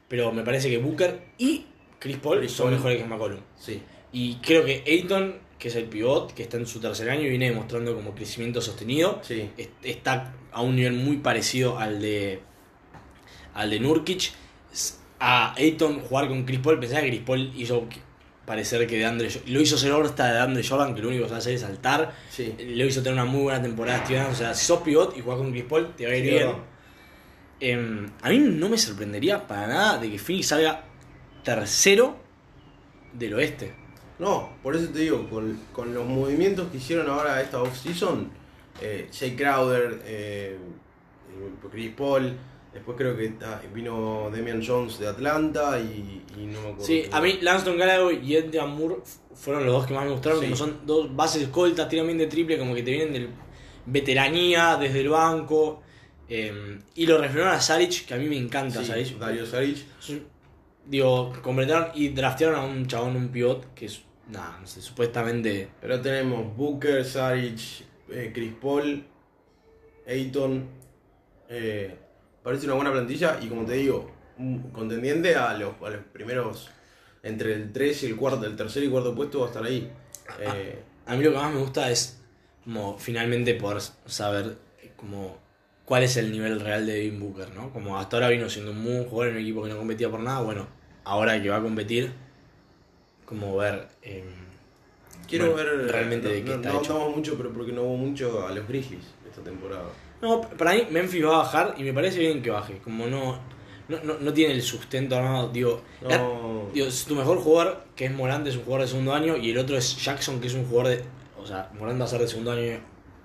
[0.09, 1.67] Pero me parece que Booker y
[1.99, 2.75] Chris Paul Chris son Paul.
[2.77, 3.41] mejores que McCollum.
[3.57, 3.83] Sí.
[4.13, 7.31] Y creo que Ayton, que es el pivot, que está en su tercer año y
[7.31, 9.49] viene demostrando como crecimiento sostenido, Sí.
[9.85, 12.41] está a un nivel muy parecido al de
[13.55, 14.33] al de Nurkic.
[15.21, 17.87] A Ayton jugar con Chris Paul, pensaba que Chris Paul hizo
[18.45, 21.35] parecer que de Andre lo hizo ser All-Star de Andre Jordan, que lo único que
[21.35, 22.13] hacer es saltar.
[22.29, 22.53] Sí.
[22.59, 24.29] Lo hizo tener una muy buena temporada.
[24.33, 26.49] O sea, si sos pivot y jugás con Chris Paul, te va a ir bien.
[27.61, 30.83] Em, a mí no me sorprendería para nada de que Phoenix salga
[31.45, 32.17] tercero
[33.13, 33.82] del oeste.
[34.23, 38.31] No, por eso te digo, con, con los movimientos que hicieron ahora esta off-season,
[38.81, 40.57] eh, Jay Crowder, eh,
[41.71, 42.33] Chris Paul,
[42.73, 43.33] después creo que
[43.75, 46.85] vino Damian Jones de Atlanta y, y no me acuerdo.
[46.85, 47.43] Sí, a mí más.
[47.43, 48.97] Lanston Gallagher y Edgar Moore
[49.35, 50.45] fueron los dos que más me gustaron, Sí.
[50.47, 53.29] como son dos bases escoltas, tiran bien de triple, como que te vienen del
[53.87, 55.83] veteranía, desde el banco.
[56.29, 59.19] em, y lo refirieron a Saric, que a mí me encanta Sí, Saric.
[59.19, 59.79] Dario Saric.
[60.87, 65.69] Digo, completaron y draftearon a un chabón, un pivot, que es, nada, no sé, supuestamente...
[65.81, 67.59] Pero tenemos Booker, Saric,
[68.11, 69.05] eh, Chris Paul,
[70.07, 70.69] Ayton.
[71.49, 71.97] eh,
[72.43, 76.71] parece una buena plantilla y como te digo, un contendiente a los, a los primeros,
[77.23, 79.91] entre el 3 y el cuarto, el tercer y cuarto puesto va a estar ahí.
[80.41, 82.21] Eh, A mí lo que más me gusta es
[82.65, 84.57] como finalmente poder saber
[84.97, 85.37] como
[85.85, 87.73] cuál es el nivel real de Devin Booker, ¿no?
[87.73, 90.21] Como hasta ahora vino siendo un muy jugador en un equipo que no competía por
[90.21, 90.67] nada, bueno,
[91.05, 92.13] ahora que va a competir,
[93.25, 93.89] como ver...
[94.03, 94.25] em,
[95.29, 95.93] Quiero bueno, ver.
[95.93, 97.11] realmente no, de qué no, está no hecho.
[97.11, 99.85] mucho, pero porque no hubo mucho a los Grizzlies esta temporada.
[100.21, 103.39] No, para mí Memphis va a bajar y me parece bien que baje, como no,
[103.89, 105.83] no, no, no tiene el sustento armado, digo...
[106.03, 106.43] la-.
[106.73, 109.59] Digo, tu mejor jugador, que es Morante, es un jugador de segundo año, y el
[109.59, 111.05] otro es Jackson, que es un jugador de.
[111.39, 112.79] O sea, Morante va a ser de segundo año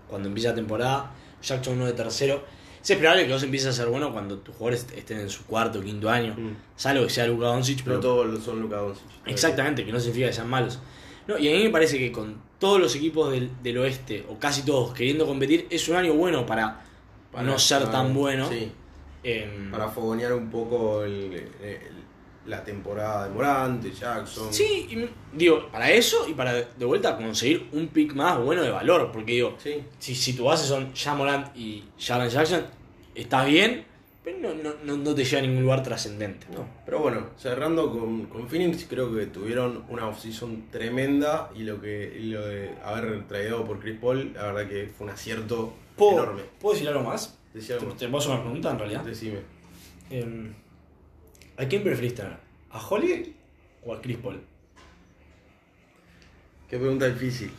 [0.10, 1.11] cuando empieza la temporada,
[1.41, 2.44] Jackson uno de tercero.
[2.88, 5.80] Es esperable que vos empieces a ser bueno cuando tus jugadores estén en su cuarto
[5.80, 6.55] o quinto año, Mm.
[6.77, 7.97] salvo que sea Luka Doncic, pero.
[7.97, 9.03] No todos son Luka Doncic.
[9.26, 10.80] Exactamente, que no significa que sean malos.
[11.27, 14.39] No, y a mí me parece que con todos los equipos del, del oeste, o
[14.39, 16.80] casi todos, queriendo competir, es un año bueno para,
[17.30, 18.47] Para- no ser para- tan bueno.
[18.49, 18.72] Sí,
[19.22, 21.97] Em, para fogonear un poco el- el-
[22.45, 24.53] la temporada de Morante, Jackson.
[24.53, 28.69] Sí, y, digo, para eso y para de vuelta conseguir un pick más bueno de
[28.69, 29.84] valor, porque digo, Sí.
[29.99, 32.65] si, si tu base son Jamorant y Jaren Jackson,
[33.22, 33.85] estás bien,
[34.23, 36.48] pero no, no, no, te lleva a ningún lugar trascendente.
[36.53, 41.80] No, pero bueno, cerrando con, con Phoenix, creo que tuvieron una offseason tremenda y lo
[41.80, 45.73] que y lo de haber traído por Chris Paul, la verdad que fue un acierto
[45.95, 46.44] ¿Puedo, enorme.
[46.60, 47.38] ¿Puedo decir algo más?
[47.53, 47.95] Decía Te, algo.
[47.95, 49.03] te puedo hacer una pregunta en realidad.
[49.03, 49.39] Decime.
[50.10, 50.53] Em,
[51.57, 52.38] ¿A quién preferís tener?
[52.69, 53.34] ¿A Holiday
[53.85, 54.39] o a Chris Paul?
[56.69, 57.49] Qué pregunta difícil.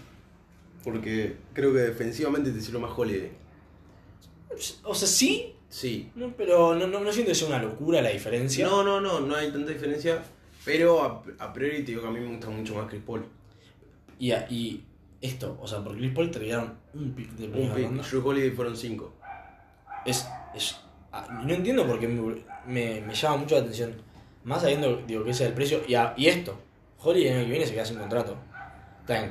[0.84, 3.30] Porque creo que defensivamente te sirve más Holiday.
[4.84, 6.10] O sea, sí, Sí.
[6.14, 8.66] no, pero no, no, no siento que sea una locura la diferencia.
[8.66, 10.22] No, no, no, no hay tanta diferencia.
[10.64, 13.24] Pero a, a priori te digo que a mí me gusta mucho más Chris Paul.
[14.18, 14.82] Y, a- y
[15.20, 17.84] esto, o sea, por Chris Paul te dieron un pick de Un primera pick.
[17.86, 18.02] ronda.
[18.08, 19.12] Drew Holiday fueron cinco.
[20.06, 20.76] Es, es,
[21.12, 22.20] ah, no entiendo por qué me,
[22.66, 23.94] me, me llama mucho la atención.
[24.44, 25.82] Más sabiendo digo, que ese es el precio.
[25.86, 26.58] Y, a- y esto,
[27.00, 28.36] Holiday el año que viene se queda sin contrato.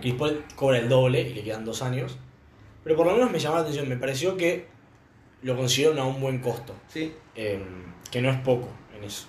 [0.01, 2.15] Chris Paul cobra el doble y le quedan dos años.
[2.83, 3.87] Pero por lo menos me llamó la atención.
[3.89, 4.67] Me pareció que
[5.43, 6.73] lo consiguieron a un buen costo.
[6.87, 7.13] Sí.
[7.35, 7.59] eh,
[8.11, 9.27] que no es poco en eso.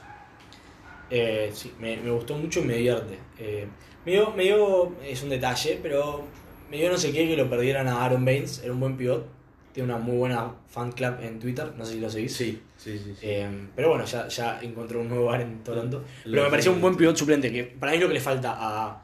[1.11, 3.19] Eh, sí, me, me gustó mucho y me divierte.
[3.39, 3.67] Eh,
[4.05, 6.25] me, dio, me dio- es un detalle, pero
[6.71, 8.63] me dio no sé qué que lo perdieran a Aaron Baines.
[8.63, 9.27] Era un buen pivot.
[9.73, 11.73] Tiene una muy buena fan club en Twitter.
[11.77, 12.35] No sé si lo seguís.
[12.37, 13.15] Sí, sí, sí.
[13.15, 13.21] sí.
[13.23, 16.05] Eh, pero bueno, ya, ya encontró un nuevo bar en Toronto.
[16.25, 18.55] Pero me pareció un buen pivot suplente, que para mí es lo que le falta
[18.59, 19.03] a,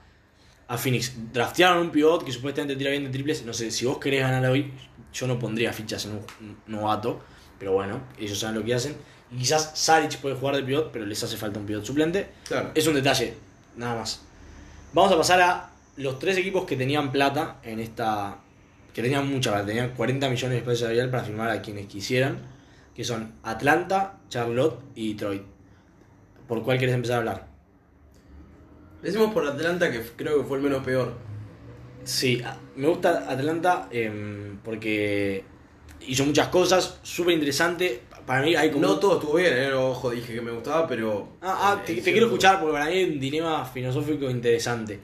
[0.69, 1.13] a Phoenix.
[1.33, 3.45] Draftearon un pivot que supuestamente tira bien de triples.
[3.45, 4.73] No sé, si vos querés ganar hoy,
[5.13, 7.21] yo no pondría fichas en un, novato.
[7.59, 8.97] Pero bueno, ellos saben lo que hacen.
[9.33, 12.29] Y quizás Saric puede jugar de pivot, pero les hace falta un pivot suplente.
[12.47, 12.71] claro.
[12.75, 13.35] Es un detalle,
[13.77, 14.21] nada más.
[14.93, 18.39] Vamos a pasar a los tres equipos que tenían plata en esta.
[18.93, 22.39] que tenían mucha plata, tenían 40 millones de espacio salarial para firmar a quienes quisieran.
[22.95, 25.43] Que son Atlanta, Charlotte y Detroit.
[26.47, 27.54] ¿Por cuál querés empezar a hablar?
[29.05, 31.13] Decimos por Atlanta que creo que fue el menos peor.
[32.05, 32.43] Sí,
[32.77, 35.45] me gusta Atlanta em, porque
[36.07, 38.03] hizo muchas cosas, súper interesante.
[38.27, 38.87] Para mí hay como.
[38.87, 39.73] No todo estuvo bien, ¿eh?
[39.75, 41.29] Ojo, dije que me gustaba, pero.
[41.43, 44.99] Ah, ah, eh, te, quiero escuchar porque para mí hay un dilema filosófico interesante.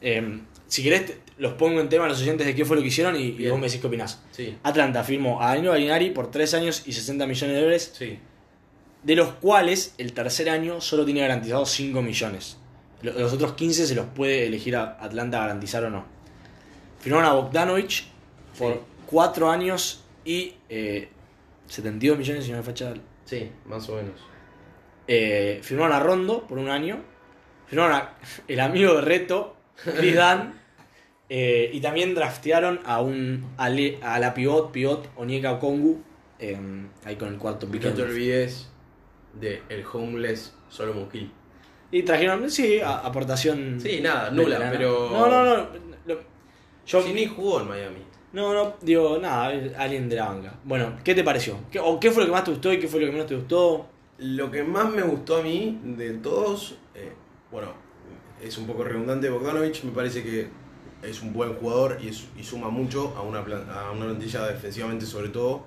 [0.00, 2.82] Eh, si querés, te- los pongo en tema a los oyentes de qué fue lo
[2.82, 4.20] que hicieron y, vos me decís qué opinás.
[4.32, 8.18] Sí, Atlanta firmó a Danilo Gallinari por 3 años y 60 millones de dólares, sí.
[9.04, 12.57] de los cuales el tercer año solo tiene garantizados 5 millones.
[13.02, 16.04] Lo- Los otros 15 se los puede elegir a Atlanta garantizar o no.
[17.00, 18.08] Firmaron a Bogdanovich
[18.58, 18.80] por Sí.
[19.06, 21.08] 4 años y eh,
[21.66, 22.92] 72 millones, si no me facha.
[23.24, 24.14] Sí, más o menos.
[25.06, 26.98] Eh, firmaron a Rondo por un año.
[27.66, 28.14] Firmaron a
[28.48, 29.56] el amigo de Reto,
[29.96, 30.54] Chris Dunn.
[31.30, 36.02] eh, y también draftearon a un a, le- a la pivot, pivot Onyeka Okongu.
[36.40, 36.58] eh,
[37.04, 37.84] ahí con el cuarto Y pick.
[37.84, 38.68] no te olvides
[39.34, 41.30] de el homeless Solomon Hill.
[41.90, 43.80] Y trajeron, sí, a- aportación.
[43.80, 45.10] Sí, nada, nula, pero.
[45.10, 45.56] No, no, no.
[46.06, 46.20] lo-
[46.86, 47.98] yo, Sí, ni jugó en Miami.
[48.32, 49.46] no, no, digo, nada,
[49.78, 50.54] alguien de la banca.
[50.64, 51.58] Bueno, ¿qué te pareció?
[51.70, 53.26] ¿Qué, ¿O qué fue lo que más te gustó y qué fue lo que menos
[53.26, 53.86] te gustó?
[54.18, 57.12] Lo que más me gustó a mí de todos, eh,
[57.50, 57.68] bueno,
[58.42, 60.48] es un poco redundante, Bogdanovich me parece que
[61.02, 64.46] es un buen jugador y, es- y suma mucho a una, plan- a una plantilla
[64.46, 65.64] defensivamente sobre todo.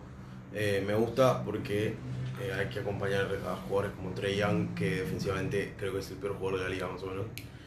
[0.53, 1.95] Eh, me gusta porque
[2.41, 6.17] eh, hay que acompañar a jugadores como Trey Young, que defensivamente creo que es el
[6.17, 7.25] peor jugador de la liga más o menos.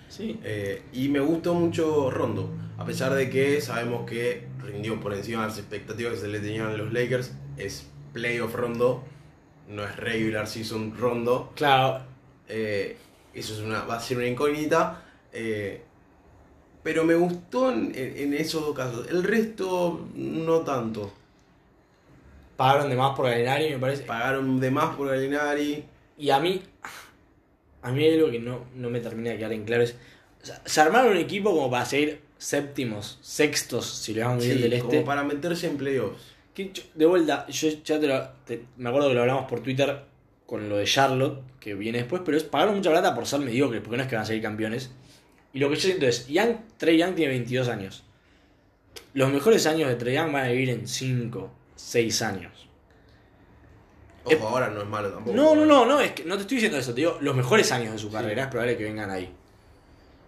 [0.09, 0.39] Sí.
[0.45, 5.43] Eh, y me gustó mucho Rondo, a pesar de que sabemos que rindió por encima
[5.43, 7.33] de las expectativas que se le tenían a los Lakers.
[7.57, 9.03] Es playoff Rondo,
[9.69, 11.53] no es regular season Rondo.
[11.57, 12.03] Claro,
[12.49, 12.97] Eh,
[13.33, 15.03] eso es una, va a ser una incógnita.
[15.33, 15.83] eh,
[16.83, 19.09] pero me gustó en, en- en esos dos casos.
[19.09, 21.13] El resto, no tanto.
[22.57, 24.03] Pagaron de más por Gallinari, me parece.
[24.05, 25.85] Pagaron de más por Galinari.
[26.19, 26.63] Y a mí,
[27.83, 29.83] a mí hay algo que no, no me termina de quedar en claro.
[29.83, 29.97] Es,
[30.43, 34.45] o sea, se armaron un equipo como para seguir séptimos, sextos, si le va muy
[34.45, 34.87] bien Sí, del este.
[34.89, 36.35] como para meterse en playoffs.
[36.55, 38.29] Que yo- de vuelta, yo ya te lo.
[38.47, 40.03] te- me acuerdo que lo hablamos por Twitter
[40.47, 43.81] con lo de Charlotte, que viene después, pero es pagaron mucha plata por ser mediocres,
[43.83, 44.91] porque no es que van a ser campeones.
[45.53, 48.05] Y lo que yo siento es, Young, Trey Young tiene 22 años.
[49.15, 52.69] Los mejores años de Trey Young van a vivir en 5, 6 años.
[54.25, 55.37] Ojo, Eh, ahora no es malo tampoco.
[55.37, 57.71] No, no, no, no, es que no te estoy diciendo eso, te digo, los mejores
[57.73, 59.31] años de su carrera es probable que vengan ahí.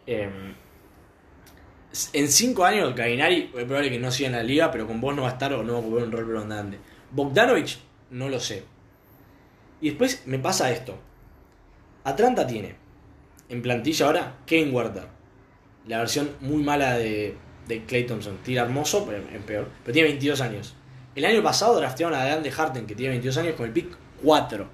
[0.07, 0.29] Eh,
[2.13, 5.15] en 5 años, Gainari es probable que no siga en la liga, pero con vos
[5.17, 6.79] no va a estar o no va a ocupar un rol predominante.
[7.11, 7.79] Bogdanovich,
[8.11, 8.65] no lo sé.
[9.81, 10.99] Y después me pasa esto.
[12.05, 12.77] Atlanta tiene
[13.49, 15.07] en plantilla ahora Kane Werther,
[15.87, 17.37] la versión muy mala de,
[17.67, 18.39] de Clay Thompson.
[18.45, 19.69] Tira hermoso, pero en peor.
[19.85, 20.75] Pero tiene 22 años.
[21.17, 23.97] El año pasado draftearon a Dan de Harten, que tiene 22 años, con el pick
[24.23, 24.69] 4.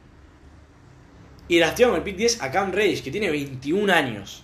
[1.46, 4.42] Y draftearon con el pick 10 a Cam Reddish, que tiene 21 años.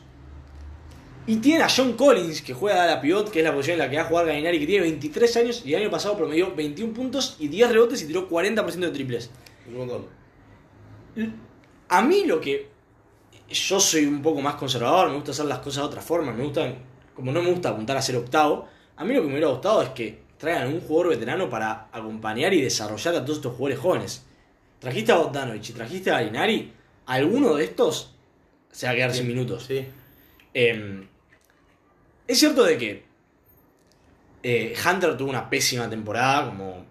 [1.27, 3.79] Y tienen a John Collins, que juega a la pivot, que es la posición en
[3.81, 6.55] la que va a jugar Gainari, que tiene 23 años y el año pasado promedió
[6.55, 9.31] 21 puntos y 10 rebotes y tiró 40% de triples.
[9.66, 10.07] Un montón.
[11.89, 12.69] A mí lo que.
[13.51, 16.45] Yo soy un poco más conservador, me gusta hacer las cosas de otra forma, me
[16.45, 16.73] gusta.
[17.15, 19.83] Como no me gusta apuntar a ser octavo, a mí lo que me hubiera gustado
[19.83, 24.24] es que traigan un jugador veterano para acompañar y desarrollar a todos estos jugadores jóvenes.
[24.78, 26.73] Trajiste a Bogdanovich y trajiste a Galinari,
[27.06, 28.15] alguno de estos
[28.70, 29.65] se va a quedar sin minutos.
[29.65, 29.85] Sí.
[30.55, 31.06] Eh,
[32.27, 33.05] es cierto de que
[34.43, 36.86] eh, Hunter tuvo una pésima temporada, como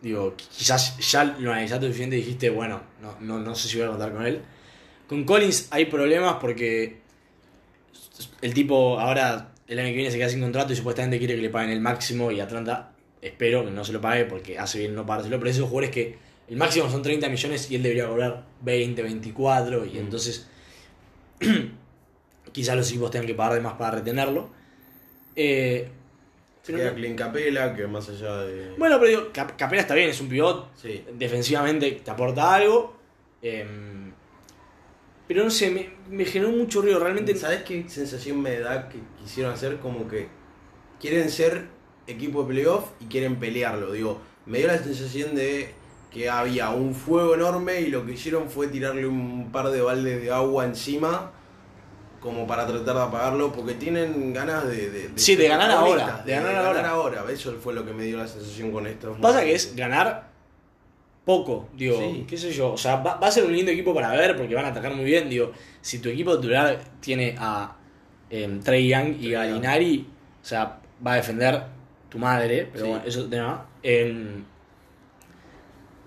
[0.00, 3.86] digo, quizás ya lo analizaste suficiente y dijiste, bueno, no, no, no sé si voy
[3.86, 4.42] a contar con él.
[5.06, 7.00] Con Collins hay problemas porque
[8.40, 11.42] el tipo ahora el año que viene se queda sin contrato y supuestamente quiere que
[11.42, 12.92] le paguen el máximo y Atlanta
[13.22, 16.18] espero que no se lo pague porque hace bien no pagárselo, pero esos jugadores que
[16.48, 20.48] el máximo son 30 millones y él debería cobrar 20, 24 y entonces
[22.52, 24.50] quizás los equipos tengan que pagar de más para retenerlo.
[25.36, 25.88] Eh,
[26.62, 28.70] Se queda no- Clint Capela, que más allá de.
[28.76, 31.04] bueno, pero digo, Cap- Capela está bien, es un pivot, Sí.
[31.14, 32.98] defensivamente te aporta algo.
[33.42, 33.64] eh,
[35.30, 36.98] pero no sé, me, me generó mucho ruido.
[36.98, 39.76] Realmente ¿Sabes qué sensación me da que quisieron hacer?
[39.78, 40.26] Como que
[40.98, 41.68] quieren ser
[42.08, 43.92] equipo de playoff y quieren pelearlo.
[43.92, 45.72] Digo, me dio la sensación de
[46.10, 50.20] que había un fuego enorme y lo que hicieron fue tirarle un par de baldes
[50.20, 51.30] de agua encima
[52.18, 56.32] como para tratar de apagarlo porque tienen ganas de, de, Sí, de ganar ahora, de
[56.32, 56.90] ganar ahora.
[56.90, 57.24] ahora.
[57.30, 59.16] Eso fue lo que me dio la sensación con esto.
[59.22, 60.29] pasa que es ganar
[61.30, 62.24] poco, digo, Sí.
[62.28, 62.72] qué sé yo.
[62.72, 64.92] O sea, va, va a ser un lindo equipo para ver porque van a atacar
[64.94, 65.28] muy bien.
[65.30, 67.76] Digo, si tu equipo titular tiene a
[68.30, 69.32] eh, Trey Young y Young.
[69.32, 70.06] Galinari,
[70.42, 71.62] o sea, va a defender
[72.08, 72.90] tu madre, pero Sí.
[72.90, 73.66] bueno, eso tema.
[73.82, 74.44] Em,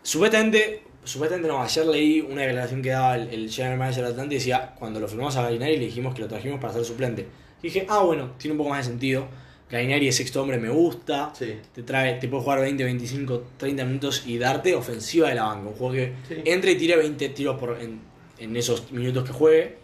[0.01, 4.33] supuestamente, supuestamente no, ayer leí una declaración que daba el, el general manager de Atlanta
[4.33, 7.27] y decía, cuando lo firmamos a Galinari le dijimos que lo trajimos para ser suplente.
[7.61, 9.27] Y dije, ah, bueno, tiene un poco más de sentido.
[9.73, 11.33] Galinari es sexto hombre, me gusta.
[11.33, 11.55] Sí.
[11.73, 15.67] Te trae, te puede jugar 20, 25, 30 minutos y darte ofensiva de la banca.
[15.69, 16.35] Un juego que Sí.
[16.45, 17.99] entre y tire 20 tiros por, en,
[18.37, 19.77] en esos minutos que juegue.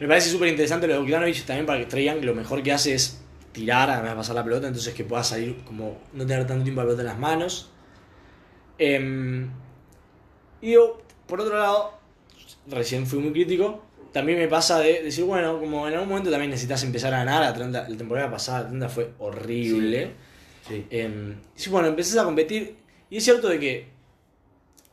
[0.00, 2.70] Me parece súper interesante lo de Bogdanovic también para que traigan que lo mejor que
[2.72, 6.46] hace es tirar, además de pasar la pelota, entonces que pueda salir como no tener
[6.46, 7.70] tanto tiempo la pelota en las manos.
[8.78, 9.50] Em,
[10.62, 11.94] y yo, por otro lado,
[12.68, 13.82] recién fui muy crítico,
[14.12, 17.42] también me pasa de decir, bueno, como en algún momento también necesitas empezar a ganar,
[17.42, 20.12] Atlanta, la temporada pasada Atlanta fue horrible.
[20.66, 20.86] Sí.
[20.90, 22.76] Em, y sí, bueno, empezás a competir.
[23.10, 23.88] Y es cierto de que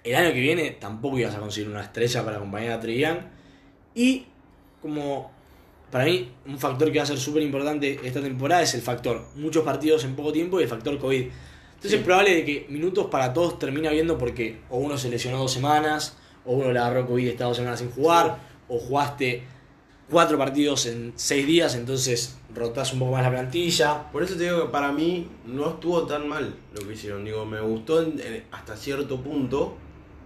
[0.04, 3.18] el año que viene tampoco ibas a conseguir una estrella para acompañar a Young.
[3.96, 4.26] Y
[4.82, 5.32] como
[5.92, 9.26] para mí un factor que va a ser súper importante esta temporada es el factor
[9.36, 11.22] muchos partidos en poco tiempo y el factor COVID.
[11.22, 11.98] Entonces Sí.
[11.98, 15.54] es probable de que minutos para todos termina viendo porque o uno se lesionó dos
[15.54, 19.44] semanas, o uno le agarró COVID y está dos semanas sin jugar, o jugaste
[20.10, 24.12] cuatro partidos en seis días, entonces rotás un poco más la plantilla.
[24.12, 27.26] Por eso te digo que para mí no estuvo tan mal lo que hicieron.
[27.26, 29.76] Digo, me gustó en- en- hasta cierto punto,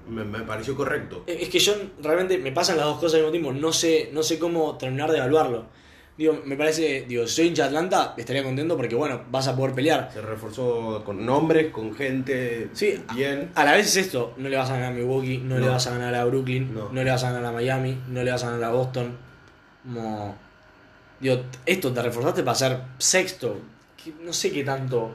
[0.09, 1.23] me, me pareció correcto.
[1.27, 4.21] Es que yo realmente me pasan las dos cosas al mismo tiempo, no sé, no
[4.23, 5.65] sé cómo terminar de evaluarlo.
[6.19, 9.55] Digo, me parece, digo, si soy hincha de Atlanta, estaría contento porque bueno, vas a
[9.55, 10.09] poder pelear.
[10.11, 13.51] Se reforzó con nombres, con gente Sí, bien.
[13.55, 15.87] A la vez es esto, no le vas a ganar a Milwaukee, no, le vas
[15.87, 16.89] a ganar a Brooklyn, no.
[16.91, 17.03] No.
[17.05, 19.17] le vas a ganar a Miami, no le vas a ganar a Boston.
[19.81, 20.35] Como,
[21.21, 23.57] digo, esto te reforzaste para ser sexto.
[24.03, 25.11] que no sé qué tanto.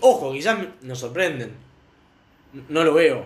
[0.00, 1.52] Ojo, quizás nos sorprenden.
[2.68, 3.24] No lo veo.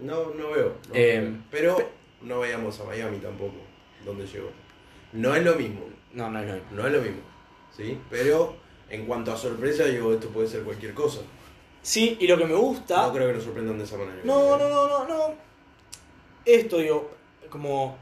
[0.00, 0.72] No, no veo.
[0.88, 1.42] no Eh, veo.
[1.50, 1.90] Pero
[2.22, 3.56] no veíamos a Miami tampoco,
[4.06, 4.48] donde llegó.
[5.12, 5.80] No es lo mismo,
[6.16, 6.54] No, no, no.
[6.72, 7.20] no es lo mismo.
[7.76, 8.00] ¿Sí?
[8.10, 8.56] Pero
[8.90, 11.20] en cuanto a sorpresa, digo, esto puede ser cualquier cosa.
[11.82, 13.02] Sí, y lo que me gusta.
[13.06, 14.18] No creo que nos sorprendan de esa manera.
[14.24, 15.34] No, no, no, no, no.
[16.44, 17.12] Esto, digo,
[17.50, 17.96] como.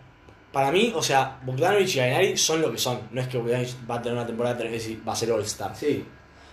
[0.53, 3.01] Para mí, o sea, Bogdanovich y Gainari son lo que son.
[3.11, 5.17] No es que Bogdanovich va a tener una temporada de tres veces y va a
[5.17, 5.75] ser All-Star.
[5.75, 6.07] Sí,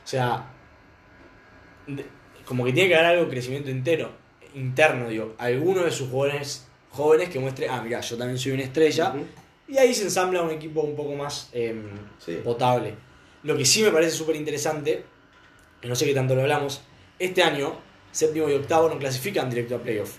[0.03, 0.43] O sea,
[1.85, 2.05] de-
[2.45, 4.11] como que tiene que haber algo de crecimiento entero,
[4.55, 5.35] interno, digo.
[5.37, 9.09] Alguno de sus jóvenes, jóvenes que muestre, ah, mira, yo también soy una estrella.
[9.11, 9.25] Ujú.
[9.71, 11.83] Y ahí se ensambla un equipo un poco más em,
[12.19, 12.39] Sí.
[12.43, 12.93] potable.
[13.43, 15.03] Lo que sí me parece súper interesante,
[15.81, 16.81] que no sé qué tanto lo hablamos,
[17.17, 17.73] este año,
[18.11, 20.17] séptimo y octavo no clasifican directo a playoff.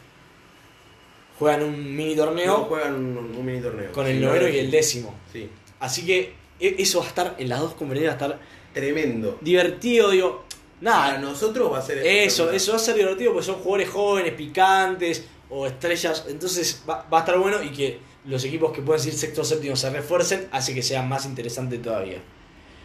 [1.39, 3.93] Juegan un mini No, torneo juegan un, un mini torneo.
[3.93, 5.15] con el no, noveno y el décimo.
[5.33, 5.49] Sí.
[5.81, 8.41] Así que e- eso va a estar en las dos conferencias, va a estar
[8.73, 9.39] Tremendo.
[9.41, 10.45] divertido, digo.
[10.49, 13.89] Para Nada, nosotros va a ser eso, eso va a ser divertido porque son jugadores
[13.91, 16.25] jóvenes, picantes o estrellas.
[16.29, 19.45] Entonces va, va a estar bueno y que los equipos que pueden ser sexto o
[19.45, 22.19] séptimo se refuercen, hace que sea más interesante todavía.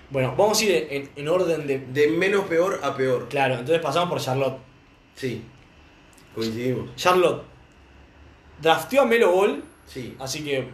[0.09, 1.80] Bueno, vamos a ir en, en orden de.
[1.80, 3.27] De menos peor a peor.
[3.30, 4.57] Claro, entonces pasamos por Charlotte.
[5.15, 5.43] Sí.
[6.34, 6.95] Coincidimos.
[6.95, 7.43] Charlotte
[8.61, 10.15] drafteó a Melo Ball, Sí.
[10.19, 10.68] así que.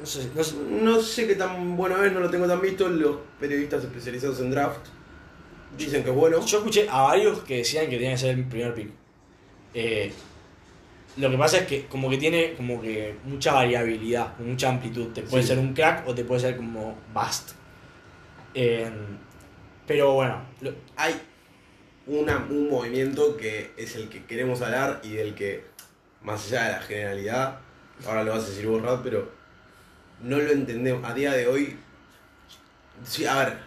[0.00, 2.88] No sé, no sé- No sé qué tan bueno es, no lo tengo tan visto.
[2.88, 4.86] Los periodistas especializados en draft
[5.76, 6.44] dicen que es bueno.
[6.44, 8.90] Yo escuché a varios que decían que tenía que ser el primer pick.
[9.74, 10.12] Eh,
[11.16, 15.12] lo que pasa es que como que tiene como que mucha variabilidad, mucha amplitud.
[15.12, 15.48] Te puede Sí.
[15.50, 17.52] ser un crack o te puede ser como bust.
[18.54, 18.90] Eh,
[19.86, 21.14] pero bueno, lo- Hay
[22.06, 25.64] una- un movimiento que es el que queremos hablar y del que,
[26.22, 27.58] más allá de la generalidad,
[28.06, 29.30] ahora lo vas a decir vos, Rad, pero
[30.22, 31.04] no lo entendemos.
[31.08, 31.76] A día de hoy,
[33.04, 33.58] sí, a ver,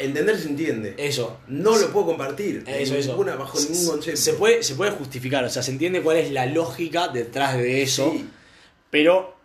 [0.00, 0.94] entender se entiende.
[0.98, 1.38] eso.
[1.48, 2.64] No lo puedo compartir.
[2.66, 3.10] Eso, eso.
[3.10, 4.20] ninguna- bajo ningún concepto.
[4.20, 7.82] Se puede, se puede justificar, o sea, se entiende cuál es la lógica detrás de
[7.82, 8.28] eso, Sí,
[8.90, 9.36] pero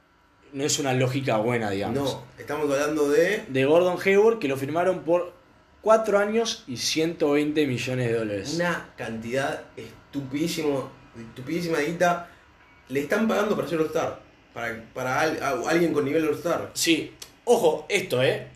[0.54, 1.98] no es una lógica buena, digamos.
[2.14, 3.44] no, estamos hablando de.
[3.48, 5.34] De Gordon Hayward, que lo firmaron por
[5.82, 8.54] 4 años y 120 millones de dólares.
[8.56, 12.30] Una cantidad estupidísimo, estupidísima de guita.
[12.90, 14.22] Le están pagando para ser All-Star.
[14.54, 16.72] Para, para al- alguien con nivel All-Star.
[16.74, 17.14] Sí,
[17.44, 18.48] ojo, esto, ¿eh?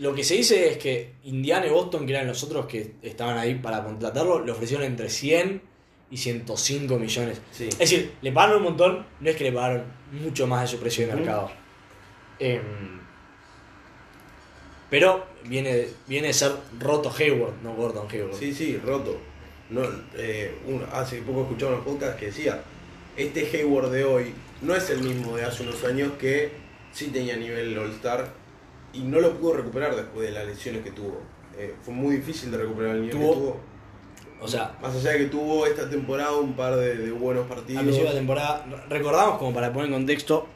[0.00, 3.38] Lo que se dice es que Indiana y Boston, que eran los otros que estaban
[3.38, 5.62] ahí para contratarlo, le ofrecieron entre 100
[6.10, 7.40] y 105 millones.
[7.50, 7.68] Sí.
[7.70, 10.78] Es decir, le pagaron un montón, no es que le pagaron mucho más de su
[10.80, 11.50] precio de mercado.
[12.38, 12.60] Em,
[14.90, 18.34] pero viene, viene de ser roto Hayward, no Gordon Hayward.
[18.38, 19.18] Sí, sí, roto.
[19.70, 19.82] No,
[20.14, 22.62] eh, un- hace poco escuchaba unos podcasts que decía,
[23.16, 26.52] este Hayward de hoy no es el mismo de hace unos años que
[26.92, 28.28] sí tenía nivel All-Star
[28.94, 31.20] y no lo pudo recuperar después de las lesiones que tuvo.
[31.56, 33.60] Eh, fue muy difícil de recuperar el nivel Tuvo- que tuvo.
[34.40, 37.80] O sea, Más allá de que tuvo esta temporada un par de, de buenos partidos.
[37.80, 40.46] a principio de la temporada, recordamos como para poner en contexto,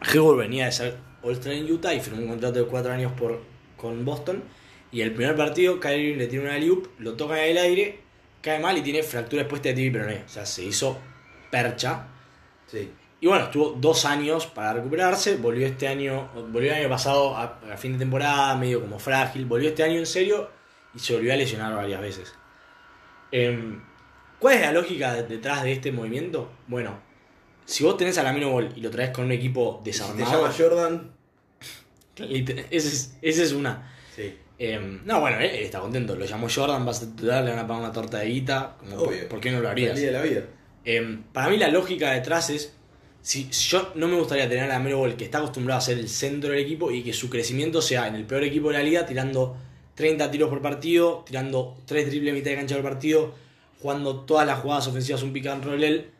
[0.00, 3.40] Hayward venía de ser All-Star en Utah y firmó un contrato de 4 años por,
[3.76, 4.42] con Boston.
[4.90, 8.00] Y el primer partido, Kyrie le tiene una loop, lo toca en el aire,
[8.40, 10.22] cae mal y tiene fractura expuesta de tibia y peroné.
[10.24, 10.96] O sea, se hizo
[11.50, 12.06] percha.
[12.66, 12.90] Sí.
[13.20, 17.58] Y bueno, estuvo dos años para recuperarse, volvió este año, volvió el año pasado a,
[17.72, 20.48] a fin de temporada, medio como frágil, volvió este año en serio
[20.94, 22.32] y se volvió a lesionar varias veces.
[23.32, 23.82] Em,
[24.38, 26.50] ¿Cuál es la lógica de- detrás de este movimiento?
[26.68, 27.00] Bueno,
[27.64, 30.42] si vos tenés a Lamino Ball y lo traes con un equipo Si te desarmado,
[30.42, 31.10] llama Jordan,
[32.16, 33.92] Esa es, esa es una.
[34.14, 34.36] Sí.
[34.58, 36.16] Eh, no, bueno, él está contento.
[36.16, 38.76] Lo llamó Jordan, vas a titular, le van a pagar una torta de guita.
[38.78, 39.28] Como, ¿por, Obvio.
[39.28, 39.90] por qué no lo harías?
[39.94, 40.42] Feliz de la vida.
[40.84, 42.74] Eh, para mí la lógica detrás es,
[43.22, 46.08] si yo no me gustaría tener a Melo Ball que está acostumbrado a ser el
[46.08, 49.04] centro del equipo y que su crecimiento sea en el peor equipo de la liga,
[49.06, 49.56] tirando
[49.94, 53.34] 30 tiros por partido, tirando 3 triples mitad de cancha por partido,
[53.82, 56.10] jugando todas las jugadas ofensivas un pick and roll él.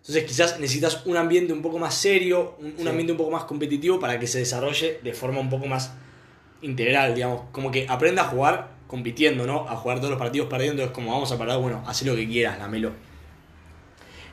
[0.00, 2.88] Entonces quizás necesitas un ambiente un poco más serio, un, un Sí.
[2.88, 5.92] ambiente un poco más competitivo para que se desarrolle de forma un poco más
[6.62, 7.42] integral, digamos.
[7.52, 9.68] Como que aprenda a jugar compitiendo, ¿no?
[9.68, 10.82] A jugar todos los partidos perdiendo.
[10.82, 12.92] Es como vamos a parar, bueno, haz lo que quieras, la Melo.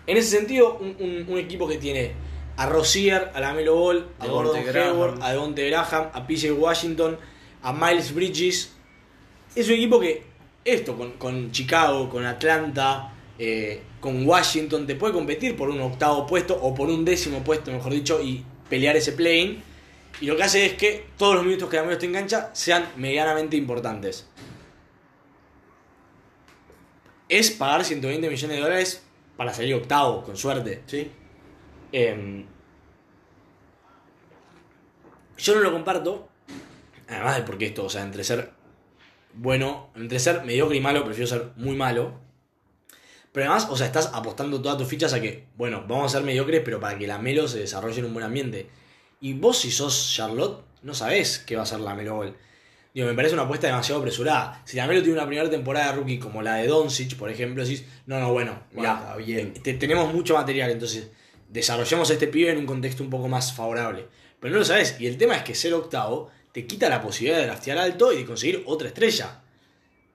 [0.07, 2.13] En ese sentido, un, un- un equipo que tiene
[2.57, 4.55] a Rozier, a la Melo Ball, a Gordon.
[4.91, 7.17] Hayward, a Devonte Graham, a PJ Washington,
[7.63, 8.71] a Miles Bridges.
[9.55, 10.23] Es un equipo que
[10.63, 16.25] esto, con, con Chicago, con Atlanta, eh, con Washington, te puede competir por un octavo
[16.27, 19.61] puesto o por un décimo puesto, mejor dicho, y pelear ese play-in.
[20.21, 22.49] Y lo que hace es que todos los minutos que la Melo esté en cancha
[22.53, 24.27] sean medianamente importantes.
[27.27, 29.03] Es pagar 120 millones de dólares
[29.37, 30.83] para salir octavo, con suerte.
[30.85, 31.11] Sí.
[31.91, 32.45] Eh,
[35.37, 36.29] yo no lo comparto.
[37.07, 38.51] Además de porque esto, o sea, entre ser
[39.37, 42.13] bueno, entre ser mediocre y malo, prefiero ser muy malo.
[43.31, 46.25] Pero además, o sea, estás apostando todas tus fichas a que, bueno, vamos a ser
[46.25, 48.69] mediocres, pero para que la Melo se desarrolle en un buen ambiente.
[49.19, 52.37] Y vos, si sos Charlotte, no sabés qué va a ser la Melo Ball.
[52.95, 54.61] Digo, me parece una apuesta demasiado apresurada.
[54.65, 57.61] Si la Melo tiene una primera temporada de rookie como la de Doncic, por ejemplo,
[57.63, 58.63] decís, no, no, bueno,
[58.93, 59.53] está bien.
[59.53, 61.09] te- tenemos mucho material, entonces
[61.49, 64.07] desarrollemos a este pibe en un contexto un poco más favorable.
[64.39, 64.95] Pero no lo sabes.
[64.99, 68.17] Y el tema es que ser octavo te quita la posibilidad de draftear alto y
[68.19, 69.41] de conseguir otra estrella.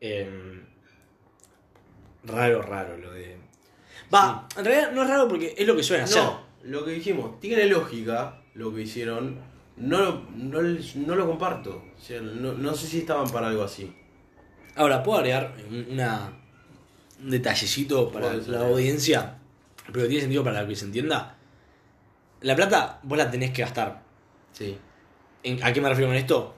[0.01, 0.65] Em,
[2.25, 3.37] raro, raro lo de.
[4.13, 6.01] Va, en realidad no es raro porque es lo que hacer.
[6.23, 9.50] No, lo que dijimos, tiene lógica lo que hicieron.
[9.81, 11.83] No, lo- no, no lo comparto.
[11.97, 13.93] O sea, no, no sé si estaban para algo así.
[14.77, 16.33] Ahora, puedo agregar un, una,
[17.23, 19.39] un detallecito para la audiencia,
[19.87, 21.37] pero que tiene sentido para que se entienda.
[22.43, 24.03] La plata vos la tenés que gastar.
[24.53, 24.77] Sí.
[25.43, 26.55] ¿En- ¿A qué me refiero con esto?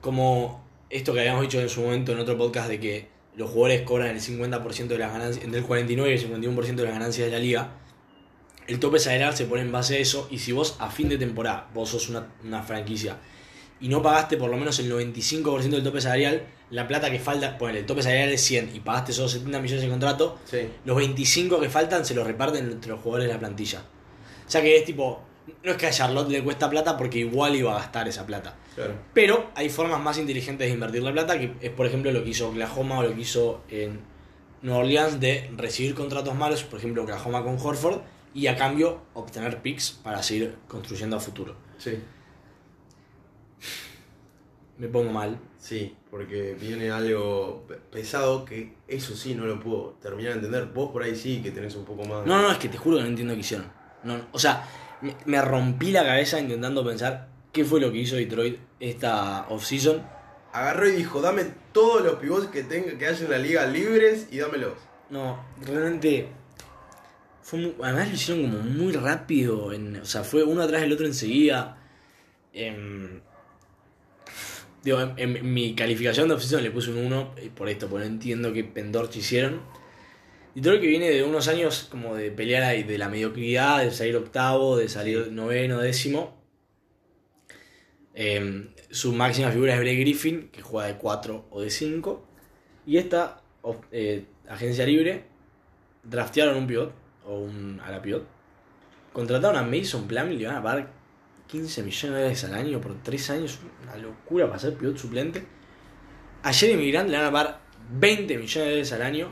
[0.00, 3.82] Como esto que habíamos dicho en su momento en otro podcast de que los jugadores
[3.82, 7.26] cobran el 50% de las ganancias, entre el 49 y el 51% de las ganancias
[7.26, 7.70] de la liga.
[8.66, 11.18] El tope salarial se pone en base a eso y si vos a fin de
[11.18, 13.16] temporada, vos sos una, una franquicia
[13.80, 17.58] y no pagaste por lo menos el 95% del tope salarial, la plata que falta,
[17.58, 20.60] ponele, el tope salarial es 100 y pagaste solo 70 millones de contrato, Sí.
[20.84, 23.82] los 25 que faltan se los reparten entre los jugadores de la plantilla.
[24.46, 25.20] O sea que es tipo,
[25.62, 28.56] no es que a Charlotte le cuesta plata porque igual iba a gastar esa plata.
[28.74, 28.94] Claro.
[29.12, 32.30] Pero hay formas más inteligentes de invertir la plata, que es por ejemplo lo que
[32.30, 34.00] hizo Oklahoma o lo que hizo en
[34.62, 38.00] Nueva Orleans de recibir contratos malos, por ejemplo Oklahoma con Horford,
[38.36, 41.54] y a cambio obtener picks para seguir construyendo a futuro.
[41.78, 41.98] Sí.
[44.78, 45.38] Me pongo mal.
[45.58, 50.66] Sí, porque viene algo pe- pesado que eso sí no lo puedo terminar de entender.
[50.66, 52.26] Vos por ahí sí que tenés un poco más.
[52.26, 53.66] No, no, es que te juro que no entiendo qué hicieron.
[54.04, 54.68] No, no, o sea,
[55.00, 60.02] me, me rompí la cabeza intentando pensar qué fue lo que hizo Detroit esta offseason.
[60.52, 64.28] Agarró y dijo, dame todos los pivots que tenga que haya en la liga libres
[64.30, 64.74] y dámelos.
[65.08, 66.28] No, realmente.
[67.46, 69.66] Fue mu- además lo hicieron como muy rápido.
[69.66, 71.78] o sea, fue uno atrás del otro enseguida.
[74.82, 78.12] Digo, en, mi calificación de offseason le puse un 1 eh, por esto, porque no
[78.14, 79.60] entiendo qué pendorch hicieron.
[80.56, 83.84] Y todo lo que viene de unos años como de pelear ahí, de la mediocridad,
[83.84, 86.42] de salir octavo, de salir noveno, décimo.
[88.12, 92.26] Em, su máxima figura es Blake Griffin, que juega de 4 o de 5.
[92.86, 93.40] Y esta
[93.92, 95.26] eh, agencia libre
[96.02, 98.26] draftearon un pivot, o un a la pivot.
[99.12, 100.88] Contrataron a Mason Plumlee le van a pagar
[101.48, 103.58] 15 millones de dólares al año por 3 años.
[103.82, 105.44] Una locura para ser pivot suplente.
[106.42, 107.60] A Jeremy Grant le van a pagar
[107.98, 109.28] 20 millones de dólares al año.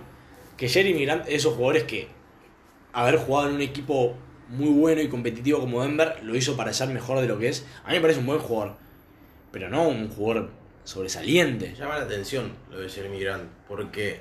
[0.56, 2.08] Que Jeremy Grant, esos jugadores que
[2.92, 4.16] haber jugado en un equipo
[4.48, 7.66] muy bueno y competitivo como Denver, lo hizo parecer mejor de lo que es.
[7.84, 8.76] A mí me parece un buen jugador.
[9.50, 10.50] Pero no un jugador
[10.84, 11.74] sobresaliente.
[11.74, 14.20] Llama la atención lo de Jeremy Grant, porque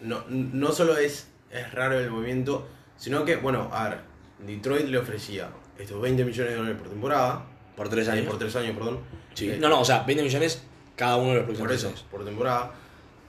[0.00, 2.66] no, no solo es, es raro el movimiento,
[2.96, 3.98] sino que, bueno, a ver,
[4.46, 5.48] Detroit le ofrecía
[5.78, 7.46] estos 20 millones de dólares por temporada,
[7.76, 8.26] Por 3 eh, años.
[8.26, 8.98] por 3 años, perdón.
[9.34, 9.50] Sí.
[9.50, 10.62] Eh, No, no, o sea, 20 millones
[10.96, 12.06] cada uno de los próximos Por tres eso, años.
[12.10, 12.70] por temporada,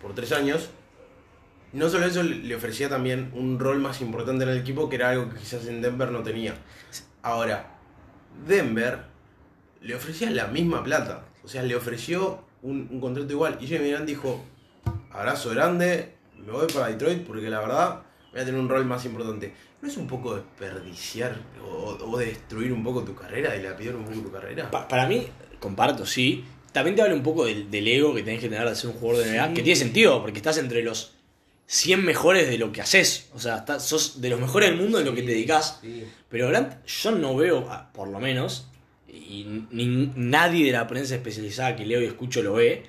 [0.02, 0.70] por 3 años.
[1.74, 5.10] No solo eso, le ofrecía también un rol más importante en el equipo, que era
[5.10, 6.56] algo que quizás en Denver no tenía.
[7.22, 7.76] Ahora,
[8.48, 9.00] Denver
[9.82, 11.26] le ofrecía la misma plata.
[11.44, 13.58] O sea, le ofreció un, un contrato igual.
[13.60, 14.44] Y Jeremy Grant dijo,
[15.12, 18.02] abrazo grande, me voy para Detroit porque la verdad
[18.38, 19.52] voy a tener un rol más importante.
[19.82, 24.20] ¿No es un poco desperdiciar o, o destruir un poco tu carrera, dilapidar un poco
[24.22, 24.70] tu carrera?
[24.72, 25.28] Pa- para mí,
[25.60, 26.46] comparto, sí.
[26.72, 28.96] También te habla un poco del, del ego que tenés que tener de ser un
[28.98, 31.14] jugador de NBA, que tiene sentido, porque estás entre los
[31.66, 33.30] 100 mejores de lo que haces.
[33.34, 35.80] O sea, estás- sos de los mejores del mundo en lo que te dedicas.
[35.82, 36.04] Sí.
[36.30, 38.68] Pero Grant, yo no veo, por lo menos,
[39.08, 42.84] y ni- nadie de la prensa especializada que leo y escucho lo ve,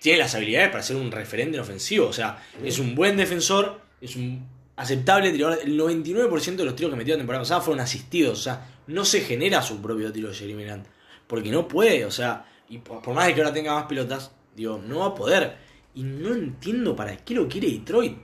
[0.00, 2.06] tiene las habilidades para ser un referente en ofensivo.
[2.08, 4.46] O sea, es un buen defensor, es un
[4.76, 5.58] aceptable tirador.
[5.62, 8.38] El 99% de los tiros que metió la temporada pasada fueron asistidos.
[8.38, 10.86] O sea, no se genera su propio tiro de Jeremy Grant.
[11.26, 14.30] Porque no puede, o sea, y por, por más de que ahora tenga más pelotas,
[14.54, 15.56] digo, no va a poder.
[15.94, 18.18] Y no entiendo para qué lo quiere Detroit.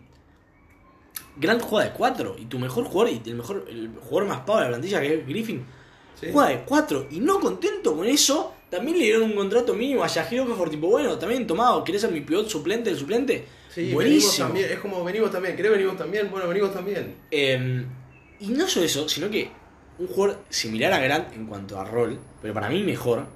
[1.36, 4.58] Grant juega de 4 y tu mejor jugador y el mejor el jugador más pago
[4.58, 5.64] de la plantilla que es Griffin
[6.20, 6.26] Sí.
[6.32, 10.06] juega de 4 y no contento con eso también le dieron un contrato mínimo a
[10.06, 14.48] Yajiro Okafor tipo bueno también tomado querés ser mi pivot suplente del suplente Sí, buenísimo
[14.48, 16.28] también, es como venimos también, ¿querés venimos también?
[16.28, 17.14] Bueno, venimos también.
[17.30, 17.84] Eh,
[18.40, 19.50] y no solo eso sino que
[19.98, 23.26] un jugador similar a Grant en cuanto a rol pero para mí mejor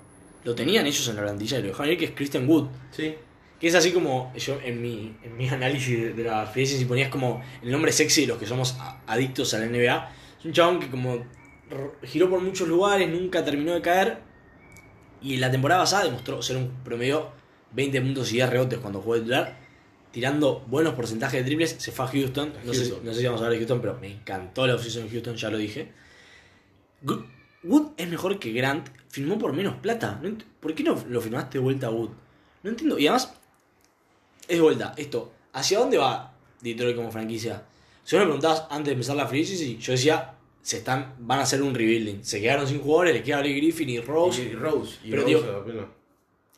[0.45, 3.15] lo tenían ellos en la plantilla y lo dejaron ir que es Christian Wood Sí.
[3.61, 7.09] Que es así como yo en mi, en mi análisis de, la free agency ponías
[7.09, 10.11] como el nombre sexy de los que somos adictos a la NBA.
[10.41, 11.25] Es un chabón que como
[12.03, 14.19] giró por muchos lugares, nunca terminó de caer.
[15.25, 17.31] Y en la temporada pasada demostró ser un promedio
[17.73, 19.57] 20 puntos y 10 rebotes cuando jugó titular.
[20.13, 21.75] Tirando buenos porcentajes de triples.
[21.79, 22.53] Se fue a Houston.
[22.65, 23.05] No, Sé, Houston.
[23.05, 25.35] no sé si vamos a hablar de Houston, pero me encantó la offseason en Houston,
[25.37, 25.93] ya lo dije.
[27.65, 28.89] Wood es mejor que Grant.
[29.09, 30.21] Firmó por menos plata.
[30.61, 32.11] ¿Por qué no lo firmaste de vuelta a Wood?
[32.63, 32.99] No entiendo.
[32.99, 33.33] Y además,
[34.47, 37.63] es de vuelta, esto, ¿hacia dónde va Detroit como franquicia?
[38.05, 39.45] Si vos me preguntabas antes de empezar la free
[39.79, 40.35] yo decía,
[40.65, 42.25] se están, van a hacer un rebuilding.
[42.25, 44.43] Se quedaron sin jugadores, les queda Blake Griffin y Rose.
[44.43, 44.97] Y, y Rose.
[45.05, 45.85] Y Pero Rose digo- apenas.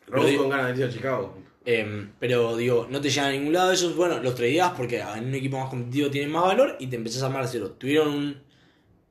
[0.04, 1.34] pero Rose digo- con ganas de irse a Chicago.
[1.64, 5.24] Em, pero digo, no te llegan a ningún lado esos, bueno, los tradeas porque en
[5.26, 7.72] un equipo más competitivo tienen más valor y te empezás a armar a cero.
[7.76, 8.36] Tuvieron un,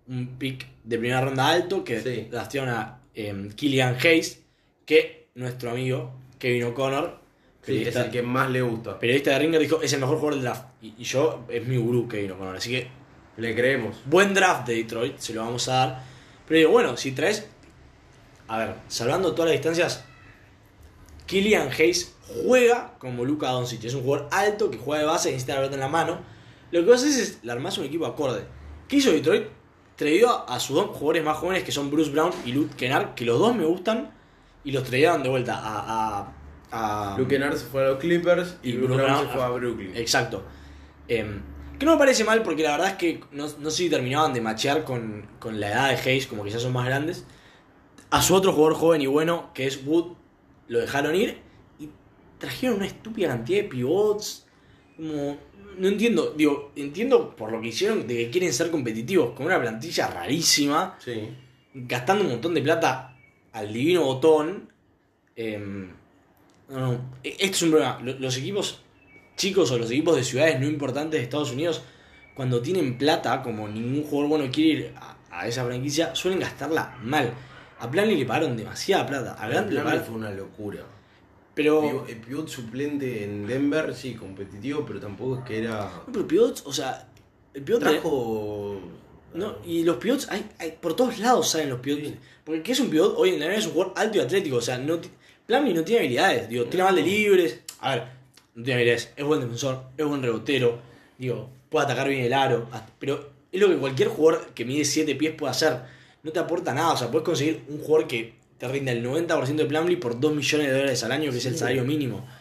[0.08, 2.30] un pick de primera ronda alto que Sí.
[2.34, 4.42] a em, Killian Hayes,
[4.86, 7.20] que nuestro amigo Kevin O'Connor,
[7.64, 9.00] Sí, es el que más le gusta.
[9.00, 10.66] periodista de Ringer, dijo, es el mejor jugador del draft.
[10.82, 12.88] Y, y yo, es mi gurú Kevin O'Connor, así que
[13.38, 13.98] Le creemos.
[14.06, 16.04] buen draft de Detroit, se lo vamos a dar.
[16.48, 17.48] Pero digo, bueno, si traes.
[18.48, 20.06] A ver, salvando todas las distancias,
[21.26, 22.14] Killian Hayes
[22.46, 23.84] juega como Luka Doncic.
[23.84, 26.20] Es un jugador alto que juega de base, necesita la pelota en la mano.
[26.72, 28.44] Lo que vos haces es le armás un equipo acorde.
[28.88, 29.48] ¿Qué hizo Detroit?
[29.96, 33.26] Traído a sus dos jugadores más jóvenes que son Bruce Brown y Luke Kennard, que
[33.26, 34.12] los dos me gustan,
[34.64, 36.28] y los traían de vuelta a.
[36.72, 39.34] a, a- Luke Kennard se fue a los Clippers y, Y Bruce Brown Brown se
[39.34, 39.92] fue a Brooklyn.
[39.96, 40.44] Exacto.
[41.08, 41.42] Em,
[41.78, 44.34] que no me parece mal porque la verdad es que no, no sé si terminaban
[44.34, 47.26] de machear con, con la edad de Hayes, como que ya son más grandes.
[48.10, 50.14] A su otro jugador joven y bueno, que es Wood,
[50.68, 51.38] lo dejaron ir
[51.80, 51.90] y
[52.38, 54.46] trajeron una estúpida cantidad de pivots.
[54.96, 55.38] Como,
[55.78, 59.60] no entiendo, digo, entiendo por lo que hicieron de que quieren ser competitivos, con una
[59.60, 61.30] plantilla rarísima, Sí.
[61.74, 63.18] gastando un montón de plata
[63.52, 64.72] al divino botón.
[65.36, 65.90] Em,
[66.70, 66.94] no, no,
[67.24, 68.00] e- esto es un problema.
[68.02, 68.82] Lo- Los equipos
[69.36, 71.82] chicos o los equipos de ciudades no importantes de Estados Unidos,
[72.36, 76.98] cuando tienen plata, como ningún jugador bueno quiere ir a, a esa franquicia, suelen gastarla
[77.02, 77.34] mal.
[77.80, 79.34] A Planley le pagaron demasiada plata.
[79.34, 80.04] A Grant le pagaron.
[80.06, 80.80] fue una locura.
[81.54, 82.06] Pero.
[82.08, 85.82] El pivot suplente en Denver, sí, competitivo, pero tampoco es que era.
[86.08, 87.08] No, pero pivots, o sea.
[87.54, 88.80] El pivot Trajo.
[89.34, 92.14] No, y los pivots, hay, hay- por todos lados salen los pivots.
[92.44, 93.14] Porque ¿qué es un pivot?
[93.18, 94.58] Hoy en la NBA es un jugador alto y atlético.
[94.58, 95.00] O sea, no
[95.46, 96.50] Plumlee no tiene habilidades.
[96.50, 97.60] Digo, tira mal de libres.
[97.80, 98.08] A ver,
[98.56, 99.14] no tiene habilidades.
[99.16, 100.80] Es buen defensor, es buen rebotero.
[101.18, 102.68] Digo, puede atacar bien el aro.
[103.00, 105.82] Pero es lo que cualquier jugador que mide 7 pies puede hacer.
[106.24, 106.94] No te aporta nada.
[106.94, 110.34] O sea, puedes conseguir un jugador que te rinda el 90% de Plumlee por 2
[110.34, 112.26] millones de dólares al año, que es el salario mínimo.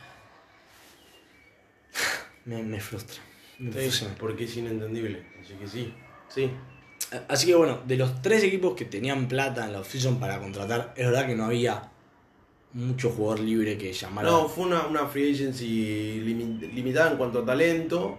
[2.45, 3.23] Me, me frustra.
[3.59, 4.09] Me Sí, frustra.
[4.19, 5.25] porque es inentendible.
[5.41, 5.95] Así que sí.
[6.29, 6.51] Sí.
[7.29, 10.93] Así que bueno, de los tres equipos que tenían plata en la offseason para contratar,
[10.97, 11.91] es verdad que no había
[12.75, 14.29] mucho jugador libre que llamara.
[14.29, 18.19] No, fue una, una free agency limi- limitada en cuanto a talento.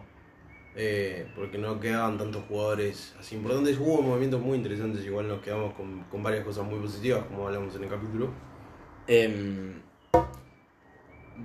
[0.78, 3.78] eh, porque no quedaban tantos jugadores así importantes.
[3.80, 7.74] Hubo movimientos muy interesantes, igual nos quedamos con, con varias cosas muy positivas, como hablamos
[7.76, 8.30] en el capítulo.
[9.08, 9.74] Em,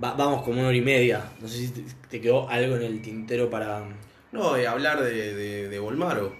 [0.03, 1.31] va- vamos como una hora y media.
[1.39, 3.83] No sé si te, te quedó algo en el tintero para.
[4.31, 6.35] No, eh, hablar de, de, de Volmaro.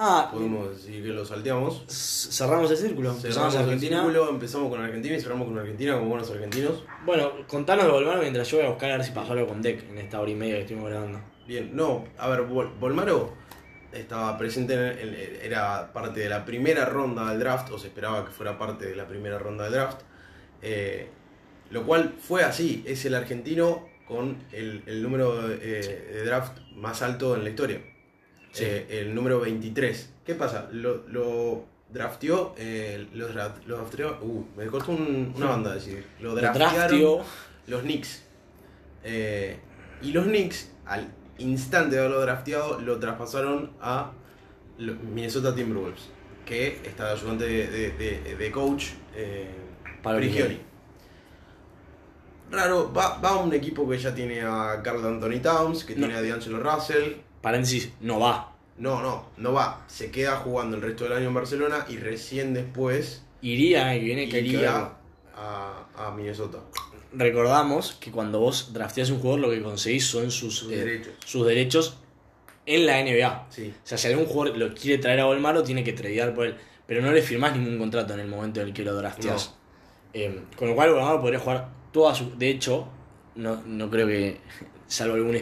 [0.00, 1.82] Ah, Podemos decir que lo salteamos.
[1.88, 3.12] cerramos el círculo.
[3.14, 6.84] Cerramos el círculo, empezamos con Argentina y cerramos con Argentina como buenos argentinos.
[7.04, 9.60] Bueno, contanos de Volmaro mientras yo voy a buscar a ver si pasó algo con
[9.60, 11.20] Deck en esta hora y media que estuvimos grabando.
[11.48, 13.32] Bien, no, a ver, Vol- Volmaro
[13.92, 18.24] estaba presente, en, en- era parte de la primera ronda del draft, o se esperaba
[18.24, 20.02] que fuera parte de la primera ronda del draft,
[20.62, 21.08] eh,
[21.70, 27.02] lo cual fue así, es el argentino con el, el número eh, de draft más
[27.02, 27.80] alto en la historia,
[28.52, 28.64] Sí.
[28.64, 30.10] Eh, el número 23.
[30.24, 30.68] ¿Qué pasa?
[30.72, 36.34] Lo, lo- drafteó, eh, los drafteó, uh, me costó un- una banda decir, lo Lo
[36.36, 37.24] draftearon drafteó.
[37.66, 38.24] los Knicks.
[39.04, 39.58] Eh,
[40.02, 41.08] y los Knicks, al
[41.38, 44.12] instante de haberlo drafteado, lo traspasaron a
[44.76, 46.10] lo- Minnesota Timberwolves,
[46.44, 49.48] que está de ayudante de, de- de- coach eh,
[50.02, 50.18] Prigioni.
[50.28, 50.60] Prigioni.
[52.50, 56.06] Raro, va, va a un equipo que ya tiene a Carl Anthony Towns, que No.
[56.06, 57.14] tiene a D'Angelo Russell.
[57.40, 58.54] Paréntesis, no va.
[58.76, 59.84] No, no, no va.
[59.88, 64.28] Se queda jugando el resto del año en Barcelona y recién después Iría, que viene
[64.28, 64.90] que iría
[65.34, 66.58] a, a Minnesota.
[67.12, 71.12] Recordamos que cuando vos drafteás un jugador, lo que conseguís son sus, eh, derechos.
[71.24, 71.96] sus derechos
[72.66, 73.46] en la NBA.
[73.50, 73.72] Sí.
[73.76, 76.56] O sea, si algún jugador lo quiere traer a Volmaro, tiene que tradear por él.
[76.86, 79.54] Pero no le firmás ningún contrato en el momento en el que lo drafteás.
[80.12, 82.36] Eh, con lo cual, Volmaro podría jugar toda su.
[82.36, 82.88] De hecho,
[83.36, 84.40] no, no creo que,
[84.86, 85.36] salvo algún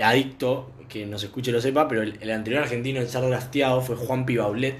[0.00, 3.96] adicto que nos escuche lo sepa, pero el, el anterior argentino en ser drafteado fue
[3.96, 4.78] Juan Pibaulet,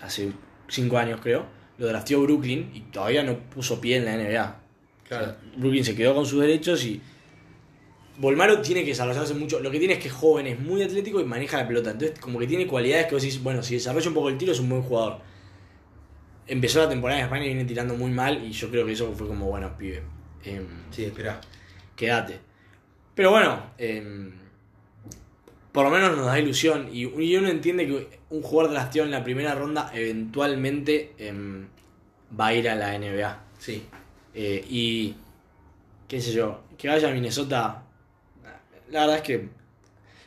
[0.00, 0.32] hace
[0.68, 1.46] 5 años creo.
[1.78, 4.60] Lo drafteó Brooklyn y todavía no puso pie en la NBA.
[5.08, 5.34] Claro.
[5.56, 7.00] Brooklyn se quedó con sus derechos y
[8.18, 9.58] Volmaro tiene que desarrollarse mucho.
[9.58, 11.90] Lo que tiene es que es joven, es muy atlético y maneja la pelota.
[11.90, 14.52] Entonces, como que tiene cualidades que vos decís, bueno, si desarrolla un poco el tiro
[14.52, 15.18] es un buen jugador.
[16.46, 19.12] Empezó la temporada en España y viene tirando muy mal y yo creo que eso
[19.14, 20.02] fue como, bueno, pibe,
[20.44, 21.40] em, Sí, espera.
[21.96, 22.38] quédate.
[23.14, 24.32] Pero bueno, em,
[25.72, 29.12] por lo menos nos da ilusión y, y uno entiende que un jugador drafteado en
[29.12, 31.66] la primera ronda eventualmente em,
[32.38, 33.44] va a ir a la NBA.
[33.58, 33.84] Sí.
[34.34, 35.14] Eh, y
[36.08, 37.82] qué sé yo, que vaya a Minnesota,
[38.90, 39.48] la verdad es que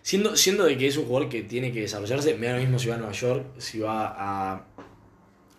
[0.01, 2.79] siendo, siendo de que es un jugador que tiene que desarrollarse, me da lo mismo
[2.79, 4.65] si va a Nueva York, si va a,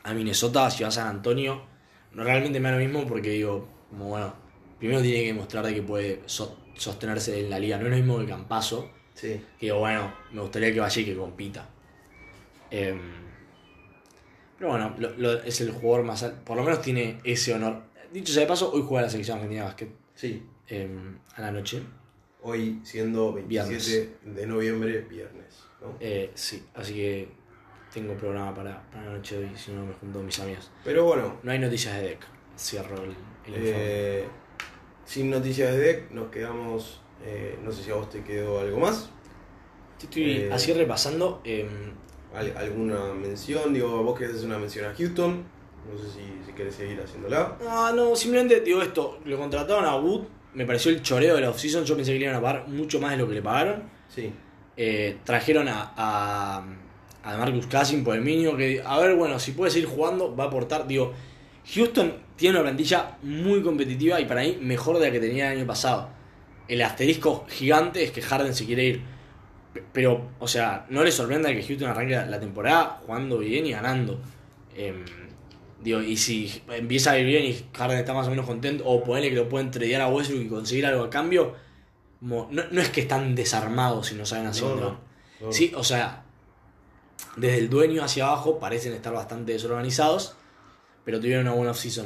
[0.05, 1.63] a Minnesota, si va a San Antonio,
[2.13, 4.35] no realmente me da lo mismo porque digo, como bueno,
[4.79, 7.97] primero tiene que demostrar de que puede so- sostenerse en la liga, no es lo
[7.97, 9.41] mismo que Campaso, Sí.
[9.59, 11.69] que digo, bueno, me gustaría que vaya y que compita.
[12.71, 13.01] Em,
[14.59, 17.83] pero bueno, lo- lo- es el jugador más al- por lo menos tiene ese honor.
[18.13, 20.43] Dicho sea de paso, hoy juega la selección argentina de básquet Sí.
[20.69, 21.83] em, a la noche.
[22.43, 24.37] Hoy siendo 27 Viernes.
[24.37, 25.65] de noviembre, viernes.
[25.81, 25.95] ¿no?
[26.01, 27.29] Eh, sí, así que
[27.93, 30.71] tengo programa para, para la noche de hoy, si no me junto con mis amigos.
[30.85, 32.21] Pero bueno, No hay noticias de deck.
[32.59, 33.11] Cierro el,
[33.47, 34.25] el informe.
[35.09, 37.01] Sin noticias de deck, nos quedamos.
[37.25, 39.09] eh, no sé si a vos te quedó algo más.
[40.01, 41.41] Estoy eh, así repasando.
[41.45, 41.67] em,
[42.35, 43.73] Al- ¿Alguna mención?
[43.73, 45.43] Digo, vos querés hacer una mención a Houston.
[45.91, 47.57] No sé si, si querés seguir haciéndola.
[47.67, 49.19] Ah, no, simplemente digo esto.
[49.25, 50.27] Lo contrataron a Wood.
[50.55, 51.85] Me pareció el choreo de la offseason.
[51.85, 53.85] Yo pensé que le iban a pagar mucho más de lo que le pagaron.
[54.15, 54.31] Sí.
[54.77, 56.65] Eh, trajeron a, a,
[57.25, 58.57] a Marcus Cousins por el mínimo.
[58.57, 60.87] Que, a ver, bueno, si puede seguir jugando, va a aportar.
[60.87, 61.15] Digo,
[61.75, 65.59] Houston tiene una plantilla muy competitiva y para mí mejor de la que tenía el
[65.59, 66.09] año pasado.
[66.67, 69.03] El asterisco gigante es que Harden se quiere ir.
[69.93, 74.21] Pero, o sea, no le sorprenda que Houston arranque la- temporada jugando bien y ganando.
[74.77, 75.05] Em,
[75.83, 79.03] digo, y si empieza a ir bien y Harden está más o menos contento, o
[79.05, 81.55] ponerle que lo pueden tradear a Westbrook y conseguir algo a cambio,
[82.21, 84.47] no, no es que están desarmados y no saben
[84.81, 84.99] No.
[85.41, 85.53] No.
[85.53, 86.25] Sí, o sea,
[87.37, 90.35] desde el dueño hacia abajo parecen estar bastante desorganizados,
[91.09, 92.05] pero tuvieron una buena offseason.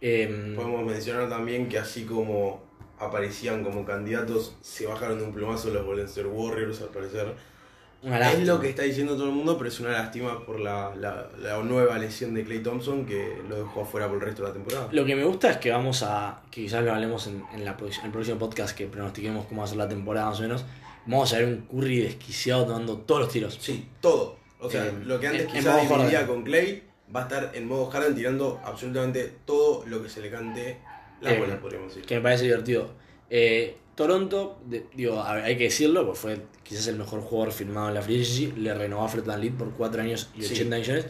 [0.00, 2.64] Em, Podemos mencionar también que así como
[2.98, 7.32] aparecían como candidatos, se bajaron de un plumazo los Golden State Warriors al parecer.
[8.02, 11.30] Es lo que está diciendo todo el mundo, pero es una lástima por la, la-
[11.40, 14.52] la nueva lesión de Clay Thompson que lo dejó afuera por el resto de la
[14.54, 14.88] temporada.
[14.90, 17.76] Lo que me gusta es que vamos a, que quizás lo hablemos en, en la,
[17.78, 20.42] produ- en el próximo podcast que pronostiquemos cómo va a ser la temporada más o
[20.42, 20.64] menos,
[21.06, 23.58] vamos a ver un Curry desquiciado tomando todos los tiros.
[23.60, 24.38] Sí, todo.
[24.58, 26.82] O sea, Eh, lo que antes en quizás dividía con Clay
[27.14, 30.78] va a estar en modo Harden tirando absolutamente todo lo que se le cante
[31.20, 32.04] la Eh, bola, podríamos decir.
[32.06, 32.90] que me parece divertido.
[33.30, 37.52] Eh, Toronto, de- digo, a ver, hay que decirlo, porque fue quizás el mejor jugador
[37.52, 40.42] firmado en la Free Agency, le renovó a Fred Van Lead por 4 años y
[40.42, 40.54] Sí.
[40.54, 41.06] 80 millones.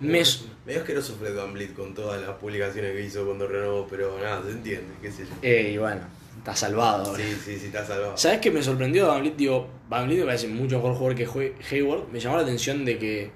[0.00, 0.22] Me,
[0.66, 4.42] Medio asqueroso Fred Van Vliet con todas las publicaciones que hizo cuando renovó, pero nada,
[4.44, 5.30] se entiende, qué sé yo.
[5.42, 6.00] eh, y bueno,
[6.38, 7.14] está salvado.
[7.14, 8.16] Sí, sí, sí, está salvado.
[8.16, 9.36] ¿Sabes qué me sorprendió de Van Vliet?
[9.36, 11.28] Digo, Van Vliet me parece mucho mejor jugador que
[11.70, 12.08] Hayward.
[12.10, 13.30] Me llamó la atención de que,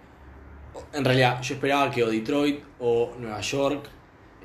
[0.92, 3.88] en realidad, yo esperaba que o Detroit o Nueva York,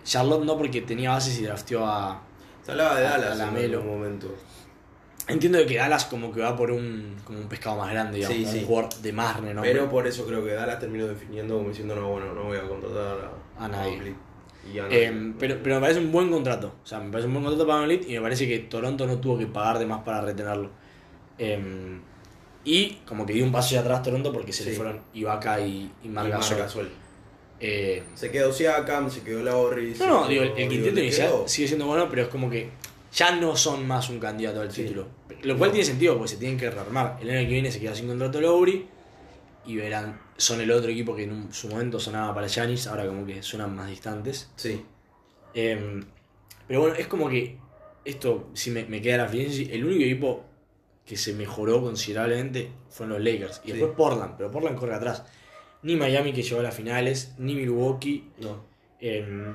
[0.03, 2.21] Charlotte no porque tenía bases y drafteó a...
[2.63, 4.33] Se hablaba de a- Dallas la en algún momento.
[5.27, 8.45] Entiendo que Dallas como que va por un, como un pescado más grande, digamos, Sí,
[8.45, 8.59] sí.
[8.59, 9.71] un jugador de más renombre.
[9.71, 12.67] Pero por eso creo que Dallas terminó definiendo como diciendo, no, bueno, no voy a
[12.67, 13.91] contratar a, A nadie.
[13.91, 14.15] Van Vliet.
[14.73, 15.05] Y a nadie.
[15.07, 16.73] Eh, pero, pero me parece un buen contrato.
[16.83, 19.19] O sea, me parece un buen contrato para Van y me parece que Toronto no
[19.19, 20.69] tuvo que pagar de más para retenerlo.
[21.37, 21.99] Eh,
[22.63, 24.77] y como que dio un paso hacia atrás Toronto porque se le Sí.
[24.77, 26.31] fueron Ibaka y, y Marc.
[27.59, 29.93] Eh, Se quedó Siakam, se quedó Lowry.
[29.95, 32.27] se no, no, digo, el, el quinteto le inicial quedó- sigue siendo bueno, pero es
[32.27, 32.69] como que
[33.13, 34.83] ya no son más un candidato al Sí.
[34.83, 35.07] título.
[35.43, 35.73] Lo cual No.
[35.73, 37.17] tiene sentido porque se tienen que rearmar.
[37.21, 38.87] El año que viene se queda sin contrato Lowry
[39.67, 43.05] y verán son el otro equipo que en un- su momento sonaba para Giannis, ahora
[43.05, 44.49] como que suenan más distantes.
[44.55, 44.83] Sí.
[45.53, 46.03] Em,
[46.67, 47.57] pero bueno, es como que
[48.05, 50.45] esto, si me, me queda la free el único equipo
[51.11, 53.59] que se mejoró considerablemente fueron los Lakers.
[53.65, 53.73] Y Sí.
[53.73, 55.25] después Portland, pero Portland corre atrás.
[55.83, 58.63] Ni Miami que llegó a las finales, ni Milwaukee, No.
[59.01, 59.53] em,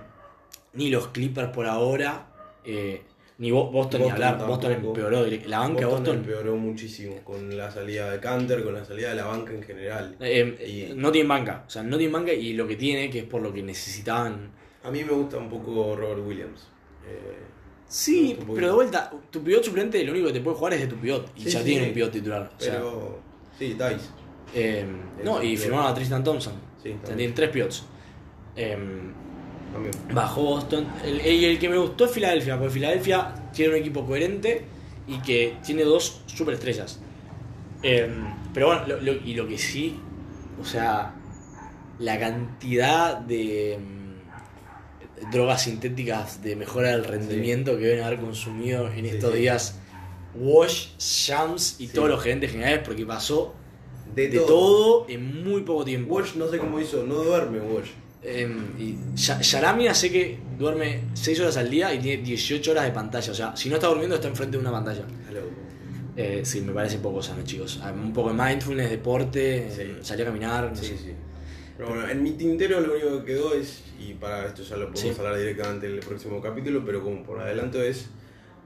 [0.74, 2.26] ni los Clippers por ahora,
[2.62, 3.00] eh,
[3.38, 4.46] ni Bo- Boston, ni Boston hablar.
[4.46, 5.24] Boston empeoró.
[5.46, 9.14] La banca Boston Boston empeoró muchísimo con la salida de Canter, con la salida de
[9.14, 10.16] la banca en general.
[10.20, 11.64] em, Y- no tiene banca.
[11.66, 14.50] O sea, no tiene banca y lo que tiene, que es por lo que necesitaban.
[14.84, 16.68] A mí me gusta un poco Robert Williams.
[17.08, 17.38] Eh,
[17.88, 20.86] Sí, pero de vuelta, tu pivot suplente lo único que te puede jugar es de
[20.88, 21.30] tu pivot.
[21.36, 21.88] Y Sí, ya sí, tiene sí.
[21.88, 22.50] un pivot titular.
[22.56, 23.18] o sea, pero
[23.58, 23.96] sí, Dice.
[24.54, 24.86] Eh,
[25.24, 26.54] no, y firmaron a Tristan Thompson.
[26.82, 27.84] Sí, tienen tres pivots.
[28.56, 28.76] Eh,
[29.72, 29.92] También.
[30.12, 30.86] bajó Boston.
[31.04, 34.64] El, y el que me gustó es Filadelfia, porque Filadelfia tiene un equipo coherente
[35.06, 37.00] y que tiene dos superestrellas.
[37.82, 38.08] Eh,
[38.54, 39.96] pero bueno, lo- lo- y lo que sí,
[40.60, 41.14] o sea,
[41.98, 43.78] la cantidad de
[45.32, 49.38] drogas sintéticas de mejora del rendimiento que deben haber consumido en estos sí.
[49.40, 49.78] días
[50.34, 53.54] Wash, Shams y todos los gerentes generales, porque pasó
[54.14, 54.46] De, de todo.
[54.46, 56.14] todo en muy poco tiempo.
[56.14, 57.88] Wash no sé cómo hizo, no duerme Wash.
[58.22, 62.90] Em, y Yaramia sé que duerme 6 horas al día y tiene 18 horas de
[62.90, 63.30] pantalla.
[63.30, 65.04] O sea, si no está durmiendo, está enfrente de una pantalla.
[66.16, 67.78] Eh, sí, me parece poco sano, chicos.
[67.82, 69.82] Ah, Un poco de mindfulness, deporte, Sí.
[69.82, 70.70] eh, salir a caminar.
[70.70, 70.98] no Sí, sé.
[70.98, 71.12] sí.
[71.76, 74.90] Pero bueno, en mi tintero lo único que quedó es, y para esto ya lo
[74.92, 75.20] podemos Sí.
[75.20, 78.08] hablar directamente en el próximo capítulo, pero como por adelanto es,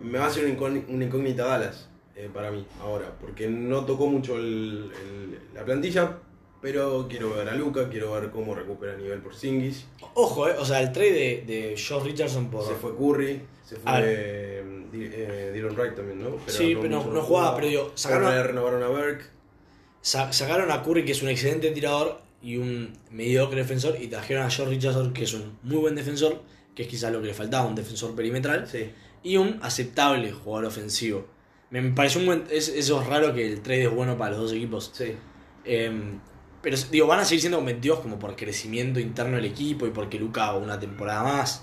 [0.00, 3.84] me va a ser una incógn- una incógnita Dallas eh, para mí ahora, porque no
[3.86, 6.18] tocó mucho el- el- la plantilla,
[6.62, 9.86] pero quiero ver a Luca, quiero ver cómo recupera nivel por Singis.
[10.14, 12.64] Ojo, eh, o sea, el trade de, de Josh Richardson por.
[12.66, 14.62] Se fue Curry, se fue A eh,
[14.92, 16.36] eh, Dylan Wright también, ¿no?
[16.46, 19.18] Sí, pero no- no jugaba, pero digo, sacaron a- renovaron a.
[20.02, 24.42] Sa- sacaron a Curry, que es un excelente tirador y un mediocre defensor, y trajeron
[24.44, 26.42] a Josh Richardson, que es un muy buen defensor,
[26.74, 28.66] que es quizás lo que le faltaba, un defensor perimetral.
[28.68, 28.90] Sí,
[29.22, 31.26] y un aceptable jugador ofensivo.
[31.70, 32.44] Me pareció un buen.
[32.50, 34.90] es- eso es raro que el trade es bueno para los dos equipos.
[34.94, 35.14] sí.
[35.64, 36.18] Em,
[36.62, 40.18] pero digo, van a seguir siendo competitivos como por crecimiento interno del equipo y porque
[40.18, 41.62] Luca una temporada más.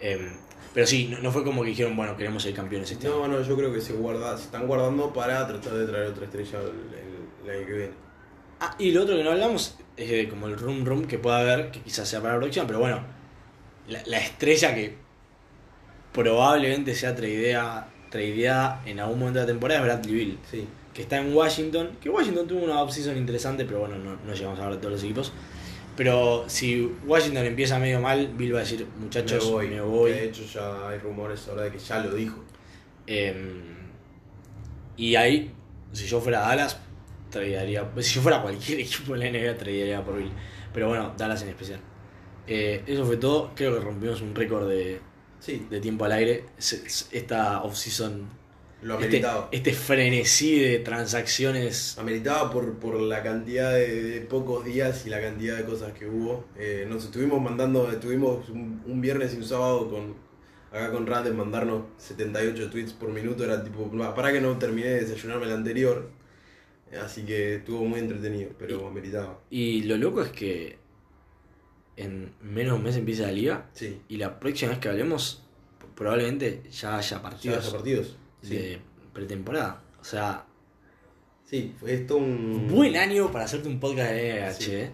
[0.00, 0.30] Em,
[0.74, 3.16] pero sí, no, no fue como que dijeron, bueno, queremos ser campeones este año.
[3.16, 6.24] No, no, yo creo que se guarda, se están guardando para tratar de traer otra
[6.26, 7.92] estrella el, el año que viene.
[8.60, 11.40] Ah, y lo otro que no hablamos es de como el room room que pueda
[11.40, 13.00] haber, que quizás sea para la próxima, pero bueno,
[13.88, 14.96] la, la estrella que
[16.12, 20.38] probablemente sea tradeada, tradeada en algún momento de la temporada es Bradley Bill.
[20.50, 24.34] Sí, que está en Washington, que Washington tuvo una offseason interesante, pero bueno, no, no
[24.34, 25.32] llegamos a hablar de todos los equipos.
[25.96, 29.68] Pero si Washington empieza medio mal, Bill va a decir, muchachos, me voy.
[29.68, 30.10] me voy.
[30.12, 32.44] De hecho, ya hay rumores ahora de que ya lo dijo.
[33.06, 33.76] Em,
[34.96, 35.52] y ahí,
[35.92, 36.78] si yo fuera Dallas,
[37.30, 40.32] tradearía, si yo fuera cualquier equipo de la NBA, tradearía por Bill.
[40.72, 41.80] Pero bueno, Dallas en especial.
[42.46, 45.00] Eh, eso fue todo, creo que rompimos un récord de,
[45.38, 46.44] Sí, de tiempo al aire.
[46.58, 48.28] Esta offseason,
[48.82, 49.48] lo este, ameritaba.
[49.52, 55.20] este frenesí de transacciones Ameritaba por, por la cantidad de, de pocos días y la
[55.20, 56.44] cantidad de cosas que hubo.
[56.56, 60.14] Eh, nos estuvimos mandando, estuvimos un, un viernes y un sábado con
[60.72, 63.44] acá con Rad de mandarnos 78 tweets por minuto.
[63.44, 66.10] Era tipo, "No, para que no terminé de desayunarme el anterior.
[67.02, 69.40] Así que estuvo muy entretenido, pero ameritaba.
[69.50, 70.78] Y lo loco es que
[71.96, 75.42] en menos de un mes empieza la liga Sí, y la próxima vez que hablemos
[75.96, 78.16] probablemente ya haya ya partidos haya partidos.
[78.42, 78.78] Sí, de
[79.12, 79.82] pretemporada.
[80.00, 80.44] O sea,
[81.44, 82.68] sí fue esto un.
[82.68, 84.52] buen año para hacerte un podcast de NH.
[84.54, 84.70] Sí.
[84.74, 84.90] eh.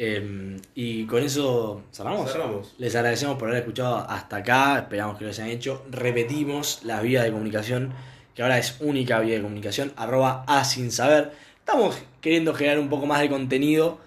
[0.00, 2.30] Em, y con eso cerramos.
[2.30, 2.74] Cerramos.
[2.78, 4.78] Les agradecemos por haber escuchado hasta acá.
[4.78, 5.84] Esperamos que lo hayan hecho.
[5.90, 7.92] Repetimos la vía de comunicación,
[8.38, 11.32] que ahora es única vía de comunicación, arroba a sin saber.
[11.58, 13.98] Estamos queriendo generar un poco más de contenido.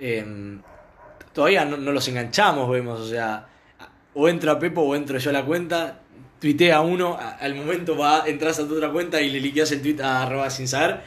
[0.00, 0.60] Em,
[1.32, 2.98] todavía no, no los enganchamos, vemos.
[2.98, 3.46] O sea,
[4.12, 6.00] o entra Pepo o entro yo a la cuenta.
[6.40, 9.80] Tuitea uno, a- al momento va, entras a tu otra cuenta y le liqueas el
[9.80, 11.02] tweet a arroba sin saber.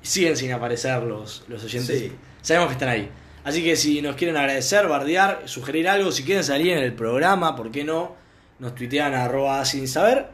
[0.00, 1.98] Siguen sin aparecer los, los oyentes.
[1.98, 2.12] Sí.
[2.42, 3.10] Sabemos que están ahí.
[3.42, 7.56] Así que si nos quieren agradecer, bardear, sugerir algo, si quieren salir en el programa,
[7.56, 8.14] ¿por qué no?
[8.60, 10.28] Nos tuitean a arroba sin saber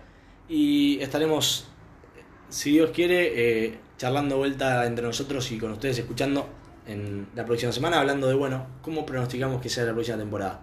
[0.46, 1.68] y estaremos,
[2.48, 6.48] si Dios quiere, eh, charlando vuelta entre nosotros y con ustedes escuchando
[6.86, 10.60] en la próxima semana, hablando de, bueno, cómo pronosticamos que sea la próxima temporada.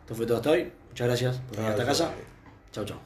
[0.00, 0.72] Esto fue todo hasta hoy.
[0.88, 2.08] Muchas gracias por venir hasta Gracias.
[2.08, 2.18] casa.
[2.72, 3.05] Chau, chau.